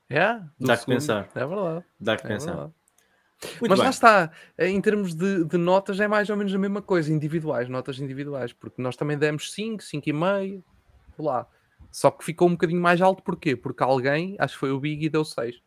É, 0.10 0.36
do 0.60 0.68
Dá 0.68 0.78
que 0.78 0.86
pensar. 0.86 1.30
É 1.36 1.46
verdade. 1.46 1.86
Dá 2.00 2.18
que 2.18 2.26
É 2.26 2.30
pensar. 2.30 2.52
verdade. 2.52 2.74
Muito 3.60 3.70
Mas 3.70 3.80
bem. 3.80 3.84
lá 3.86 3.90
está, 3.90 4.32
em 4.58 4.80
termos 4.80 5.14
de, 5.14 5.44
de 5.44 5.58
notas 5.58 6.00
é 6.00 6.08
mais 6.08 6.30
ou 6.30 6.38
menos 6.38 6.54
a 6.56 6.58
mesma 6.58 6.82
coisa, 6.82 7.12
individuais, 7.12 7.68
notas 7.68 8.00
individuais, 8.00 8.54
porque 8.54 8.82
nós 8.82 8.96
também 8.96 9.18
demos 9.18 9.52
5, 9.52 9.84
5,5, 9.84 10.64
lá. 11.20 11.46
Só 11.92 12.10
que 12.10 12.24
ficou 12.24 12.48
um 12.48 12.52
bocadinho 12.54 12.82
mais 12.82 13.02
alto, 13.02 13.22
porquê? 13.22 13.56
Porque 13.56 13.84
alguém, 13.84 14.36
acho 14.40 14.54
que 14.54 14.60
foi 14.60 14.72
o 14.72 14.80
Big, 14.80 15.06
e 15.06 15.10
deu 15.10 15.26
6 15.26 15.62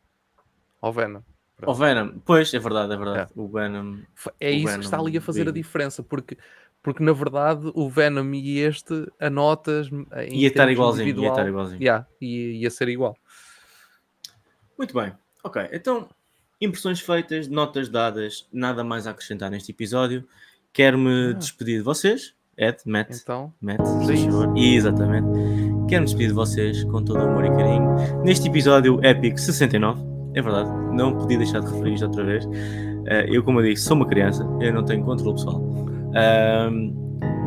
ao 0.81 0.93
Venom. 0.93 1.21
O 1.65 1.73
Venom, 1.75 2.19
pois, 2.25 2.53
é 2.53 2.59
verdade, 2.59 2.93
é 2.93 2.97
verdade. 2.97 3.31
O 3.35 3.49
Venom, 3.49 3.99
É 4.41 4.51
isso 4.51 4.67
Venom 4.67 4.79
que 4.81 4.85
está 4.85 4.99
ali 4.99 5.17
a 5.17 5.21
fazer 5.23 5.43
a 5.43 5.53
Big. 5.53 5.63
diferença, 5.63 6.03
porque, 6.03 6.37
porque 6.83 7.03
na 7.03 7.13
verdade 7.13 7.71
o 7.75 7.89
Venom 7.89 8.35
e 8.35 8.59
este, 8.59 9.07
a 9.19 9.31
notas 9.31 9.89
em 9.91 10.37
ia 10.41 10.49
estar 10.49 10.71
igualzinho, 10.71 11.19
ia 11.23 11.29
estar 11.29 11.49
igualzinho. 11.49 11.81
yeah, 11.83 12.07
ia, 12.21 12.53
ia 12.63 12.71
ser 12.71 12.89
igual. 12.89 13.17
Muito 14.79 14.93
bem, 14.95 15.13
ok. 15.43 15.67
Então, 15.73 16.09
impressões 16.61 17.01
feitas, 17.01 17.49
notas 17.49 17.89
dadas, 17.89 18.47
nada 18.53 18.85
mais 18.85 19.07
a 19.07 19.11
acrescentar 19.13 19.51
neste 19.51 19.73
episódio. 19.73 20.27
Quero-me 20.73 21.31
Ah. 21.31 21.33
despedir 21.33 21.79
de 21.79 21.83
vocês. 21.83 22.35
Ed, 22.59 22.79
Matt, 22.87 23.11
Então, 23.23 23.53
Matt, 23.61 23.81
a 23.81 23.85
favor. 23.85 24.57
Exatamente. 24.59 25.27
Quero-me 25.89 26.05
despedir 26.07 26.29
de 26.29 26.35
vocês 26.35 26.85
com 26.85 27.03
todo 27.05 27.19
o 27.19 27.23
amor 27.23 27.45
e 27.45 27.49
carinho. 27.51 28.23
Neste 28.23 28.49
episódio 28.49 28.99
épico 29.03 29.39
69, 29.39 30.03
é 30.37 30.43
verdade, 30.43 30.71
não 30.93 31.17
podia 31.17 31.39
deixar 31.39 31.61
de 31.61 31.73
referir 31.73 31.95
isto 31.95 32.07
outra 32.07 32.23
vez. 32.23 32.47
Eh, 33.07 33.27
eu, 33.31 33.43
como 33.43 33.61
eu 33.61 33.65
disse, 33.65 33.85
sou 33.85 33.97
uma 33.97 34.07
criança, 34.07 34.47
eu 34.61 34.73
não 34.73 34.85
tenho 34.85 35.03
controle 35.03 35.35
pessoal. 35.35 35.63
Ahm, 36.15 36.93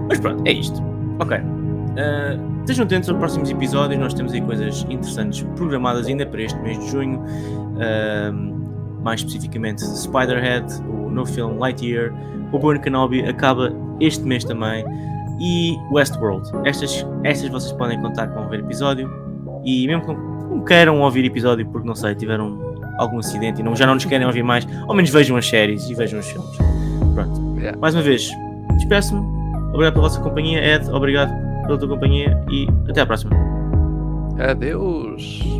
mas 0.08 0.20
pronto, 0.20 0.42
é 0.46 0.52
isto. 0.52 0.82
Ok. 1.20 1.38
Ah, 1.38 2.38
estejam 2.62 2.86
atentos 2.86 3.10
aos 3.10 3.20
próximos 3.20 3.50
episódios, 3.50 4.00
nós 4.00 4.14
temos 4.14 4.34
aí 4.34 4.42
coisas 4.42 4.86
interessantes 4.90 5.44
programadas 5.56 6.08
ainda 6.08 6.26
para 6.26 6.42
este 6.42 6.60
mês 6.62 6.80
de 6.80 6.88
junho. 6.90 7.24
Ahm, 7.80 8.60
mais 9.04 9.22
especificamente 9.22 9.82
Spiderhead, 9.82 10.66
o 10.90 11.10
novo 11.10 11.32
filme 11.32 11.58
Lightyear, 11.58 12.12
o 12.52 12.60
Born 12.60 12.80
Kenobi 12.82 13.22
acaba 13.22 13.72
este 14.00 14.24
mês 14.24 14.44
também 14.44 14.84
e 15.40 15.78
Westworld. 15.92 16.50
Estas, 16.66 17.06
estas 17.24 17.50
vocês 17.50 17.72
podem 17.74 18.02
contar 18.02 18.28
com 18.30 18.48
ver 18.50 18.60
episódio 18.60 19.10
e 19.64 19.88
mesmo 19.88 20.06
que 20.06 20.14
não 20.14 20.66
queiram 20.66 21.00
ouvir 21.02 21.24
episódio 21.24 21.66
porque 21.68 21.88
não 21.88 21.96
sei, 21.96 22.16
tiveram 22.16 22.69
algum 23.00 23.20
acidente 23.20 23.62
e 23.62 23.64
não, 23.64 23.76
já 23.76 23.88
não 23.88 23.96
nos 23.96 24.06
querem 24.06 24.28
ouvir 24.28 24.44
mais, 24.44 24.68
ao 24.88 24.94
menos 24.94 25.10
vejam 25.10 25.38
as 25.38 25.48
séries 25.48 25.90
e 25.90 25.96
vejam 25.96 26.20
os 26.20 26.28
filmes. 26.28 26.58
Pronto. 27.16 27.60
Yeah. 27.60 27.78
Mais 27.80 27.96
uma 27.96 28.04
vez, 28.04 28.30
despeço-me. 28.78 29.22
Obrigado 29.70 29.94
pela 29.94 30.08
vossa 30.08 30.20
companhia, 30.22 30.76
Ed. 30.76 30.90
Obrigado 30.92 31.32
pela 31.66 31.78
tua 31.78 31.88
companhia 31.88 32.38
e 32.50 32.68
até 32.90 33.02
à 33.02 33.06
próxima. 33.06 33.32
adeus! 34.40 35.60